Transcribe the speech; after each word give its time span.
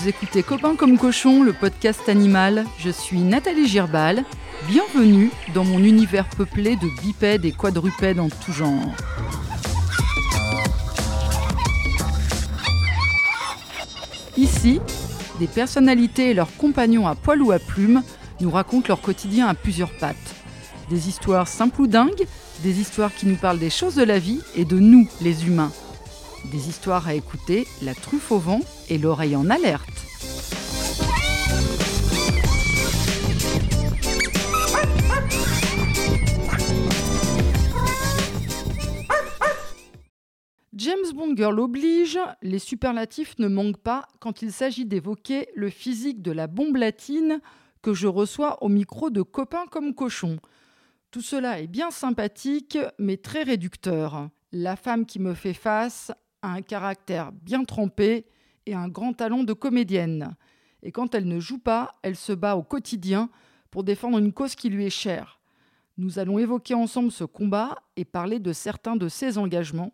Vous 0.00 0.08
écoutez 0.08 0.42
Copains 0.42 0.76
comme 0.76 0.96
cochon, 0.96 1.42
le 1.42 1.52
podcast 1.52 2.08
animal. 2.08 2.64
Je 2.78 2.88
suis 2.88 3.20
Nathalie 3.20 3.68
Girbal. 3.68 4.24
Bienvenue 4.66 5.30
dans 5.52 5.62
mon 5.62 5.78
univers 5.80 6.26
peuplé 6.26 6.76
de 6.76 6.88
bipèdes 7.02 7.44
et 7.44 7.52
quadrupèdes 7.52 8.18
en 8.18 8.30
tout 8.30 8.52
genre. 8.52 8.94
Ici, 14.38 14.80
des 15.38 15.46
personnalités 15.46 16.30
et 16.30 16.34
leurs 16.34 16.56
compagnons 16.56 17.06
à 17.06 17.14
poil 17.14 17.42
ou 17.42 17.52
à 17.52 17.58
plumes 17.58 18.02
nous 18.40 18.50
racontent 18.50 18.88
leur 18.88 19.02
quotidien 19.02 19.48
à 19.48 19.54
plusieurs 19.54 19.92
pattes. 19.98 20.16
Des 20.88 21.10
histoires 21.10 21.46
simples 21.46 21.82
ou 21.82 21.86
dingues, 21.86 22.26
des 22.62 22.80
histoires 22.80 23.14
qui 23.14 23.26
nous 23.26 23.36
parlent 23.36 23.58
des 23.58 23.68
choses 23.68 23.96
de 23.96 24.04
la 24.04 24.18
vie 24.18 24.40
et 24.56 24.64
de 24.64 24.78
nous, 24.78 25.06
les 25.20 25.46
humains. 25.46 25.72
Des 26.46 26.68
histoires 26.68 27.06
à 27.06 27.14
écouter, 27.14 27.66
la 27.82 27.94
truffe 27.94 28.32
au 28.32 28.38
vent 28.38 28.60
et 28.88 28.98
l'oreille 28.98 29.36
en 29.36 29.48
alerte. 29.50 29.88
James 40.72 41.12
Bond 41.14 41.36
Girl 41.36 41.60
oblige, 41.60 42.18
les 42.40 42.58
superlatifs 42.58 43.38
ne 43.38 43.48
manquent 43.48 43.82
pas 43.82 44.08
quand 44.18 44.40
il 44.40 44.50
s'agit 44.50 44.86
d'évoquer 44.86 45.48
le 45.54 45.68
physique 45.68 46.22
de 46.22 46.32
la 46.32 46.46
bombe 46.46 46.76
latine 46.76 47.40
que 47.82 47.92
je 47.92 48.06
reçois 48.06 48.62
au 48.62 48.68
micro 48.68 49.10
de 49.10 49.22
copains 49.22 49.66
comme 49.70 49.94
cochons. 49.94 50.38
Tout 51.10 51.20
cela 51.20 51.60
est 51.60 51.66
bien 51.66 51.90
sympathique, 51.90 52.78
mais 52.98 53.18
très 53.18 53.42
réducteur. 53.42 54.30
La 54.52 54.74
femme 54.74 55.06
qui 55.06 55.18
me 55.18 55.34
fait 55.34 55.54
face 55.54 56.12
a 56.42 56.52
un 56.52 56.62
caractère 56.62 57.32
bien 57.32 57.64
trempé 57.64 58.26
et 58.66 58.74
un 58.74 58.88
grand 58.88 59.12
talent 59.12 59.44
de 59.44 59.52
comédienne. 59.52 60.36
Et 60.82 60.92
quand 60.92 61.14
elle 61.14 61.28
ne 61.28 61.40
joue 61.40 61.58
pas, 61.58 61.98
elle 62.02 62.16
se 62.16 62.32
bat 62.32 62.56
au 62.56 62.62
quotidien 62.62 63.30
pour 63.70 63.84
défendre 63.84 64.18
une 64.18 64.32
cause 64.32 64.54
qui 64.54 64.68
lui 64.70 64.86
est 64.86 64.90
chère. 64.90 65.40
Nous 65.98 66.18
allons 66.18 66.38
évoquer 66.38 66.74
ensemble 66.74 67.12
ce 67.12 67.24
combat 67.24 67.76
et 67.96 68.04
parler 68.04 68.38
de 68.38 68.52
certains 68.52 68.96
de 68.96 69.08
ses 69.08 69.36
engagements, 69.38 69.92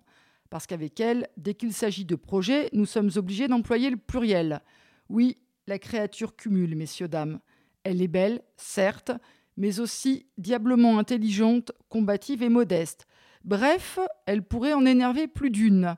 parce 0.50 0.66
qu'avec 0.66 1.00
elle, 1.00 1.28
dès 1.36 1.54
qu'il 1.54 1.72
s'agit 1.72 2.04
de 2.04 2.14
projets, 2.14 2.68
nous 2.72 2.86
sommes 2.86 3.10
obligés 3.16 3.48
d'employer 3.48 3.90
le 3.90 3.96
pluriel. 3.96 4.60
Oui, 5.08 5.38
la 5.66 5.78
créature 5.78 6.36
cumule, 6.36 6.76
messieurs, 6.76 7.08
dames. 7.08 7.40
Elle 7.82 8.00
est 8.00 8.08
belle, 8.08 8.42
certes, 8.56 9.10
mais 9.56 9.80
aussi 9.80 10.26
diablement 10.38 10.98
intelligente, 10.98 11.72
combative 11.88 12.42
et 12.42 12.48
modeste. 12.48 13.06
Bref, 13.44 13.98
elle 14.26 14.42
pourrait 14.42 14.74
en 14.74 14.86
énerver 14.86 15.26
plus 15.26 15.50
d'une. 15.50 15.96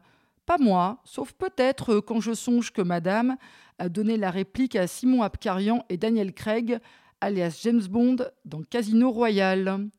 Pas 0.48 0.56
moi, 0.56 1.02
sauf 1.04 1.34
peut-être 1.34 2.00
quand 2.00 2.22
je 2.22 2.32
songe 2.32 2.72
que 2.72 2.80
Madame 2.80 3.36
a 3.78 3.90
donné 3.90 4.16
la 4.16 4.30
réplique 4.30 4.76
à 4.76 4.86
Simon 4.86 5.20
Abkarian 5.20 5.84
et 5.90 5.98
Daniel 5.98 6.32
Craig, 6.32 6.78
alias 7.20 7.60
James 7.64 7.82
Bond, 7.82 8.16
dans 8.46 8.62
Casino 8.62 9.10
Royale. 9.10 9.90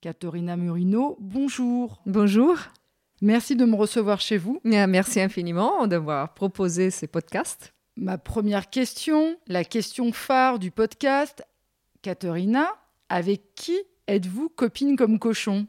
Caterina 0.00 0.56
Murino, 0.56 1.16
bonjour. 1.18 2.00
Bonjour. 2.06 2.56
Merci 3.22 3.56
de 3.56 3.64
me 3.64 3.74
recevoir 3.74 4.20
chez 4.20 4.38
vous. 4.38 4.60
Merci 4.62 5.20
infiniment 5.20 5.88
d'avoir 5.88 6.32
proposé 6.32 6.92
ces 6.92 7.08
podcasts. 7.08 7.74
Ma 7.96 8.18
première 8.18 8.70
question, 8.70 9.36
la 9.48 9.64
question 9.64 10.12
phare 10.12 10.60
du 10.60 10.70
podcast, 10.70 11.44
Caterina, 12.02 12.68
avec 13.08 13.52
qui 13.56 13.76
êtes-vous 14.08 14.48
copine 14.48 14.96
comme 14.96 15.18
cochon 15.18 15.66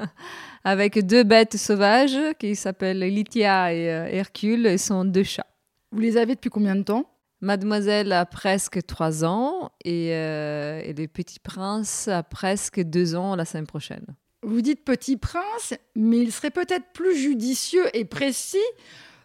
Avec 0.64 1.04
deux 1.04 1.24
bêtes 1.24 1.56
sauvages 1.56 2.18
qui 2.38 2.56
s'appellent 2.56 3.00
Lithia 3.00 3.74
et 3.74 3.90
euh, 3.90 4.06
Hercule 4.06 4.66
et 4.66 4.78
sont 4.78 5.04
deux 5.04 5.24
chats. 5.24 5.46
Vous 5.90 6.00
les 6.00 6.16
avez 6.16 6.34
depuis 6.36 6.50
combien 6.50 6.76
de 6.76 6.82
temps? 6.82 7.06
Mademoiselle 7.40 8.12
a 8.12 8.24
presque 8.24 8.86
trois 8.86 9.24
ans 9.24 9.72
et, 9.84 10.14
euh, 10.14 10.80
et 10.84 10.92
le 10.92 11.08
petit 11.08 11.40
prince 11.40 12.06
a 12.06 12.22
presque 12.22 12.80
deux 12.80 13.16
ans 13.16 13.34
la 13.34 13.44
semaine 13.44 13.66
prochaine. 13.66 14.06
Vous 14.44 14.60
dites 14.60 14.84
petit 14.84 15.16
prince, 15.16 15.74
mais 15.96 16.18
il 16.18 16.32
serait 16.32 16.50
peut-être 16.50 16.92
plus 16.94 17.16
judicieux 17.16 17.84
et 17.94 18.04
précis 18.04 18.56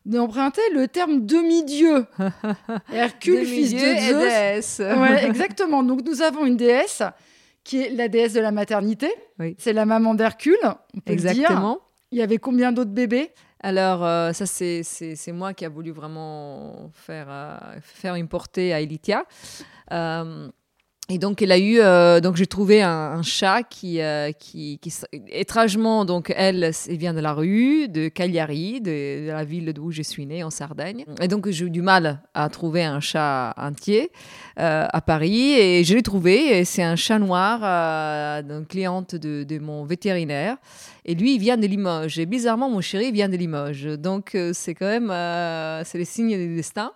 d'emprunter 0.06 0.62
le 0.74 0.88
terme 0.88 1.26
demi-dieu. 1.26 2.06
Hercule, 2.92 3.46
fils 3.46 3.74
de 3.74 3.80
Zeus. 3.80 4.10
Et 4.10 4.14
déesse. 4.14 4.80
Ouais, 4.80 5.26
exactement. 5.28 5.84
Donc 5.84 6.02
nous 6.04 6.22
avons 6.22 6.46
une 6.46 6.58
déesse 6.58 7.04
qui 7.68 7.82
est 7.82 7.90
la 7.90 8.08
déesse 8.08 8.32
de 8.32 8.40
la 8.40 8.52
maternité. 8.52 9.14
Oui. 9.40 9.56
C'est 9.60 9.74
la 9.74 9.86
maman 9.86 10.16
d'Hercule, 10.16 10.58
dire. 10.64 11.02
Exactement. 11.06 11.82
Il 12.12 12.18
y 12.18 12.22
avait 12.22 12.38
combien 12.38 12.72
d'autres 12.72 12.92
bébés? 12.92 13.32
Alors, 13.60 14.06
euh, 14.06 14.32
ça, 14.32 14.46
c'est 14.46 15.32
moi 15.34 15.54
qui 15.54 15.66
a 15.66 15.70
voulu 15.70 15.92
vraiment 15.92 16.90
faire, 16.94 17.28
euh, 17.30 17.58
faire 17.82 18.16
une 18.16 18.30
portée 18.30 18.74
à 18.74 18.80
Elitia. 18.80 19.26
Euh, 19.92 20.48
et 21.10 21.20
donc, 21.20 21.42
elle 21.42 21.54
a 21.54 21.58
eu, 21.58 21.80
euh, 21.80 22.20
donc 22.20 22.36
j'ai 22.36 22.48
trouvé 22.48 22.82
un, 22.82 23.22
chat 23.22 23.64
qui, 23.64 24.02
euh, 24.02 24.30
étrangement, 25.30 26.04
donc 26.04 26.34
elle, 26.36 26.74
elle 26.90 26.98
vient 26.98 27.14
de 27.14 27.22
la 27.22 27.32
rue, 27.32 27.88
de 27.88 28.10
Cagliari, 28.10 28.82
de, 28.82 29.28
la 29.30 29.46
ville 29.46 29.72
d'où 29.72 29.92
je 29.92 30.02
suis 30.02 30.26
née, 30.26 30.44
en 30.44 30.50
Sardaigne. 30.50 31.06
Et 31.22 31.30
donc, 31.30 31.50
j'ai 31.50 31.66
eu 31.66 31.70
du 31.70 31.82
mal 31.82 32.20
à 32.34 32.50
trouver 32.50 32.84
un 32.84 33.00
chat 33.00 33.54
entier 33.56 34.12
euh, 34.60 34.86
à 34.92 35.00
Paris, 35.00 35.54
et 35.54 35.86
je 35.86 35.96
l'ai 35.96 36.04
trouvé. 36.04 36.60
Et 36.60 36.66
c'est 36.66 36.84
un 36.84 36.98
chat 36.98 37.20
noir, 37.20 38.44
d'une 38.44 38.66
cliente 38.66 39.16
de, 39.16 39.60
mon 39.60 39.86
vétérinaire. 39.86 40.58
Et 41.06 41.16
lui, 41.16 41.36
il 41.36 41.40
vient 41.40 41.56
de 41.56 41.68
Limoges. 41.68 42.20
Et 42.20 42.26
bizarrement, 42.26 42.70
mon 42.70 42.82
chéri 42.82 43.14
vient 43.14 43.30
de 43.30 43.38
Limoges. 43.38 43.86
Donc, 43.98 44.36
c'est 44.52 44.76
quand 44.76 44.88
même, 44.88 45.14
c'est 45.86 45.98
les 45.98 46.06
signes 46.06 46.38
du 46.38 46.58
destin. 46.58 46.92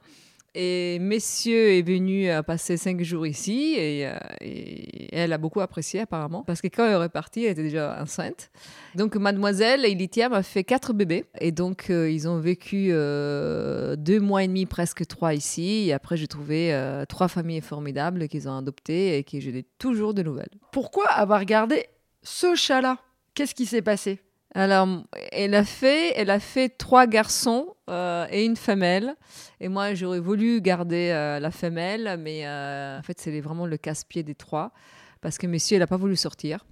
Et 0.54 1.00
messieurs 1.00 1.78
est 1.78 1.82
venu 1.82 2.30
euh, 2.30 2.42
passer 2.44 2.76
cinq 2.76 3.02
jours 3.04 3.26
ici 3.26 3.76
et, 3.78 4.06
euh, 4.06 4.18
et 4.42 5.08
elle 5.16 5.32
a 5.32 5.38
beaucoup 5.38 5.62
apprécié 5.62 6.02
apparemment 6.02 6.44
parce 6.44 6.62
que 6.62 6.68
quand 6.68 6.84
elle 6.86 6.92
est 6.92 6.96
repartie, 6.98 7.46
elle 7.46 7.52
était 7.52 7.64
déjà 7.64 7.98
enceinte. 8.02 8.52
Donc 8.96 9.16
mademoiselle 9.16 9.86
Elitia 9.86 10.28
m'a 10.28 10.44
fait 10.44 10.66
quatre 10.66 10.92
bébés 10.92 11.24
et 11.40 11.54
donc 11.54 11.90
euh, 11.90 12.12
ils 12.12 12.28
ont 12.28 12.40
vécu 12.40 12.90
deux 12.90 14.20
mois 14.20 14.44
et 14.44 14.48
demi, 14.48 14.66
presque 14.66 15.06
trois 15.08 15.34
ici. 15.34 15.88
Et 15.88 15.94
après 15.94 16.18
j'ai 16.18 16.28
trouvé 16.28 16.78
trois 17.08 17.30
familles 17.30 17.62
formidables 17.62 18.28
qu'ils 18.28 18.50
ont 18.50 18.58
adoptées 18.58 19.18
et 19.18 19.24
qui 19.24 19.40
je 19.40 19.52
n'ai 19.52 19.64
toujours 19.78 20.14
de 20.14 20.22
nouvelles. 20.22 20.52
Pourquoi 20.74 21.08
avoir 21.08 21.46
gardé 21.46 21.86
ce 22.24 22.56
chat-là? 22.56 22.98
Qu'est-ce 23.36 23.56
qui 23.56 23.66
s'est 23.66 23.82
passé? 23.82 24.20
Alors, 24.54 24.88
elle 25.32 25.56
a 25.56 25.64
fait, 25.64 26.14
elle 26.18 26.30
a 26.30 26.40
fait 26.40 26.70
trois 26.70 27.08
garçons 27.08 27.74
euh, 27.90 28.28
et 28.32 28.44
une 28.44 28.58
femelle. 28.58 29.16
Et 29.62 29.70
moi, 29.70 29.94
j'aurais 29.94 30.20
voulu 30.20 30.60
garder 30.60 31.12
euh, 31.12 31.40
la 31.40 31.52
femelle, 31.52 32.18
mais 32.20 32.46
euh, 32.46 33.00
en 33.00 33.02
fait, 33.02 33.20
c'est 33.20 33.40
vraiment 33.40 33.66
le 33.66 33.78
casse-pied 33.78 34.24
des 34.24 34.36
trois, 34.36 34.74
parce 35.22 35.38
que 35.38 35.48
monsieur, 35.48 35.78
il 35.78 35.80
n'a 35.80 35.88
pas 35.88 35.98
voulu 35.98 36.18
sortir. 36.18 36.66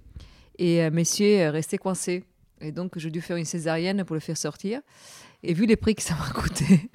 Et 0.58 0.90
monsieur 0.90 1.26
est 1.26 1.48
resté 1.48 1.78
coincé. 1.78 2.24
Et 2.60 2.70
donc, 2.70 2.98
j'ai 2.98 3.10
dû 3.10 3.22
faire 3.22 3.38
une 3.38 3.46
césarienne 3.46 4.04
pour 4.04 4.12
le 4.12 4.20
faire 4.20 4.36
sortir. 4.36 4.82
Et 5.42 5.54
vu 5.54 5.64
les 5.64 5.76
prix 5.76 5.94
que 5.94 6.02
ça 6.02 6.14
m'a 6.14 6.28
coûté, 6.38 6.90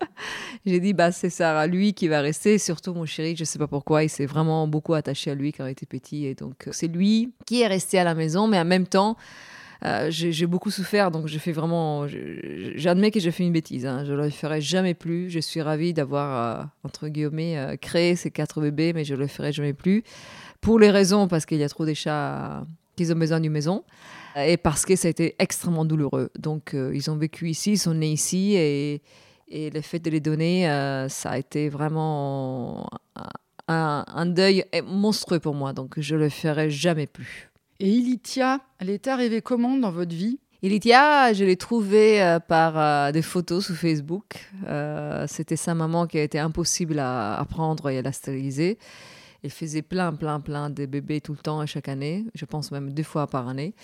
j'ai 0.64 0.80
dit, 0.80 0.94
bah, 0.94 1.12
c'est 1.12 1.28
ça, 1.28 1.66
lui 1.66 1.92
qui 1.92 2.08
va 2.08 2.22
rester. 2.22 2.56
Surtout 2.56 2.94
mon 2.94 3.04
chéri, 3.04 3.36
je 3.36 3.44
sais 3.44 3.58
pas 3.58 3.66
pourquoi, 3.66 4.02
il 4.02 4.08
s'est 4.08 4.24
vraiment 4.24 4.66
beaucoup 4.66 4.94
attaché 4.94 5.30
à 5.30 5.34
lui 5.34 5.52
quand 5.52 5.66
il 5.66 5.72
était 5.72 5.84
petit. 5.84 6.24
Et 6.24 6.34
donc, 6.34 6.68
c'est 6.70 6.88
lui 6.88 7.34
qui 7.44 7.60
est 7.60 7.66
resté 7.66 7.98
à 7.98 8.04
la 8.04 8.14
maison, 8.14 8.46
mais 8.46 8.58
en 8.58 8.64
même 8.64 8.86
temps, 8.86 9.18
euh, 9.84 10.10
j'ai 10.10 10.30
j'ai 10.32 10.46
beaucoup 10.46 10.70
souffert, 10.70 11.10
donc 11.10 11.26
je 11.26 11.38
fais 11.38 11.50
vraiment. 11.50 12.06
J'admets 12.76 13.10
que 13.10 13.18
j'ai 13.18 13.32
fait 13.32 13.42
une 13.42 13.52
bêtise. 13.52 13.84
hein. 13.84 14.04
Je 14.04 14.12
ne 14.12 14.16
le 14.16 14.30
ferai 14.30 14.60
jamais 14.60 14.94
plus. 14.94 15.28
Je 15.28 15.40
suis 15.40 15.60
ravie 15.60 15.92
d'avoir, 15.92 16.60
euh, 16.60 16.64
entre 16.84 17.08
guillemets, 17.08 17.58
euh, 17.58 17.76
créé 17.76 18.14
ces 18.14 18.30
quatre 18.30 18.60
bébés, 18.60 18.92
mais 18.92 19.04
je 19.04 19.14
ne 19.14 19.18
le 19.20 19.26
ferai 19.26 19.52
jamais 19.52 19.72
plus. 19.72 20.04
Pour 20.60 20.78
les 20.78 20.90
raisons, 20.90 21.26
parce 21.26 21.46
qu'il 21.46 21.58
y 21.58 21.64
a 21.64 21.68
trop 21.68 21.84
de 21.84 21.94
chats 21.94 22.64
qui 22.94 23.10
ont 23.10 23.16
besoin 23.16 23.40
d'une 23.40 23.52
maison, 23.52 23.82
et 24.36 24.56
parce 24.56 24.84
que 24.84 24.94
ça 24.94 25.08
a 25.08 25.10
été 25.10 25.34
extrêmement 25.40 25.84
douloureux. 25.84 26.30
Donc, 26.38 26.74
ils 26.74 27.10
ont 27.10 27.16
vécu 27.16 27.48
ici, 27.50 27.72
ils 27.72 27.78
sont 27.78 27.94
nés 27.94 28.12
ici, 28.12 28.54
et, 28.54 29.02
le 29.50 29.80
fait 29.80 29.98
de 29.98 30.10
les 30.10 30.20
donner, 30.20 30.66
ça 31.08 31.30
a 31.30 31.38
été 31.38 31.68
vraiment 31.68 32.88
un, 33.66 34.04
un 34.06 34.26
deuil 34.26 34.64
monstrueux 34.86 35.40
pour 35.40 35.54
moi. 35.54 35.72
Donc, 35.72 35.98
je 35.98 36.14
ne 36.14 36.20
le 36.20 36.28
ferai 36.28 36.70
jamais 36.70 37.08
plus. 37.08 37.51
Et 37.84 37.88
Ilitia, 37.88 38.60
elle 38.78 38.90
est 38.90 39.08
arrivée 39.08 39.42
comment 39.42 39.76
dans 39.76 39.90
votre 39.90 40.14
vie? 40.14 40.38
Elitia, 40.62 41.32
je 41.32 41.44
l'ai 41.44 41.56
trouvée 41.56 42.22
euh, 42.22 42.38
par 42.38 42.78
euh, 42.78 43.10
des 43.10 43.22
photos 43.22 43.66
sur 43.66 43.74
Facebook. 43.74 44.48
Euh, 44.68 45.26
C'était 45.26 45.56
sa 45.56 45.74
maman 45.74 46.06
qui 46.06 46.16
a 46.16 46.22
été 46.22 46.38
impossible 46.38 47.00
à, 47.00 47.36
à 47.36 47.44
prendre 47.44 47.90
et 47.90 47.98
à 47.98 48.02
la 48.02 48.12
stériliser. 48.12 48.78
Elle 49.44 49.50
faisait 49.50 49.82
plein, 49.82 50.12
plein, 50.12 50.38
plein 50.38 50.70
de 50.70 50.86
bébés 50.86 51.20
tout 51.20 51.32
le 51.32 51.38
temps, 51.38 51.66
chaque 51.66 51.88
année. 51.88 52.24
Je 52.34 52.44
pense 52.44 52.70
même 52.70 52.92
deux 52.92 53.02
fois 53.02 53.26
par 53.26 53.48
année. 53.48 53.74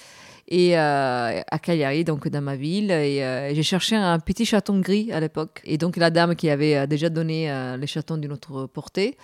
Et 0.46 0.78
euh, 0.78 1.40
à 1.50 1.58
Cagliari, 1.58 2.04
donc 2.04 2.28
dans 2.28 2.40
ma 2.40 2.54
ville. 2.54 2.92
Et 2.92 3.24
euh, 3.24 3.52
j'ai 3.52 3.64
cherché 3.64 3.96
un 3.96 4.20
petit 4.20 4.44
chaton 4.44 4.78
gris 4.78 5.10
à 5.10 5.18
l'époque. 5.18 5.60
Et 5.64 5.76
donc 5.76 5.96
la 5.96 6.10
dame 6.10 6.36
qui 6.36 6.48
avait 6.48 6.76
euh, 6.76 6.86
déjà 6.86 7.08
donné 7.08 7.50
euh, 7.50 7.76
les 7.76 7.88
chatons 7.88 8.18
d'une 8.18 8.32
autre 8.32 8.66
portée, 8.66 9.16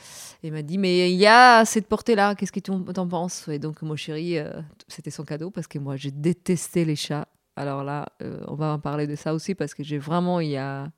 elle 0.42 0.52
m'a 0.52 0.62
dit 0.62 0.76
Mais 0.76 1.12
il 1.12 1.16
y 1.16 1.26
a 1.26 1.64
cette 1.64 1.86
portée-là, 1.86 2.34
qu'est-ce 2.34 2.52
que 2.52 2.60
tu 2.60 2.72
en 2.72 3.08
penses? 3.08 3.46
Et 3.46 3.60
donc 3.60 3.80
mon 3.82 3.94
chéri, 3.94 4.36
c'était 4.88 5.10
son 5.10 5.24
cadeau 5.24 5.50
parce 5.50 5.68
que 5.68 5.78
moi, 5.78 5.96
j'ai 5.96 6.10
détesté 6.10 6.84
les 6.84 6.96
chats. 6.96 7.28
Alors 7.56 7.84
là, 7.84 8.06
on 8.48 8.56
va 8.56 8.72
en 8.72 8.80
parler 8.80 9.06
de 9.06 9.14
ça 9.14 9.32
aussi 9.32 9.54
parce 9.54 9.72
que 9.72 9.84
j'ai 9.84 9.98
vraiment, 9.98 10.40
il 10.40 10.50
y 10.50 10.56
a, 10.56 10.90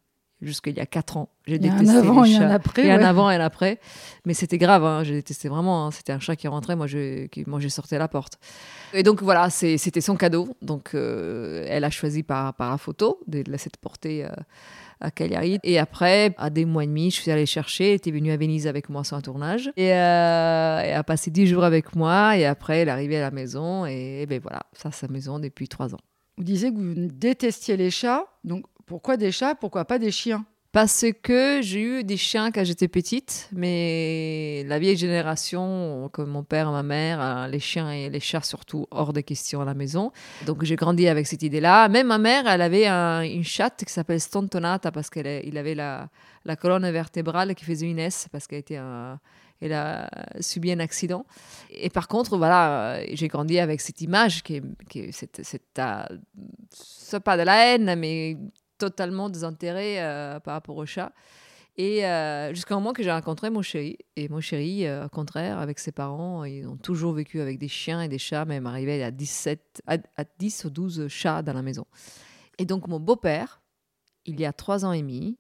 jusqu'il 0.43 0.77
y 0.77 0.81
a 0.81 0.87
4 0.87 1.17
ans. 1.17 1.29
J'ai 1.47 1.57
Il 1.57 1.65
y 1.65 1.69
a 1.69 1.73
un 1.75 1.79
détesté 1.79 1.99
avant 1.99 2.23
les 2.23 2.33
et 2.33 2.37
un 2.37 2.39
chats. 2.41 2.55
après, 2.55 2.87
Et 2.87 2.91
un 2.93 2.99
ouais. 2.99 3.05
avant 3.05 3.31
et 3.31 3.37
un 3.37 3.41
après. 3.41 3.79
Mais 4.25 4.35
c'était 4.35 4.59
grave, 4.59 4.85
hein, 4.85 5.03
j'ai 5.05 5.15
détesté 5.15 5.49
vraiment. 5.49 5.87
hein. 5.87 5.91
C'était 5.91 6.13
un 6.13 6.21
chat 6.21 6.37
qui 6.37 6.47
rentrait, 6.49 6.77
moi 6.77 6.87
j'ai 6.87 7.29
sorti 7.69 7.95
à 7.95 7.99
la 7.99 8.09
porte. 8.09 8.39
Et 8.93 9.03
donc 9.03 9.23
voilà, 9.23 9.49
c'était 9.51 10.01
son 10.01 10.17
cadeau. 10.17 10.49
Donc 10.63 10.91
euh, 10.95 11.65
elle 11.69 11.85
a 11.85 11.91
choisi 11.91 12.23
par, 12.23 12.55
par 12.55 12.71
la 12.71 12.79
photo 12.79 13.21
de 13.27 13.43
laisser 13.51 13.71
de 13.71 13.79
porter 13.81 14.25
euh, 14.25 14.29
à 15.01 15.11
Cagliari. 15.11 15.59
Et 15.63 15.79
après, 15.79 16.35
à 16.39 16.51
des 16.51 16.65
mois 16.65 16.85
et 16.85 16.87
demi, 16.87 17.11
je 17.11 17.21
suis 17.21 17.31
allée 17.31 17.47
chercher. 17.47 17.89
Elle 17.91 17.95
était 17.97 18.11
venue 18.11 18.31
à 18.33 18.37
Venise 18.37 18.67
avec 18.67 18.89
moi 18.89 19.05
sur 19.05 19.17
un 19.17 19.21
tournage. 19.21 19.71
Et 19.77 19.93
euh, 19.93 20.81
elle 20.83 20.95
a 20.95 21.05
passé 21.05 21.31
10 21.31 21.47
jours 21.47 21.65
avec 21.65 21.95
moi. 21.95 22.37
Et 22.37 22.45
après, 22.47 22.79
elle 22.81 22.89
est 22.89 22.93
arrivée 22.93 23.17
à 23.19 23.21
la 23.23 23.31
maison. 23.31 23.85
Et, 23.87 24.27
ben 24.27 24.41
voilà, 24.43 24.63
ça, 24.73 24.91
sa 24.93 25.09
maison 25.09 25.39
depuis 25.39 25.69
3 25.69 25.95
ans. 25.95 26.01
Vous 26.39 26.45
disiez 26.45 26.71
que 26.73 26.77
vous 26.79 26.95
détestiez 27.13 27.77
les 27.77 27.91
chats. 27.91 28.25
Donc, 28.45 28.65
pourquoi 28.87 29.17
des 29.17 29.33
chats 29.33 29.55
Pourquoi 29.55 29.85
pas 29.85 29.99
des 29.99 30.11
chiens? 30.11 30.45
Parce 30.73 31.07
que 31.23 31.61
j'ai 31.63 31.81
eu 31.81 32.05
des 32.05 32.19
chiens 32.19 32.51
quand 32.51 32.63
j'étais 32.63 32.89
petite, 32.89 33.49
mais 33.51 34.63
la 34.67 34.79
vieille 34.79 34.97
génération, 34.99 36.11
comme 36.13 36.29
mon 36.29 36.43
père 36.45 36.71
ma 36.71 36.83
mère, 36.83 37.19
euh, 37.21 37.47
les 37.49 37.61
chiens 37.61 37.91
et 37.91 38.11
les 38.11 38.21
chats 38.21 38.43
surtout 38.43 38.87
hors 38.91 39.15
de 39.15 39.23
question 39.23 39.63
à 39.63 39.65
la 39.65 39.73
maison. 39.73 40.13
Donc 40.45 40.65
j'ai 40.65 40.77
grandi 40.77 41.09
avec 41.09 41.27
cette 41.27 41.43
idée-là. 41.43 41.89
Même 41.89 42.09
ma 42.09 42.19
mère, 42.19 42.47
elle 42.47 42.61
avait 42.61 42.87
un- 42.87 43.23
une 43.23 43.43
chatte 43.45 43.85
qui 43.87 43.93
s'appelle 43.93 44.21
Stontonata 44.21 44.93
parce 44.93 45.09
qu'il 45.09 45.57
avait 45.57 45.75
la, 45.75 46.11
colonne 46.61 46.91
vertébrale 46.91 47.55
qui 47.55 47.65
faisait 47.65 47.89
une 47.89 47.99
S 47.99 48.29
parce 48.31 48.47
qu'elle 48.47 48.59
était 48.59 48.77
un- 48.77 49.19
elle 49.63 49.73
a 49.73 50.11
subi 50.41 50.71
un 50.73 50.81
accident. 50.81 51.25
Et 51.71 51.89
par 51.89 52.07
contre, 52.09 52.37
voilà, 52.37 52.97
euh, 52.97 53.05
j'ai 53.15 53.29
grandi 53.29 53.59
avec 53.59 53.81
cette 53.81 54.03
image 54.03 54.43
qui 54.43 54.57
est, 54.57 54.63
qui 54.91 55.11
cette, 55.13 55.41
euh, 55.79 57.19
pas 57.25 57.37
de 57.39 57.43
la 57.43 57.67
haine, 57.75 57.95
mais 57.99 58.37
totalement 58.79 59.29
désintérêt 59.29 60.03
euh, 60.03 60.41
par 60.41 60.55
rapport 60.55 60.77
au 60.77 60.87
chat. 60.87 61.13
Et 61.79 62.07
euh, 62.07 62.55
jusqu'au 62.55 62.75
moment 62.75 62.93
que 62.95 63.03
j'ai 63.03 63.13
rencontré 63.13 63.51
mon 63.51 63.63
chéri. 63.63 63.99
Et 64.17 64.29
mon 64.29 64.41
chéri, 64.41 64.87
euh, 64.87 65.07
au 65.07 65.09
contraire, 65.09 65.59
avec 65.59 65.79
ses 65.79 65.93
parents, 65.93 66.45
ils 66.45 66.67
ont 66.67 66.77
toujours 66.77 67.13
vécu 67.13 67.41
avec 67.41 67.59
des 67.59 67.69
chiens 67.69 68.01
et 68.01 68.09
des 68.09 68.19
chats, 68.19 68.47
même 68.47 68.67
arrivé 68.67 69.03
à, 69.05 69.11
17, 69.11 69.83
à, 69.87 69.99
à 70.17 70.25
10 70.39 70.65
ou 70.65 70.71
12 70.71 71.09
chats 71.09 71.43
dans 71.43 71.53
la 71.53 71.63
maison. 71.63 71.85
Et 72.59 72.65
donc, 72.65 72.89
mon 72.89 72.99
beau-père, 72.99 73.61
il 74.25 74.41
y 74.41 74.47
a 74.47 74.53
trois 74.55 74.87
ans 74.87 74.93
et 74.93 75.03
demi, 75.03 75.39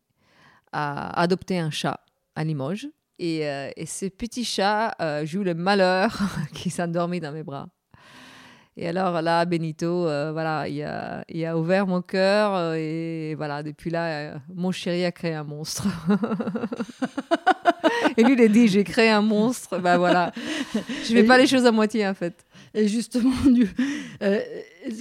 a 0.73 1.19
adopté 1.19 1.59
un 1.59 1.71
chat 1.71 2.01
à 2.35 2.45
Limoges. 2.45 2.89
Et, 3.19 3.49
euh, 3.49 3.71
ce 3.87 4.07
petit 4.07 4.45
chat, 4.45 4.95
j'ai 5.25 5.39
eu 5.39 5.45
le 5.45 5.55
malheur 5.55 6.19
qu'il 6.53 6.71
s'endormit 6.71 7.21
dans 7.21 7.33
mes 7.33 7.45
bras. 7.45 7.69
Et 8.79 8.89
alors 8.89 9.23
là, 9.23 9.47
Benito, 9.47 10.07
euh, 10.07 10.33
voilà, 10.33 10.69
il 10.69 10.83
a, 10.83 11.25
il 11.31 11.43
a 11.47 11.57
ouvert 11.57 11.87
mon 11.87 12.03
cœur 12.03 12.55
euh, 12.55 12.75
et 12.77 13.35
voilà, 13.35 13.63
depuis 13.63 13.89
là, 13.89 14.07
euh, 14.07 14.35
mon 14.55 14.71
chéri 14.71 15.03
a 15.07 15.13
créé 15.13 15.33
un 15.33 15.45
monstre. 15.45 15.87
et 18.19 18.23
lui, 18.23 18.35
il 18.35 18.43
a 18.43 18.49
dit, 18.49 18.69
j'ai 18.69 18.85
créé 18.85 19.09
un 19.09 19.23
monstre. 19.23 19.79
Ben 19.79 19.97
voilà, 19.97 20.31
je 20.75 21.15
fais 21.15 21.25
pas 21.25 21.39
les 21.39 21.47
choses 21.47 21.65
à 21.65 21.73
moitié 21.73 22.07
en 22.07 22.13
fait. 22.13 22.35
Et 22.79 22.89
justement, 22.89 23.33
du- 23.51 23.69
euh, 24.23 24.39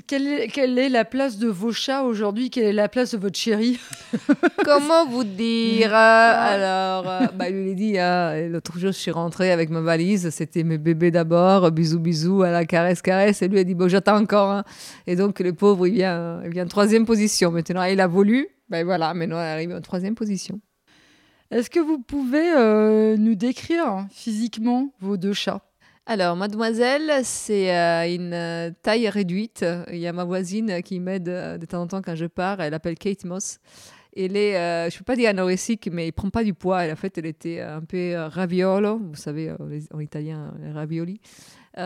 quelle, 0.07 0.25
est, 0.27 0.47
quelle 0.47 0.79
est 0.79 0.87
la 0.87 1.03
place 1.03 1.37
de 1.37 1.47
vos 1.49 1.73
chats 1.73 2.03
aujourd'hui? 2.03 2.49
Quelle 2.49 2.63
est 2.63 2.71
la 2.73 2.87
place 2.87 3.11
de 3.11 3.17
votre 3.17 3.37
chéri 3.37 3.77
Comment 4.63 5.05
vous 5.05 5.25
dire 5.25 5.89
euh, 5.93 5.93
Alors, 5.93 7.09
euh, 7.11 7.27
bah, 7.35 7.49
il 7.49 7.55
lui 7.63 7.71
a 7.71 7.73
dit, 7.73 7.99
hein, 7.99 8.47
l'autre 8.47 8.79
jour, 8.79 8.93
je 8.93 8.97
suis 8.97 9.11
rentrée 9.11 9.51
avec 9.51 9.69
ma 9.69 9.81
valise, 9.81 10.29
c'était 10.29 10.63
mes 10.63 10.77
bébés 10.77 11.11
d'abord, 11.11 11.69
bisous, 11.71 11.99
bisous, 11.99 12.43
à 12.43 12.51
la 12.51 12.63
caresse, 12.65 13.01
caresse, 13.01 13.41
et 13.41 13.49
lui 13.49 13.59
a 13.59 13.63
dit, 13.65 13.75
bon, 13.75 13.89
j'attends 13.89 14.21
encore. 14.21 14.51
hein. 14.51 14.63
Et 15.05 15.17
donc, 15.17 15.41
le 15.41 15.51
pauvre, 15.51 15.85
il 15.85 15.95
vient, 15.95 16.41
il 16.45 16.51
vient 16.51 16.63
en 16.63 16.69
troisième 16.69 17.05
position. 17.05 17.51
Maintenant, 17.51 17.83
il 17.83 17.99
a 17.99 18.07
voulu, 18.07 18.47
ben 18.69 18.85
voilà, 18.85 19.13
maintenant, 19.13 19.37
il 19.37 19.45
arrive 19.47 19.73
en 19.73 19.81
troisième 19.81 20.15
position. 20.15 20.61
Est-ce 21.51 21.69
que 21.69 21.79
vous 21.81 21.99
pouvez 21.99 22.53
euh, 22.55 23.17
nous 23.17 23.35
décrire 23.35 23.85
hein, 23.85 24.07
physiquement 24.11 24.93
vos 25.01 25.17
deux 25.17 25.33
chats? 25.33 25.61
Alors, 26.07 26.35
mademoiselle, 26.35 27.11
c'est 27.23 27.75
euh, 27.75 28.13
une 28.13 28.33
euh, 28.33 28.69
taille 28.83 29.09
réduite. 29.09 29.65
Il 29.91 29.97
y 29.97 30.05
a 30.05 30.13
ma 30.13 30.23
voisine 30.23 30.83
qui 30.83 30.99
m'aide 30.99 31.29
euh, 31.29 31.57
de 31.57 31.65
temps 31.65 31.81
en 31.81 31.87
temps 31.87 32.03
quand 32.03 32.13
je 32.13 32.27
pars. 32.27 32.61
Elle 32.61 32.73
s'appelle 32.73 32.93
Kate 32.95 33.25
Moss. 33.25 33.57
Elle 34.15 34.37
est, 34.37 34.53
je 34.91 34.95
ne 34.95 34.99
peux 34.99 35.03
pas 35.03 35.15
dire 35.15 35.31
anorexique, 35.31 35.89
mais 35.91 36.05
elle 36.05 36.13
prend 36.13 36.29
pas 36.29 36.43
du 36.43 36.53
poids. 36.53 36.85
Elle, 36.85 36.93
en 36.93 36.95
fait, 36.95 37.17
elle 37.17 37.25
était 37.25 37.59
un 37.59 37.81
peu 37.81 38.15
raviolo. 38.15 38.97
Vous 38.99 39.15
savez, 39.15 39.51
en 39.91 39.99
italien, 39.99 40.53
ravioli. 40.73 41.19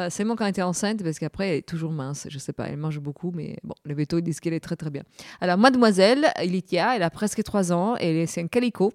Seulement 0.09 0.35
quand 0.35 0.45
elle 0.45 0.51
était 0.51 0.61
enceinte, 0.61 1.01
parce 1.01 1.17
qu'après, 1.17 1.49
elle 1.49 1.55
est 1.55 1.67
toujours 1.67 1.91
mince. 1.91 2.27
Je 2.29 2.37
sais 2.37 2.53
pas, 2.53 2.67
elle 2.67 2.77
mange 2.77 2.99
beaucoup, 2.99 3.31
mais 3.33 3.57
bon, 3.63 3.73
les 3.83 3.95
vétos 3.95 4.21
disent 4.21 4.39
qu'elle 4.41 4.53
est 4.53 4.59
très, 4.59 4.75
très 4.75 4.91
bien. 4.91 5.01
Alors, 5.41 5.57
mademoiselle, 5.57 6.27
Ilitia, 6.39 6.95
elle 6.95 7.01
a 7.01 7.09
presque 7.09 7.41
3 7.41 7.73
ans. 7.73 7.95
Est, 7.95 8.27
c'est 8.27 8.43
un 8.43 8.47
calico. 8.47 8.93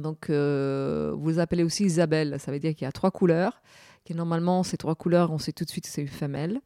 Donc, 0.00 0.30
euh, 0.30 1.12
vous 1.16 1.30
l'appelez 1.30 1.62
aussi 1.62 1.84
Isabelle. 1.84 2.36
Ça 2.38 2.50
veut 2.50 2.58
dire 2.58 2.74
qu'il 2.74 2.84
y 2.84 2.88
a 2.88 2.92
trois 2.92 3.10
couleurs 3.10 3.62
qui 4.04 4.14
normalement, 4.14 4.62
ces 4.62 4.76
trois 4.76 4.94
couleurs, 4.94 5.30
on 5.30 5.38
sait 5.38 5.52
tout 5.52 5.64
de 5.64 5.70
suite 5.70 5.84
que 5.84 5.90
c'est 5.90 6.02
une 6.02 6.08
femelle. 6.08 6.60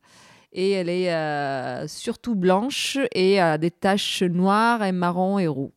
Et 0.53 0.71
elle 0.71 0.89
est 0.89 1.13
euh, 1.13 1.87
surtout 1.87 2.35
blanche 2.35 2.99
et 3.13 3.41
a 3.41 3.59
des 3.59 3.71
taches 3.71 4.23
noires 4.23 4.83
et 4.83 4.93
marron 4.93 5.39
et 5.39 5.47
roux. 5.47 5.73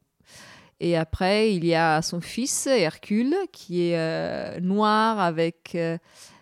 Et 0.79 0.95
après, 0.95 1.53
il 1.53 1.65
y 1.65 1.75
a 1.75 2.01
son 2.01 2.21
fils, 2.21 2.65
Hercule, 2.67 3.35
qui 3.51 3.89
est 3.89 3.97
euh, 3.97 4.59
noir 4.61 5.19
avec 5.19 5.75
euh, 5.75 5.97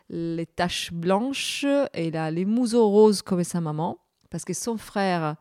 les 0.10 0.46
taches 0.46 0.94
blanches 0.94 1.66
et 1.96 2.08
il 2.08 2.18
a 2.18 2.30
les 2.30 2.46
museaux 2.46 2.88
roses 2.88 3.24
comme 3.24 3.44
sa 3.44 3.62
maman. 3.62 3.98
Parce 4.30 4.46
que 4.46 4.54
son 4.54 4.78
frère, 4.78 5.36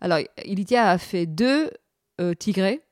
alors, 0.00 0.20
Ilitia 0.44 0.90
a 0.90 0.98
fait 0.98 1.26
deux 1.26 1.70
tigrés 2.38 2.82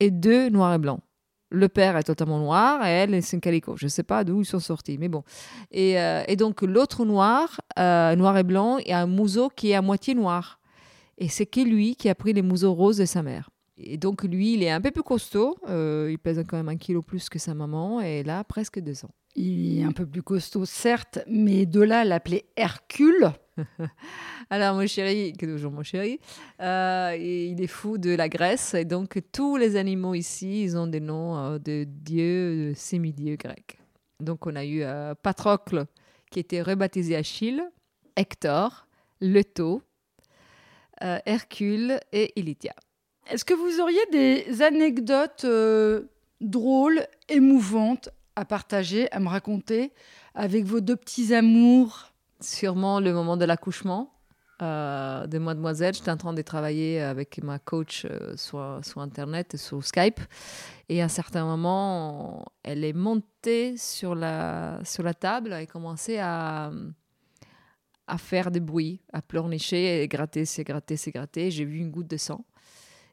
et 0.00 0.10
deux 0.10 0.48
noirs 0.50 0.74
et 0.74 0.78
blancs. 0.78 1.00
Le 1.50 1.68
père 1.68 1.96
est 1.96 2.02
totalement 2.02 2.38
noir 2.38 2.84
et 2.86 2.90
elle, 2.90 3.22
c'est 3.22 3.36
un 3.36 3.40
calico. 3.40 3.76
Je 3.76 3.86
ne 3.86 3.90
sais 3.90 4.02
pas 4.02 4.22
d'où 4.22 4.42
ils 4.42 4.46
sont 4.46 4.60
sortis, 4.60 4.98
mais 4.98 5.08
bon. 5.08 5.22
Et, 5.70 5.98
euh, 5.98 6.22
et 6.28 6.36
donc, 6.36 6.62
l'autre 6.62 7.04
noir, 7.06 7.60
euh, 7.78 8.14
noir 8.16 8.36
et 8.36 8.42
blanc, 8.44 8.78
a 8.86 9.00
un 9.00 9.06
museau 9.06 9.48
qui 9.48 9.70
est 9.70 9.74
à 9.74 9.82
moitié 9.82 10.14
noir. 10.14 10.60
Et 11.16 11.28
c'est 11.28 11.46
que 11.46 11.60
lui 11.60 11.96
qui 11.96 12.08
a 12.08 12.14
pris 12.14 12.32
les 12.32 12.42
museaux 12.42 12.74
roses 12.74 12.98
de 12.98 13.06
sa 13.06 13.22
mère? 13.22 13.50
Et 13.80 13.96
donc, 13.96 14.24
lui, 14.24 14.54
il 14.54 14.62
est 14.62 14.70
un 14.70 14.80
peu 14.80 14.90
plus 14.90 15.02
costaud. 15.02 15.56
euh, 15.68 16.08
il 16.10 16.18
pèse 16.18 16.42
quand 16.48 16.56
même 16.56 16.68
un 16.68 16.76
kilo 16.76 17.00
plus 17.02 17.28
que 17.28 17.38
sa 17.38 17.54
maman 17.54 18.02
et 18.02 18.20
il 18.20 18.30
a 18.30 18.42
presque 18.44 18.80
deux 18.80 19.04
ans. 19.04 19.10
Il 19.36 19.80
est 19.80 19.84
un 19.84 19.92
peu 19.92 20.04
plus 20.04 20.22
costaud, 20.22 20.64
certes, 20.64 21.20
mais 21.28 21.64
de 21.64 21.80
là 21.80 22.04
l'appeler 22.04 22.46
Hercule. 22.56 23.30
Alors, 24.50 24.74
mon 24.74 24.86
chéri, 24.86 25.32
qui 25.32 25.44
est 25.44 25.48
toujours 25.48 25.70
mon 25.70 25.84
chéri, 25.84 26.18
euh, 26.60 27.16
il 27.16 27.62
est 27.62 27.68
fou 27.68 27.98
de 27.98 28.10
la 28.10 28.28
Grèce. 28.28 28.74
Et 28.74 28.84
donc, 28.84 29.20
tous 29.32 29.56
les 29.56 29.76
animaux 29.76 30.14
ici, 30.14 30.62
ils 30.62 30.76
ont 30.76 30.88
des 30.88 31.00
noms 31.00 31.36
euh, 31.38 31.58
de 31.58 31.84
dieux, 31.84 32.70
de 32.70 32.74
semi-dieux 32.74 33.36
grecs. 33.36 33.78
Donc, 34.20 34.46
on 34.46 34.56
a 34.56 34.64
eu 34.64 34.82
euh, 34.82 35.14
Patrocle, 35.14 35.86
qui 36.30 36.40
était 36.40 36.62
rebaptisé 36.62 37.14
Achille, 37.14 37.62
Hector, 38.16 38.88
Leto, 39.20 39.82
euh, 41.04 41.18
Hercule 41.26 42.00
et 42.12 42.32
Ilitia. 42.34 42.74
Est-ce 43.30 43.44
que 43.44 43.52
vous 43.52 43.80
auriez 43.80 44.00
des 44.10 44.62
anecdotes 44.62 45.44
euh, 45.44 46.04
drôles, 46.40 47.06
émouvantes 47.28 48.08
à 48.36 48.46
partager, 48.46 49.10
à 49.12 49.20
me 49.20 49.28
raconter 49.28 49.92
avec 50.34 50.64
vos 50.64 50.80
deux 50.80 50.96
petits 50.96 51.34
amours? 51.34 52.10
Sûrement 52.40 53.00
le 53.00 53.12
moment 53.12 53.36
de 53.36 53.44
l'accouchement 53.44 54.14
euh, 54.62 55.26
de 55.26 55.36
mademoiselle. 55.36 55.92
J'étais 55.92 56.10
en 56.10 56.16
train 56.16 56.32
de 56.32 56.40
travailler 56.40 57.02
avec 57.02 57.42
ma 57.42 57.58
coach 57.58 58.06
euh, 58.06 58.34
sur, 58.36 58.80
Internet, 58.96 59.58
sur 59.58 59.84
Skype. 59.84 60.20
Et 60.88 61.02
à 61.02 61.04
un 61.04 61.08
certain 61.08 61.44
moment, 61.44 62.46
elle 62.62 62.82
est 62.82 62.94
montée 62.94 63.76
sur 63.76 64.14
la, 64.14 64.80
sur 64.84 65.02
la 65.02 65.12
table 65.12 65.52
et 65.52 65.66
commençait 65.66 66.18
à, 66.18 66.70
à 68.06 68.16
faire 68.16 68.50
des 68.50 68.60
bruits, 68.60 69.02
à 69.12 69.20
pleurnicher 69.20 70.02
et 70.02 70.08
gratter, 70.08 70.46
c'est 70.46 70.64
gratter. 70.64 71.50
J'ai 71.50 71.66
vu 71.66 71.76
une 71.80 71.90
goutte 71.90 72.08
de 72.08 72.16
sang. 72.16 72.46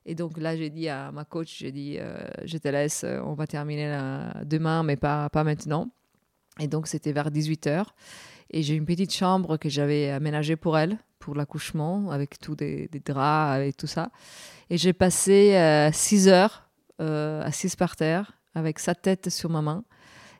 Et 0.06 0.16
donc 0.16 0.38
là, 0.38 0.56
j'ai 0.56 0.70
dit 0.70 0.88
à 0.88 1.12
ma 1.12 1.26
coach, 1.26 1.58
j'ai 1.60 1.72
dit, 1.72 1.98
euh, 2.00 2.18
je 2.44 2.58
te 2.58 2.68
laisse, 2.68 3.04
euh, 3.04 3.20
on 3.24 3.34
va 3.34 3.48
terminer 3.48 3.98
demain, 4.44 4.84
mais 4.84 4.96
pas, 4.98 5.30
pas 5.30 5.44
maintenant. 5.44 5.90
Et 6.60 6.68
donc, 6.68 6.88
c'était 6.88 7.12
vers 7.12 7.32
18h. 7.32 7.86
Et 8.52 8.62
j'ai 8.62 8.76
une 8.76 8.86
petite 8.86 9.14
chambre 9.14 9.58
que 9.58 9.70
j'avais 9.70 10.12
aménagée 10.12 10.56
pour 10.56 10.78
elle, 10.78 11.00
pour 11.18 11.36
l'accouchement, 11.36 12.12
avec 12.12 12.40
tous 12.40 12.56
des, 12.56 12.88
draps, 13.04 13.56
avec 13.56 13.76
tout 13.76 13.88
ça. 13.88 14.12
Et 14.70 14.78
j'ai 14.78 14.94
passé 14.94 15.90
6 15.92 16.28
heures 16.28 16.66
euh, 17.02 17.44
assise 17.44 17.76
par 17.76 17.98
terre, 17.98 18.40
avec 18.54 18.80
sa 18.80 18.96
tête 18.96 19.30
sur 19.30 19.50
ma 19.50 19.62
main. 19.62 19.84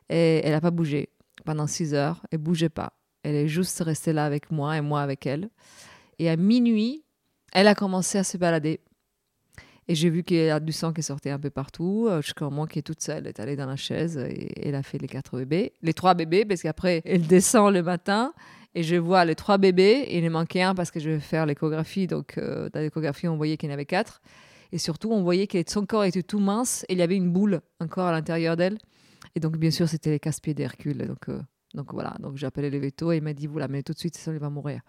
Et 0.08 0.40
elle 0.42 0.52
n'a 0.52 0.60
pas 0.60 0.70
bougé 0.70 1.10
pendant 1.44 1.66
6 1.66 1.92
heures. 1.92 2.22
Elle 2.30 2.38
bougeait 2.38 2.70
pas. 2.70 2.94
Elle 3.22 3.34
est 3.34 3.48
juste 3.48 3.78
restée 3.80 4.12
là 4.12 4.24
avec 4.24 4.50
moi 4.50 4.76
et 4.76 4.80
moi 4.80 5.02
avec 5.02 5.26
elle. 5.26 5.50
Et 6.18 6.30
à 6.30 6.36
minuit, 6.36 7.04
elle 7.52 7.68
a 7.68 7.74
commencé 7.74 8.16
à 8.16 8.24
se 8.24 8.38
balader. 8.38 8.80
Et 9.88 9.94
j'ai 9.94 10.10
vu 10.10 10.24
qu'il 10.24 10.38
y 10.38 10.50
a 10.50 10.58
du 10.58 10.72
sang 10.72 10.92
qui 10.92 11.02
sortait 11.02 11.30
un 11.30 11.38
peu 11.38 11.50
partout, 11.50 12.06
euh, 12.08 12.20
jusqu'au 12.20 12.46
moment 12.46 12.66
qu'elle 12.66 12.80
est 12.80 12.82
toute 12.82 13.00
seule. 13.00 13.18
Elle 13.18 13.28
est 13.28 13.40
allée 13.40 13.56
dans 13.56 13.66
la 13.66 13.76
chaise 13.76 14.18
et 14.18 14.68
elle 14.68 14.74
a 14.74 14.82
fait 14.82 14.98
les 14.98 15.06
quatre 15.06 15.38
bébés. 15.38 15.72
Les 15.82 15.94
trois 15.94 16.14
bébés, 16.14 16.44
parce 16.44 16.62
qu'après, 16.62 17.02
elle 17.04 17.26
descend 17.26 17.72
le 17.72 17.82
matin 17.82 18.32
et 18.74 18.82
je 18.82 18.96
vois 18.96 19.24
les 19.24 19.36
trois 19.36 19.58
bébés. 19.58 20.08
Il 20.10 20.26
en 20.26 20.30
manquait 20.30 20.62
un 20.62 20.74
parce 20.74 20.90
que 20.90 20.98
je 20.98 21.10
vais 21.10 21.20
faire 21.20 21.46
l'échographie. 21.46 22.08
Donc, 22.08 22.36
euh, 22.36 22.68
dans 22.70 22.80
l'échographie, 22.80 23.28
on 23.28 23.36
voyait 23.36 23.56
qu'il 23.56 23.68
y 23.68 23.72
en 23.72 23.74
avait 23.74 23.86
quatre. 23.86 24.20
Et 24.72 24.78
surtout, 24.78 25.12
on 25.12 25.22
voyait 25.22 25.46
que 25.46 25.58
son 25.68 25.86
corps 25.86 26.04
était 26.04 26.24
tout 26.24 26.40
mince 26.40 26.84
et 26.88 26.94
il 26.94 26.98
y 26.98 27.02
avait 27.02 27.16
une 27.16 27.30
boule 27.30 27.60
encore 27.78 28.06
à 28.06 28.12
l'intérieur 28.12 28.56
d'elle. 28.56 28.78
Et 29.36 29.40
donc, 29.40 29.56
bien 29.56 29.70
sûr, 29.70 29.88
c'était 29.88 30.10
les 30.10 30.18
casse-pieds 30.18 30.54
d'Hercule. 30.54 31.06
Donc, 31.06 31.28
euh, 31.28 31.40
donc 31.74 31.92
voilà, 31.92 32.16
donc 32.20 32.36
j'ai 32.36 32.46
appelé 32.46 32.70
le 32.70 32.78
veto 32.78 33.12
et 33.12 33.18
il 33.18 33.22
m'a 33.22 33.34
dit, 33.34 33.46
vous 33.46 33.58
l'amenez 33.58 33.82
tout 33.82 33.92
de 33.92 33.98
suite, 33.98 34.16
sinon 34.16 34.34
il 34.34 34.40
va 34.40 34.50
mourir. 34.50 34.80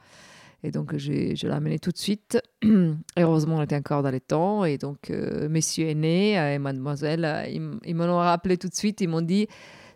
Et 0.63 0.71
donc, 0.71 0.97
je 0.97 1.11
l'ai 1.11 1.53
amené 1.53 1.79
tout 1.79 1.91
de 1.91 1.97
suite. 1.97 2.41
Heureusement, 3.17 3.57
on 3.57 3.61
était 3.61 3.75
encore 3.75 4.01
dans 4.03 4.09
les 4.09 4.19
temps. 4.19 4.65
Et 4.65 4.77
donc, 4.77 5.09
euh, 5.09 5.47
messieurs 5.49 5.87
aînés 5.87 6.39
euh, 6.39 6.55
et 6.55 6.59
mademoiselle, 6.59 7.25
euh, 7.25 7.45
ils, 7.47 7.61
ils 7.85 7.95
me 7.95 8.07
l'ont 8.07 8.17
rappelé 8.17 8.57
tout 8.57 8.67
de 8.67 8.73
suite. 8.73 9.01
Ils 9.01 9.07
m'ont 9.07 9.21
dit, 9.21 9.47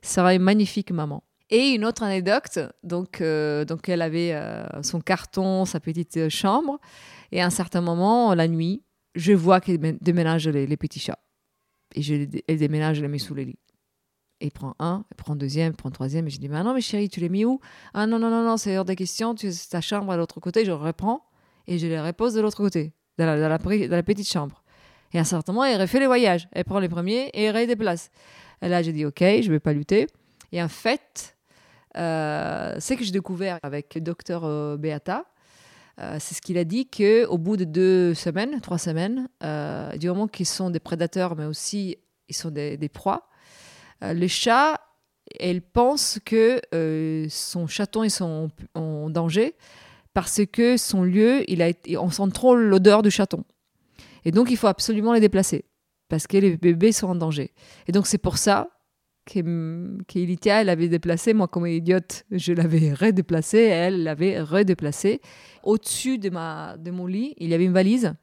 ça 0.01 0.22
sera 0.22 0.36
une 0.36 0.44
magnifique 0.44 0.91
maman. 0.91 1.24
Et 1.50 1.72
une 1.72 1.84
autre 1.84 2.03
anecdote, 2.03 2.60
donc, 2.82 3.22
donc 3.22 3.89
elle 3.89 4.01
avait 4.01 4.34
son 4.84 5.01
carton, 5.01 5.65
sa 5.65 5.82
petite 5.82 6.30
chambre. 6.30 6.80
Et 7.34 7.41
à 7.41 7.46
un 7.46 7.50
certain 7.50 7.82
moment, 7.82 8.34
la 8.34 8.48
nuit, 8.48 8.84
je 9.15 9.34
vois 9.34 9.60
qu'elle 9.60 9.98
déménage 10.00 10.48
les, 10.48 10.65
les, 10.65 10.77
petits 10.77 11.01
chats. 11.01 11.20
Et 11.94 12.01
je, 12.01 12.25
elle 12.48 12.58
déménage, 12.58 12.96
je 12.96 13.01
les 13.01 13.10
mets 13.10 13.18
sous 13.18 13.36
les 13.36 13.44
lits. 13.44 13.60
Et 14.42 14.48
il 14.48 14.52
prend 14.52 14.76
un, 14.80 15.06
il 15.12 15.16
prend 15.16 15.36
deuxième, 15.36 15.72
il 15.72 15.76
prend 15.76 15.92
troisième. 15.92 16.28
Et 16.28 16.30
je 16.30 16.40
dis, 16.40 16.50
mais 16.50 16.62
non, 16.64 16.74
mais 16.74 16.82
chérie, 16.82 17.10
tu 17.10 17.20
l'as 17.20 17.30
mis 17.30 17.46
où? 17.46 17.60
Ah 17.94 18.08
non, 18.08 18.20
non, 18.20 18.30
non, 18.30 18.44
non, 18.44 18.58
c'est 18.58 18.78
hors 18.78 18.86
de 18.86 18.94
question, 18.94 19.36
tu, 19.36 19.50
ta 19.70 19.82
chambre 19.82 20.12
à 20.12 20.18
l'autre 20.18 20.40
côté. 20.40 20.66
Je 20.66 20.72
reprends 20.72 21.24
et 21.68 21.78
je 21.78 21.88
les 21.88 22.02
repose 22.02 22.34
de 22.34 22.42
l'autre 22.42 22.58
côté, 22.58 22.92
dans 23.18 23.26
la, 23.26 23.48
la, 23.48 24.04
petite 24.04 24.30
chambre. 24.30 24.64
Et 25.14 25.18
à 25.18 25.22
un 25.22 25.24
certain 25.24 25.54
moment, 25.54 25.66
elle 25.66 25.80
refait 25.80 26.00
les 26.00 26.08
voyages. 26.08 26.50
Elle 26.52 26.66
prend 26.66 26.80
les 26.80 26.90
premiers 26.90 27.30
et 27.34 27.44
elle 27.44 27.56
redéplace. 27.56 28.10
Et 28.62 28.68
là, 28.68 28.82
j'ai 28.82 28.94
dit, 28.94 29.06
OK, 29.06 29.20
je 29.20 29.48
ne 29.48 29.52
vais 29.52 29.60
pas 29.60 29.74
lutter. 29.74 30.08
Et 30.52 30.62
en 30.62 30.68
fait, 30.68 31.38
euh, 31.98 32.80
ce 32.80 32.94
que 32.94 33.04
j'ai 33.04 33.12
découvert 33.12 33.60
avec 33.64 33.96
le 33.96 34.02
docteur 34.02 34.44
euh, 34.44 34.76
Beata, 34.76 35.26
euh, 36.00 36.18
c'est 36.20 36.36
ce 36.36 36.42
qu'il 36.42 36.58
a 36.58 36.64
dit 36.64 36.88
qu'au 36.88 37.38
bout 37.38 37.58
de 37.58 37.64
deux 37.64 38.14
semaines, 38.14 38.60
trois 38.62 38.78
semaines, 38.78 39.28
euh, 39.44 39.96
du 39.98 40.08
moment 40.08 40.28
qu'ils 40.28 40.48
sont 40.48 40.70
des 40.70 40.80
prédateurs, 40.80 41.36
mais 41.36 41.46
aussi 41.46 41.98
ils 42.28 42.36
sont 42.36 42.50
des, 42.50 42.90
proies, 42.90 43.28
le 44.01 44.27
chat, 44.27 44.79
elle 45.39 45.62
pense 45.62 46.20
que 46.25 46.62
euh, 46.74 47.25
son 47.29 47.67
chaton 47.67 48.03
est 48.03 48.22
en, 48.22 49.10
danger 49.10 49.55
parce 50.13 50.41
que 50.51 50.77
son 50.77 51.03
lieu, 51.03 51.50
il 51.50 51.62
a 51.62 51.72
on 52.00 52.10
sent 52.10 52.31
trop 52.34 52.55
l'odeur 52.55 53.01
du 53.01 53.12
chaton. 53.12 53.43
Et 54.25 54.31
donc, 54.31 54.51
il 54.51 54.58
faut 54.58 54.67
absolument 54.67 55.13
les 55.13 55.20
déplacer 55.20 55.65
parce 56.10 56.27
que 56.27 56.38
les 56.38 56.58
bébés 56.58 56.91
sont 56.91 57.08
en 57.08 57.15
danger. 57.15 57.51
Et 57.88 57.91
donc, 57.91 58.08
c'est 58.08 58.17
pour 58.17 58.38
ça 58.38 58.70
qu'Elitia, 59.25 60.62
elle 60.62 60.70
avait 60.70 60.89
déplacé. 60.89 61.34
Moi, 61.34 61.48
comme 61.48 61.65
idiote, 61.65 62.25
je 62.31 62.53
l'avais 62.53 62.93
redéplacé. 62.93 63.60
Elle 63.60 64.03
l'avait 64.03 64.41
redéplacé. 64.41 65.22
Au-dessus 65.63 66.17
de, 66.17 66.29
ma, 66.29 66.75
de 66.77 66.91
mon 66.91 67.05
lit, 67.05 67.36
il 67.38 67.50
y 67.50 67.53
avait 67.53 67.65
une 67.65 67.74
valise 67.74 68.13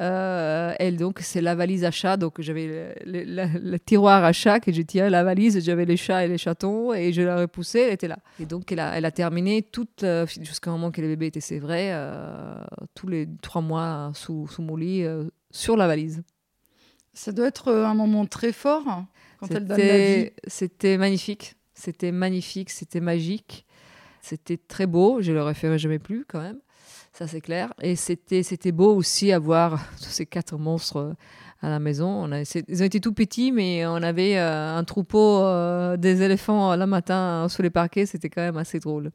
euh, 0.00 0.74
elle, 0.78 0.96
donc, 0.96 1.18
c'est 1.20 1.40
la 1.40 1.54
valise 1.54 1.84
à 1.84 1.90
chat. 1.90 2.16
Donc, 2.16 2.40
j'avais 2.40 2.94
le, 3.04 3.24
le, 3.24 3.58
le, 3.58 3.78
tiroir 3.80 4.24
à 4.24 4.32
chat 4.32 4.60
que 4.60 4.72
je 4.72 4.82
tirais 4.82 5.10
la 5.10 5.24
valise. 5.24 5.62
J'avais 5.64 5.84
les 5.84 5.96
chats 5.96 6.24
et 6.24 6.28
les 6.28 6.38
chatons 6.38 6.94
et 6.94 7.12
je 7.12 7.22
la 7.22 7.36
repoussais. 7.36 7.88
Elle 7.88 7.94
était 7.94 8.08
là. 8.08 8.18
Et 8.40 8.46
donc, 8.46 8.70
elle 8.70 8.80
a, 8.80 8.96
elle 8.96 9.04
a 9.04 9.10
terminé 9.10 9.62
toute, 9.62 10.04
euh, 10.04 10.26
jusqu'au 10.40 10.70
moment 10.70 10.90
que 10.90 11.00
le 11.00 11.08
bébé 11.08 11.26
était 11.26 11.40
sévré, 11.40 11.92
euh, 11.92 12.56
tous 12.94 13.08
les 13.08 13.28
trois 13.42 13.62
mois 13.62 14.12
sous, 14.14 14.46
sous 14.48 14.62
mon 14.62 14.76
lit, 14.76 15.02
euh, 15.02 15.24
sur 15.50 15.76
la 15.76 15.88
valise. 15.88 16.22
Ça 17.12 17.32
doit 17.32 17.48
être 17.48 17.72
un 17.72 17.94
moment 17.94 18.26
très 18.26 18.52
fort 18.52 18.86
hein, 18.86 19.08
quand 19.40 19.50
elle 19.50 19.66
donne 19.66 19.78
la 19.78 20.16
vie. 20.16 20.30
C'était 20.46 20.96
magnifique. 20.96 21.56
C'était 21.74 22.12
magnifique. 22.12 22.70
C'était 22.70 23.00
magique. 23.00 23.66
C'était 24.22 24.58
très 24.58 24.86
beau. 24.86 25.20
Je 25.20 25.32
le 25.32 25.42
referai 25.42 25.78
jamais 25.78 25.98
plus 25.98 26.24
quand 26.28 26.40
même 26.40 26.60
ça 27.12 27.26
c'est 27.26 27.40
clair. 27.40 27.72
Et 27.80 27.96
c'était, 27.96 28.42
c'était 28.42 28.72
beau 28.72 28.94
aussi 28.94 29.32
avoir 29.32 29.80
tous 29.96 30.10
ces 30.10 30.26
quatre 30.26 30.56
monstres 30.56 30.96
euh, 30.96 31.12
à 31.60 31.68
la 31.68 31.78
maison. 31.78 32.08
On 32.08 32.32
a, 32.32 32.42
ils 32.68 32.82
ont 32.82 32.86
été 32.86 33.00
tout 33.00 33.12
petits, 33.12 33.52
mais 33.52 33.86
on 33.86 33.96
avait 33.96 34.38
euh, 34.38 34.76
un 34.76 34.84
troupeau 34.84 35.42
euh, 35.42 35.96
des 35.96 36.22
éléphants 36.22 36.76
le 36.76 36.86
matin 36.86 37.46
sous 37.48 37.62
les 37.62 37.70
parquets. 37.70 38.06
C'était 38.06 38.28
quand 38.28 38.42
même 38.42 38.56
assez 38.56 38.78
drôle. 38.78 39.10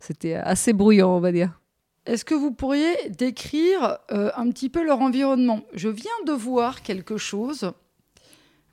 C'était 0.00 0.34
assez 0.34 0.72
bruyant, 0.72 1.14
on 1.16 1.20
va 1.20 1.32
dire. 1.32 1.60
Est-ce 2.04 2.24
que 2.24 2.34
vous 2.34 2.50
pourriez 2.50 3.10
décrire 3.10 3.98
euh, 4.10 4.30
un 4.36 4.50
petit 4.50 4.68
peu 4.68 4.84
leur 4.84 5.00
environnement? 5.00 5.60
Je 5.72 5.88
viens 5.88 6.10
de 6.26 6.32
voir 6.32 6.82
quelque 6.82 7.16
chose, 7.16 7.64
un 7.64 7.74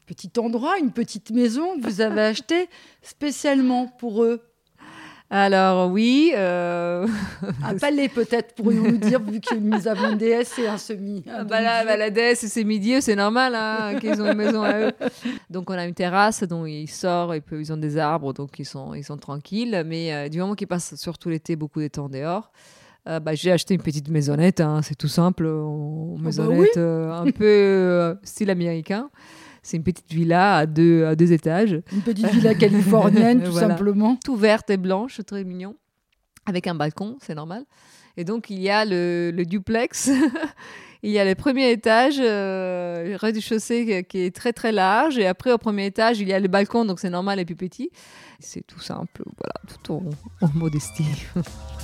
petit 0.08 0.32
endroit, 0.40 0.80
une 0.80 0.92
petite 0.92 1.30
maison 1.30 1.78
que 1.78 1.86
vous 1.86 2.02
avez 2.02 2.22
acheté 2.32 2.70
spécialement 3.04 3.88
pour 3.88 4.24
eux. 4.24 4.42
Alors 5.30 5.92
oui. 5.92 6.32
Euh... 6.36 7.08
Un 7.64 7.78
palais 7.78 8.10
peut-être, 8.10 8.56
pourrions-nous 8.56 8.98
dire, 9.10 9.22
vu 9.22 9.40
que 9.40 9.56
nous 9.56 9.88
avons 9.88 10.12
une 10.12 10.18
déesse 10.18 10.58
et 10.60 10.68
un 10.68 10.78
semi. 10.78 11.24
Un 11.30 11.44
bah 11.44 11.62
là, 11.62 11.86
bah 11.86 11.98
la 11.98 12.10
déesse 12.10 12.44
et 12.44 12.48
ses 12.48 12.64
midi 12.64 13.02
c'est 13.02 13.16
normal 13.16 13.54
hein, 13.56 14.00
qu'ils 14.00 14.22
ont 14.22 14.26
une 14.26 14.38
maison 14.38 14.64
à 14.64 14.80
eux. 14.80 14.92
Donc 15.50 15.70
on 15.70 15.74
a 15.74 15.86
une 15.86 15.94
terrasse 15.94 16.44
dont 16.44 16.66
ils 16.66 16.90
sortent, 16.90 17.36
et 17.36 17.42
puis 17.42 17.58
ils 17.60 17.72
ont 17.72 17.78
des 17.78 17.98
arbres, 17.98 18.34
donc 18.34 18.58
ils 18.60 18.66
sont, 18.66 18.94
ils 18.94 19.04
sont 19.04 19.18
tranquilles. 19.18 19.84
Mais 19.86 20.14
euh, 20.14 20.30
du 20.30 20.40
moment 20.40 20.56
qu'ils 20.56 20.68
passent 20.68 20.96
surtout 20.96 21.30
l'été 21.30 21.56
beaucoup 21.56 21.82
de 21.82 21.88
temps 21.88 22.10
dehors, 22.10 22.52
euh, 23.08 23.20
bah, 23.20 23.36
j'ai 23.36 23.52
acheté 23.52 23.76
une 23.76 23.82
petite 23.82 24.10
maisonnette, 24.10 24.62
hein, 24.62 24.82
c'est 24.82 24.96
tout 24.96 25.08
simple, 25.08 25.46
une 25.46 26.22
maisonnette 26.22 26.72
oh 26.76 26.80
bah 26.80 27.22
oui. 27.24 27.30
un 27.30 27.32
peu 27.32 28.18
style 28.24 28.50
américain. 28.50 29.10
C'est 29.70 29.78
une 29.78 29.84
petite 29.84 30.12
villa 30.12 30.56
à 30.58 30.66
deux, 30.66 31.06
à 31.06 31.16
deux 31.16 31.32
étages. 31.32 31.80
Une 31.94 32.02
petite 32.02 32.26
villa 32.32 32.56
californienne, 32.56 33.44
tout 33.44 33.52
voilà. 33.52 33.68
simplement. 33.68 34.16
Tout 34.26 34.36
verte 34.36 34.72
et 34.72 34.78
blanche, 34.78 35.22
très 35.28 35.44
mignon, 35.44 35.76
avec 36.48 36.66
un 36.66 36.74
balcon, 36.74 37.18
c'est 37.22 37.36
normal. 37.36 37.66
Et 38.18 38.24
donc, 38.24 38.50
il 38.50 38.60
y 38.60 38.72
a 38.72 38.84
le, 38.84 39.30
le 39.32 39.46
duplex. 39.46 40.10
il 41.04 41.12
y 41.12 41.20
a 41.20 41.26
le 41.26 41.36
premier 41.36 41.70
étage, 41.70 42.16
euh, 42.20 43.16
rez-de-chaussée 43.20 44.06
qui 44.10 44.18
est 44.18 44.36
très 44.36 44.54
très 44.54 44.72
large. 44.72 45.20
Et 45.20 45.28
après, 45.28 45.52
au 45.52 45.60
premier 45.60 45.86
étage, 45.86 46.20
il 46.20 46.28
y 46.28 46.34
a 46.34 46.40
le 46.40 46.48
balcon, 46.48 46.84
donc 46.84 47.00
c'est 47.00 47.12
normal 47.12 47.38
et 47.40 47.46
plus 47.46 47.56
petit. 47.56 47.92
C'est 48.40 48.66
tout 48.66 48.80
simple, 48.80 49.24
voilà, 49.38 49.54
tout 49.68 49.94
en, 49.94 50.04
en 50.42 50.50
modestie. 50.56 51.06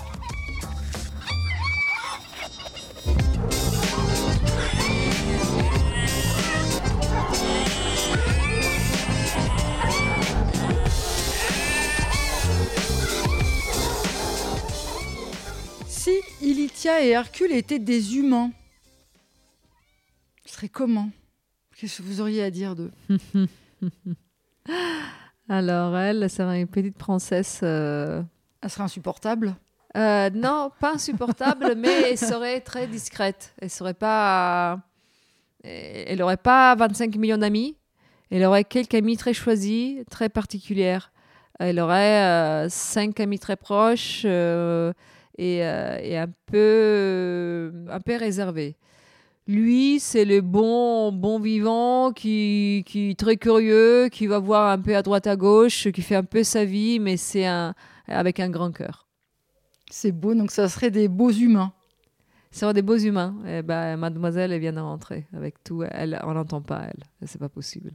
si 16.06 16.22
Ilitia 16.40 17.04
et 17.04 17.10
Hercule 17.10 17.52
étaient 17.52 17.80
des 17.80 18.18
humains, 18.18 18.52
ce 20.46 20.54
serait 20.54 20.70
comment? 20.70 21.10
Qu'est-ce 21.76 21.98
que 21.98 22.04
vous 22.04 22.22
auriez 22.22 22.44
à 22.44 22.52
dire 22.52 22.76
d'eux? 22.76 22.92
Alors, 25.50 25.98
elle 25.98 26.30
serait 26.30 26.62
une 26.62 26.68
petite 26.68 26.96
princesse. 26.96 27.62
Euh... 27.64 28.22
Elle 28.62 28.70
serait 28.70 28.84
insupportable? 28.84 29.56
euh, 29.98 30.30
Non, 30.30 30.72
pas 30.80 30.94
insupportable, 30.94 31.74
mais 31.78 32.12
elle 32.12 32.18
serait 32.20 32.62
très 32.62 32.86
discrète. 32.86 33.56
Elle 33.60 33.72
serait 33.72 33.96
pas. 33.96 34.80
Elle 35.64 36.20
n'aurait 36.20 36.38
pas 36.38 36.76
25 36.76 37.16
millions 37.16 37.40
d'amis. 37.40 37.78
Elle 38.30 38.44
aurait 38.44 38.64
quelques 38.64 38.94
amis 38.94 39.18
très 39.18 39.34
choisis, 39.34 40.06
très 40.12 40.30
particulières. 40.30 41.12
Elle 41.60 41.80
aurait 41.80 42.22
euh, 42.22 42.70
cinq 42.70 43.20
amis 43.20 43.40
très 43.40 43.56
proches. 43.56 44.24
Euh, 45.40 45.98
et, 46.02 46.12
et 46.12 46.18
un, 46.18 46.30
peu, 46.46 47.72
un 47.90 48.00
peu 48.00 48.16
réservé. 48.16 48.76
Lui, 49.48 50.00
c'est 50.00 50.26
le 50.26 50.42
bon, 50.42 51.12
bon 51.12 51.40
vivant 51.40 52.12
qui, 52.12 52.84
qui 52.88 53.12
est 53.12 53.20
très 53.20 53.38
curieux, 53.38 54.10
qui 54.12 54.26
va 54.26 54.40
voir 54.40 54.72
un 54.72 54.80
peu 54.80 54.96
à 54.96 55.04
droite 55.04 55.28
à 55.28 55.36
gauche, 55.36 55.92
qui 55.92 56.02
fait 56.02 56.16
un 56.16 56.24
peu 56.24 56.44
sa 56.44 56.66
vie, 56.66 57.00
mais 57.00 57.16
c'est 57.16 57.46
un, 57.46 57.76
avec 58.08 58.40
un 58.40 58.50
grand 58.50 58.72
cœur. 58.72 59.08
C'est 59.92 60.12
beau, 60.12 60.34
donc 60.34 60.50
ça 60.50 60.68
serait 60.68 60.90
des 60.90 61.08
beaux 61.08 61.32
humains. 61.32 61.74
Ce 62.52 62.62
serait 62.62 62.74
des 62.74 62.82
beaux 62.82 62.98
humains. 62.98 63.36
Et 63.46 63.62
ben, 63.62 63.98
mademoiselle, 63.98 64.52
elle 64.52 64.62
vient 64.62 64.74
de 64.74 64.80
rentrer 64.80 65.28
avec 65.36 65.64
tout. 65.64 65.84
Elle, 65.84 66.20
on 66.24 66.34
n'entend 66.34 66.62
pas, 66.62 66.84
elle. 66.88 67.28
C'est 67.28 67.40
pas 67.40 67.50
possible. 67.50 67.92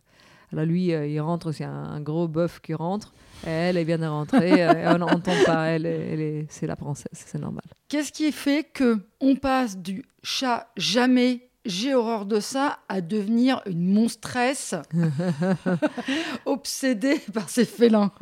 Alors 0.52 0.64
lui, 0.64 0.92
euh, 0.92 1.06
il 1.06 1.20
rentre, 1.20 1.52
c'est 1.52 1.64
un, 1.64 1.70
un, 1.70 2.00
gros 2.00 2.26
bœuf 2.26 2.60
qui 2.60 2.74
rentre. 2.74 3.12
Elle, 3.46 3.76
elle 3.76 3.86
vient 3.86 3.98
de 3.98 4.06
rentrer. 4.06 4.64
euh, 4.64 4.94
on 4.94 4.98
n'entend 4.98 5.32
pas. 5.46 5.66
Elle, 5.70 5.86
elle 5.86 6.20
est, 6.20 6.46
c'est 6.48 6.66
la 6.66 6.76
princesse, 6.76 7.06
c'est 7.12 7.38
normal. 7.38 7.62
Qu'est-ce 7.88 8.12
qui 8.12 8.32
fait 8.32 8.64
que 8.64 8.98
on 9.20 9.36
passe 9.36 9.78
du 9.78 10.04
chat 10.22 10.68
jamais 10.76 11.50
j'ai 11.66 11.94
horreur 11.94 12.24
de 12.24 12.40
ça 12.40 12.78
à 12.88 13.00
devenir 13.02 13.60
une 13.66 13.92
monstresse 13.92 14.74
obsédée 16.46 17.20
par 17.32 17.48
ces 17.48 17.64
félins? 17.64 18.12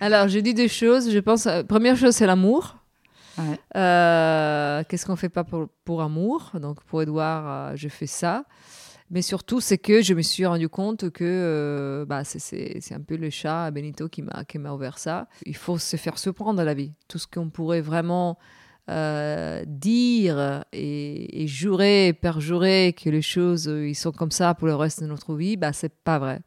Alors, 0.00 0.28
j'ai 0.28 0.42
dit 0.42 0.54
des 0.54 0.68
choses. 0.68 1.10
Je 1.10 1.18
pense, 1.18 1.46
euh, 1.46 1.64
première 1.64 1.96
chose, 1.96 2.14
c'est 2.14 2.26
l'amour. 2.26 2.76
Ouais. 3.36 3.58
Euh, 3.76 4.84
qu'est-ce 4.88 5.04
qu'on 5.06 5.16
fait 5.16 5.28
pas 5.28 5.42
pour, 5.44 5.66
pour 5.84 6.02
amour? 6.02 6.52
Donc, 6.54 6.82
pour 6.84 7.02
Edouard, 7.02 7.76
je 7.76 7.88
fais 7.88 8.06
ça. 8.06 8.44
Mais 9.10 9.22
surtout, 9.22 9.60
c'est 9.60 9.78
que 9.78 10.02
je 10.02 10.14
me 10.14 10.22
suis 10.22 10.46
rendu 10.46 10.68
compte 10.68 11.10
que 11.10 11.24
euh, 11.24 12.06
bah, 12.06 12.24
c'est 12.24 12.80
un 12.92 13.00
peu 13.00 13.16
le 13.16 13.30
chat 13.30 13.70
Benito 13.70 14.08
qui 14.08 14.22
m'a 14.22 14.72
ouvert 14.72 14.98
ça. 14.98 15.28
Il 15.44 15.56
faut 15.56 15.78
se 15.78 15.96
faire 15.96 16.18
surprendre 16.18 16.60
à 16.60 16.64
la 16.64 16.74
vie. 16.74 16.92
Tout 17.06 17.18
ce 17.18 17.26
qu'on 17.26 17.50
pourrait 17.50 17.82
vraiment 17.82 18.38
euh, 18.90 19.62
dire 19.66 20.64
et, 20.72 21.46
jurer, 21.46 22.12
perjurer 22.12 22.94
que 22.94 23.08
les 23.10 23.22
choses 23.22 23.68
euh, 23.68 23.88
ils 23.88 23.94
sont 23.94 24.12
comme 24.12 24.30
ça 24.30 24.54
pour 24.54 24.66
le 24.66 24.74
reste 24.74 25.02
de 25.02 25.06
notre 25.06 25.34
vie, 25.34 25.56
bah 25.56 25.72
c'est 25.72 25.92
pas 25.92 26.18
vrai. 26.18 26.40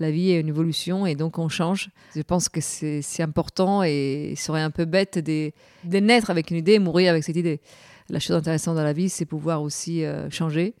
La 0.00 0.12
vie 0.12 0.30
est 0.30 0.40
une 0.40 0.48
évolution 0.48 1.04
et 1.04 1.16
donc 1.16 1.38
on 1.38 1.48
change. 1.48 1.90
Je 2.14 2.22
pense 2.22 2.48
que 2.48 2.60
c'est 2.60 3.22
important 3.22 3.82
et 3.82 4.30
il 4.30 4.36
serait 4.36 4.62
un 4.62 4.70
peu 4.70 4.84
bête 4.84 5.18
de, 5.18 5.52
naître 5.84 6.30
avec 6.30 6.52
une 6.52 6.56
idée 6.56 6.74
et 6.74 6.78
mourir 6.78 7.10
avec 7.10 7.24
cette 7.24 7.36
idée. 7.36 7.60
La 8.08 8.20
chose 8.20 8.36
intéressante 8.36 8.76
dans 8.76 8.84
la 8.84 8.92
vie, 8.92 9.08
c'est 9.08 9.26
pouvoir 9.26 9.60
aussi 9.60 10.04
changer, 10.30 10.76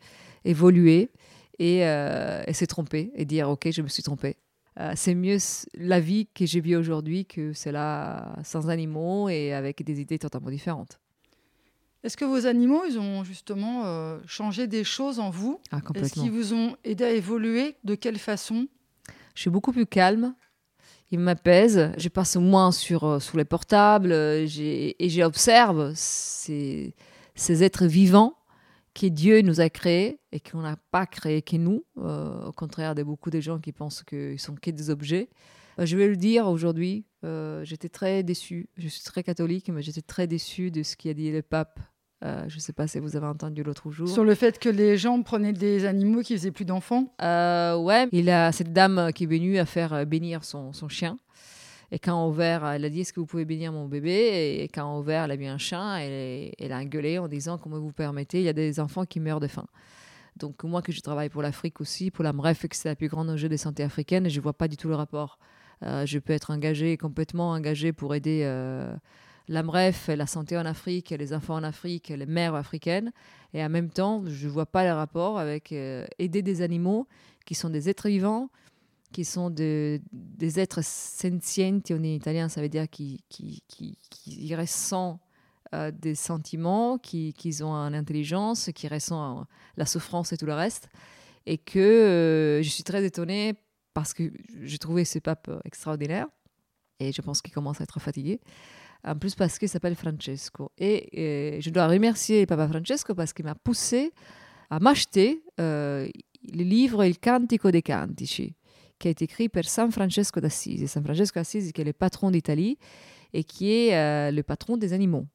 évoluer 0.48 1.10
et, 1.58 1.78
et 1.80 2.52
se 2.52 2.64
tromper 2.64 3.10
et 3.14 3.24
dire 3.24 3.48
ok, 3.50 3.70
je 3.70 3.82
me 3.82 3.88
suis 3.88 4.02
trompé. 4.02 4.36
Euh, 4.80 4.92
c'est 4.94 5.14
mieux 5.14 5.38
la 5.74 5.98
vie 5.98 6.28
que 6.32 6.46
j'ai 6.46 6.60
vue 6.60 6.76
aujourd'hui 6.76 7.24
que 7.26 7.52
celle-là 7.52 8.36
sans 8.44 8.68
animaux 8.68 9.28
et 9.28 9.52
avec 9.52 9.82
des 9.82 10.00
idées 10.00 10.18
totalement 10.18 10.50
différentes. 10.50 11.00
Est-ce 12.04 12.16
que 12.16 12.24
vos 12.24 12.46
animaux, 12.46 12.82
ils 12.88 12.96
ont 12.96 13.24
justement 13.24 13.86
euh, 13.86 14.20
changé 14.26 14.68
des 14.68 14.84
choses 14.84 15.18
en 15.18 15.30
vous? 15.30 15.60
Ah, 15.72 15.80
Est-ce 15.96 16.12
qu'ils 16.12 16.30
vous 16.30 16.54
ont 16.54 16.76
aidé 16.84 17.04
à 17.04 17.10
évoluer? 17.10 17.74
De 17.82 17.96
quelle 17.96 18.18
façon? 18.18 18.68
Je 19.34 19.40
suis 19.40 19.50
beaucoup 19.50 19.72
plus 19.72 19.86
calme. 19.86 20.34
Ils 21.10 21.18
m'apaisent. 21.18 21.90
Je 21.96 22.08
passe 22.08 22.36
moins 22.36 22.70
sur, 22.70 23.02
euh, 23.02 23.18
sous 23.18 23.36
les 23.36 23.44
portables 23.44 24.12
et 24.12 25.08
j'observe 25.08 25.92
ces, 25.96 26.94
ces 27.34 27.64
êtres 27.64 27.86
vivants 27.86 28.37
que 28.98 29.06
Dieu 29.06 29.42
nous 29.42 29.60
a 29.60 29.70
créés 29.70 30.18
et 30.32 30.40
qu'on 30.40 30.60
n'a 30.60 30.76
pas 30.90 31.06
créé 31.06 31.40
que 31.40 31.56
nous, 31.56 31.84
euh, 31.98 32.46
au 32.46 32.52
contraire 32.52 32.94
de 32.94 33.04
beaucoup 33.04 33.30
de 33.30 33.40
gens 33.40 33.58
qui 33.58 33.72
pensent 33.72 34.02
qu'ils 34.02 34.40
sont 34.40 34.56
que 34.56 34.70
des 34.70 34.90
objets. 34.90 35.28
Euh, 35.78 35.86
je 35.86 35.96
vais 35.96 36.08
le 36.08 36.16
dire 36.16 36.48
aujourd'hui, 36.48 37.06
euh, 37.24 37.64
j'étais 37.64 37.88
très 37.88 38.24
déçue. 38.24 38.68
Je 38.76 38.88
suis 38.88 39.04
très 39.04 39.22
catholique, 39.22 39.68
mais 39.68 39.82
j'étais 39.82 40.02
très 40.02 40.26
déçue 40.26 40.72
de 40.72 40.82
ce 40.82 40.96
qu'a 40.96 41.14
dit 41.14 41.30
le 41.30 41.42
pape. 41.42 41.78
je 42.22 42.52
ne 42.52 42.60
sais 42.60 42.72
pas 42.72 42.88
si 42.88 42.98
vous 42.98 43.14
avez 43.14 43.26
entendu 43.26 43.62
l'autre 43.62 43.92
jour. 43.92 44.08
Sur 44.08 44.24
le 44.24 44.34
fait 44.34 44.58
que 44.58 44.68
les 44.68 44.96
gens 44.96 45.22
prenaient 45.22 45.52
des 45.52 45.84
animaux 45.84 46.22
qui 46.22 46.34
faisaient 46.36 46.50
plus 46.50 46.64
d'enfants 46.64 47.14
Ouais, 47.20 48.08
il 48.10 48.28
a 48.30 48.50
cette 48.50 48.72
dame 48.72 49.12
qui 49.14 49.24
est 49.24 49.28
venue 49.28 49.58
à 49.58 49.66
faire 49.66 50.04
bénir 50.06 50.42
son, 50.42 50.72
son 50.72 50.88
chien. 50.88 51.16
Et 51.90 51.98
quand 51.98 52.22
on 52.22 52.28
ouvert, 52.28 52.66
elle 52.66 52.84
a 52.84 52.90
dit 52.90 53.00
Est-ce 53.00 53.12
que 53.12 53.20
vous 53.20 53.26
pouvez 53.26 53.44
bénir 53.44 53.72
mon 53.72 53.86
bébé? 53.86 54.60
Et 54.60 54.68
quand 54.68 54.84
on 54.92 55.00
ouvert, 55.00 55.24
elle 55.24 55.30
a 55.30 55.36
vu 55.36 55.46
un 55.46 55.58
chien, 55.58 55.96
elle, 55.96 56.52
elle 56.58 56.72
a 56.72 56.84
gueulé 56.84 57.18
en 57.18 57.28
disant 57.28 57.58
Comment 57.58 57.80
vous 57.80 57.92
permettez? 57.92 58.40
Il 58.40 58.44
y 58.44 58.48
a 58.48 58.52
des 58.52 58.80
enfants 58.80 59.04
qui 59.04 59.20
meurent 59.20 59.40
de 59.40 59.48
faim. 59.48 59.66
Donc, 60.36 60.62
moi, 60.62 60.82
que 60.82 60.92
je 60.92 61.00
travaille 61.00 61.28
pour 61.28 61.42
l'Afrique 61.42 61.80
aussi, 61.80 62.10
pour 62.10 62.22
la 62.22 62.32
MREF, 62.32 62.68
que 62.68 62.76
c'est 62.76 62.88
la 62.88 62.94
plus 62.94 63.08
grande 63.08 63.28
enjeu 63.28 63.48
de 63.48 63.56
santé 63.56 63.82
africaine, 63.82 64.28
je 64.28 64.36
ne 64.38 64.42
vois 64.42 64.52
pas 64.52 64.68
du 64.68 64.76
tout 64.76 64.88
le 64.88 64.94
rapport. 64.94 65.38
Euh, 65.82 66.06
je 66.06 66.18
peux 66.18 66.32
être 66.32 66.50
engagé, 66.50 66.96
complètement 66.96 67.50
engagé 67.50 67.92
pour 67.92 68.14
aider 68.14 68.42
euh, 68.44 68.94
la 69.48 69.62
MREF, 69.62 70.08
la 70.08 70.26
santé 70.26 70.56
en 70.56 70.66
Afrique, 70.66 71.10
les 71.10 71.32
enfants 71.32 71.54
en 71.54 71.64
Afrique, 71.64 72.08
les 72.08 72.26
mères 72.26 72.54
africaines. 72.54 73.12
Et 73.54 73.64
en 73.64 73.68
même 73.68 73.90
temps, 73.90 74.22
je 74.26 74.46
ne 74.46 74.52
vois 74.52 74.66
pas 74.66 74.84
le 74.84 74.92
rapport 74.92 75.38
avec 75.38 75.72
euh, 75.72 76.06
aider 76.18 76.42
des 76.42 76.62
animaux 76.62 77.06
qui 77.44 77.54
sont 77.54 77.70
des 77.70 77.88
êtres 77.88 78.08
vivants, 78.08 78.50
qui 79.12 79.24
sont 79.24 79.50
des 79.50 80.00
êtres 80.60 80.84
sensienti 80.84 81.94
en 81.94 82.02
italien, 82.02 82.48
ça 82.48 82.60
veut 82.60 82.68
dire 82.68 82.88
qui, 82.88 83.24
qui, 83.28 83.62
qui, 83.68 83.96
qui 84.10 84.54
ressentent 84.54 85.20
euh, 85.74 85.90
des 85.90 86.14
sentiments, 86.14 86.96
qui, 86.96 87.34
qui, 87.34 87.62
ont 87.62 87.74
une 87.74 87.94
intelligence, 87.94 88.70
qui 88.74 88.88
ressentent 88.88 89.46
la 89.76 89.84
souffrance 89.84 90.32
et 90.32 90.38
tout 90.38 90.46
le 90.46 90.54
reste. 90.54 90.88
Et 91.44 91.58
que 91.58 91.78
euh, 91.78 92.62
je 92.62 92.68
suis 92.70 92.84
très 92.84 93.04
étonnée 93.04 93.54
parce 93.92 94.14
que 94.14 94.32
j'ai 94.62 94.78
trouvé 94.78 95.04
ce 95.04 95.18
pape 95.18 95.50
extraordinaire 95.64 96.26
et 97.00 97.12
je 97.12 97.20
pense 97.20 97.42
qu'il 97.42 97.52
commence 97.52 97.80
à 97.80 97.84
être 97.84 98.00
fatigué. 98.00 98.40
En 99.04 99.16
plus 99.16 99.34
parce 99.34 99.58
qu'il 99.58 99.68
s'appelle 99.68 99.94
Francesco. 99.94 100.72
Et, 100.78 101.58
je 101.60 101.70
dois 101.70 101.86
remercier 101.86 102.46
Papa 102.46 102.66
Francesco 102.66 103.14
parce 103.14 103.32
qu'il 103.32 103.44
m'a 103.44 103.54
poussé 103.54 104.12
à 104.70 104.80
m'acheter 104.80 105.42
euh, 105.60 106.08
le 106.50 106.62
livre 106.62 107.04
Il 107.04 107.18
Cantico 107.18 107.70
dei 107.70 107.82
Cantici 107.82 108.54
qui 108.98 109.08
a 109.08 109.10
été 109.10 109.24
écrit 109.24 109.48
par 109.48 109.64
San 109.64 109.90
Francesco 109.90 110.40
d'Assisi. 110.40 110.88
San 110.88 111.04
Francesco 111.04 111.38
d'Assisi 111.38 111.72
qui 111.72 111.80
est 111.80 111.84
le 111.84 111.92
patron 111.92 112.30
d'Italie 112.30 112.78
et 113.32 113.44
qui 113.44 113.72
est 113.72 113.96
euh, 113.96 114.30
le 114.30 114.42
patron 114.42 114.76
des 114.76 114.92
animaux. 114.92 115.26